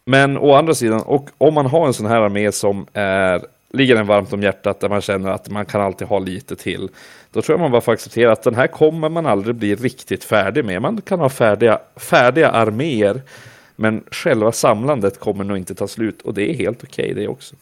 men 0.06 0.38
å 0.38 0.54
andra 0.54 0.74
sidan, 0.74 1.02
och 1.02 1.30
om 1.38 1.54
man 1.54 1.66
har 1.66 1.88
en 1.88 1.94
sån 1.94 2.06
här 2.06 2.22
armé 2.22 2.52
som 2.52 2.88
är, 2.94 3.46
ligger 3.76 3.96
en 3.96 4.08
varmt 4.08 4.34
om 4.34 4.42
hjärtat, 4.42 4.80
där 4.80 4.90
man 4.90 5.02
känner 5.02 5.32
att 5.32 5.50
man 5.50 5.66
kan 5.66 5.82
alltid 5.82 6.08
ha 6.08 6.20
lite 6.20 6.56
till, 6.56 6.90
då 7.32 7.42
tror 7.42 7.54
jag 7.54 7.60
man 7.60 7.72
bara 7.72 7.82
får 7.82 7.92
acceptera 7.92 8.32
att 8.32 8.44
den 8.44 8.56
här 8.56 8.68
kommer 8.68 9.10
man 9.10 9.26
aldrig 9.26 9.56
bli 9.56 9.76
riktigt 9.76 10.24
färdig 10.24 10.66
med. 10.66 10.82
Man 10.82 11.02
kan 11.02 11.20
ha 11.20 11.30
färdiga, 11.30 11.80
färdiga 11.96 12.50
arméer, 12.50 13.22
men 13.76 14.04
själva 14.12 14.52
samlandet 14.52 15.20
kommer 15.20 15.44
nog 15.44 15.58
inte 15.58 15.76
ta 15.76 15.88
slut 15.88 16.22
och 16.22 16.34
det 16.34 16.52
är 16.52 16.54
helt 16.54 16.84
okej 16.84 17.12
okay 17.12 17.22
det 17.22 17.28
också. 17.28 17.56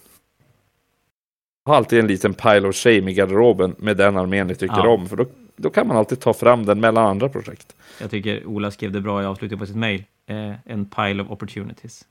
Ha 1.66 1.76
alltid 1.76 2.00
en 2.00 2.08
liten 2.08 2.34
pile 2.34 2.68
of 2.68 2.76
shame 2.76 3.12
i 3.12 3.14
garderoben 3.14 3.76
med 3.78 3.98
den 3.98 4.18
armén 4.18 4.48
ni 4.48 4.56
tycker 4.56 4.78
ja. 4.78 4.90
om, 4.90 5.08
för 5.08 5.16
då, 5.16 5.26
då 5.56 5.70
kan 5.70 5.88
man 5.88 5.98
alltid 5.98 6.20
ta 6.20 6.34
fram 6.34 6.66
den 6.66 6.80
mellan 6.80 7.06
andra 7.08 7.30
projekt. 7.30 7.76
Jag 8.02 8.12
tycker 8.12 8.46
Ola 8.46 8.72
skrev 8.72 8.92
det 8.92 9.02
bra 9.02 9.24
i 9.24 9.26
avslutningen 9.26 9.60
på 9.60 9.66
sitt 9.66 9.76
mejl. 9.76 10.04
Eh, 10.26 10.54
en 10.66 10.86
pile 10.86 11.24
of 11.24 11.32
opportunities. 11.32 12.06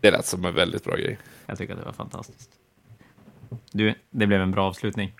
Det 0.00 0.10
lät 0.10 0.26
som 0.26 0.44
en 0.44 0.54
väldigt 0.54 0.84
bra 0.84 0.96
grej. 0.96 1.18
Jag 1.46 1.58
tycker 1.58 1.72
att 1.72 1.80
det 1.80 1.86
var 1.86 1.92
fantastiskt. 1.92 2.50
Du, 3.72 3.94
det 4.10 4.26
blev 4.26 4.40
en 4.40 4.50
bra 4.50 4.68
avslutning. 4.68 5.12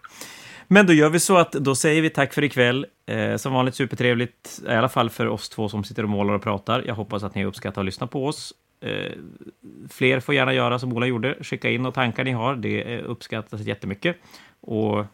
Men 0.67 0.87
då 0.87 0.93
gör 0.93 1.11
vi 1.11 1.21
så 1.21 1.37
att 1.37 1.53
då 1.53 1.75
säger 1.75 2.03
vi 2.03 2.11
tack 2.11 2.35
för 2.35 2.45
ikväll. 2.45 2.87
Eh, 3.07 3.37
som 3.37 3.53
vanligt 3.53 3.75
supertrevligt, 3.75 4.61
i 4.67 4.71
alla 4.71 4.89
fall 4.89 5.11
för 5.11 5.27
oss 5.27 5.49
två 5.49 5.69
som 5.69 5.85
sitter 5.85 6.03
och 6.03 6.09
målar 6.09 6.35
och 6.35 6.43
pratar. 6.43 6.85
Jag 6.87 6.95
hoppas 6.95 7.23
att 7.23 7.35
ni 7.35 7.45
uppskattar 7.45 7.83
att 7.83 7.87
lyssna 7.87 8.07
på 8.07 8.27
oss. 8.27 8.55
Eh, 8.81 9.13
fler 9.89 10.21
får 10.21 10.35
gärna 10.35 10.53
göra 10.53 10.79
som 10.79 10.93
Ola 10.93 11.07
gjorde, 11.07 11.37
skicka 11.41 11.71
in 11.71 11.83
några 11.83 11.95
tankar 11.95 12.25
ni 12.25 12.33
har. 12.33 12.57
Det 12.57 12.95
eh, 12.95 13.05
uppskattas 13.05 13.61
jättemycket 13.61 14.17
och 14.61 15.05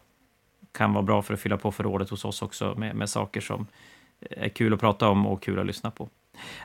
kan 0.71 0.93
vara 0.93 1.03
bra 1.03 1.21
för 1.21 1.33
att 1.33 1.39
fylla 1.39 1.57
på 1.57 1.71
förrådet 1.71 2.09
hos 2.09 2.25
oss 2.25 2.41
också 2.41 2.75
med, 2.77 2.95
med 2.95 3.09
saker 3.09 3.41
som 3.41 3.67
eh, 4.19 4.43
är 4.43 4.49
kul 4.49 4.73
att 4.73 4.79
prata 4.79 5.09
om 5.09 5.27
och 5.27 5.43
kul 5.43 5.59
att 5.59 5.65
lyssna 5.65 5.91
på. 5.91 6.09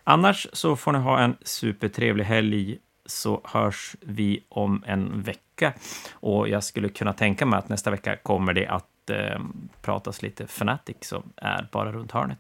Annars 0.05 0.47
så 0.53 0.77
får 0.77 0.93
ni 0.93 0.99
ha 0.99 1.21
en 1.21 1.37
supertrevlig 1.43 2.25
helg 2.25 2.79
så 3.13 3.41
hörs 3.45 3.97
vi 4.01 4.45
om 4.49 4.85
en 4.87 5.23
vecka. 5.23 5.73
Och 6.13 6.49
jag 6.49 6.65
skulle 6.65 6.89
kunna 6.89 7.13
tänka 7.13 7.47
mig 7.47 7.59
att 7.59 7.69
nästa 7.69 7.91
vecka 7.91 8.17
kommer 8.17 8.53
det 8.53 8.67
att 8.67 9.11
eh, 9.11 9.41
pratas 9.83 10.23
lite 10.23 10.45
Fnatic 10.45 10.97
som 11.01 11.33
är 11.37 11.69
bara 11.73 11.93
runt 11.93 12.13
hörnet. 12.13 12.39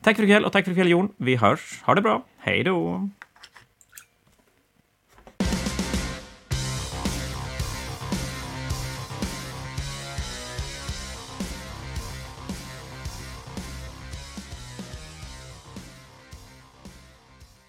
Tack 0.00 0.16
för 0.16 0.22
ikväll 0.22 0.44
och 0.44 0.52
tack 0.52 0.64
för 0.64 0.72
ikväll 0.72 0.88
Jon. 0.88 1.12
Vi 1.16 1.36
hörs. 1.36 1.82
Ha 1.82 1.94
det 1.94 2.02
bra. 2.02 2.22
Hej 2.38 2.64
då! 2.64 3.08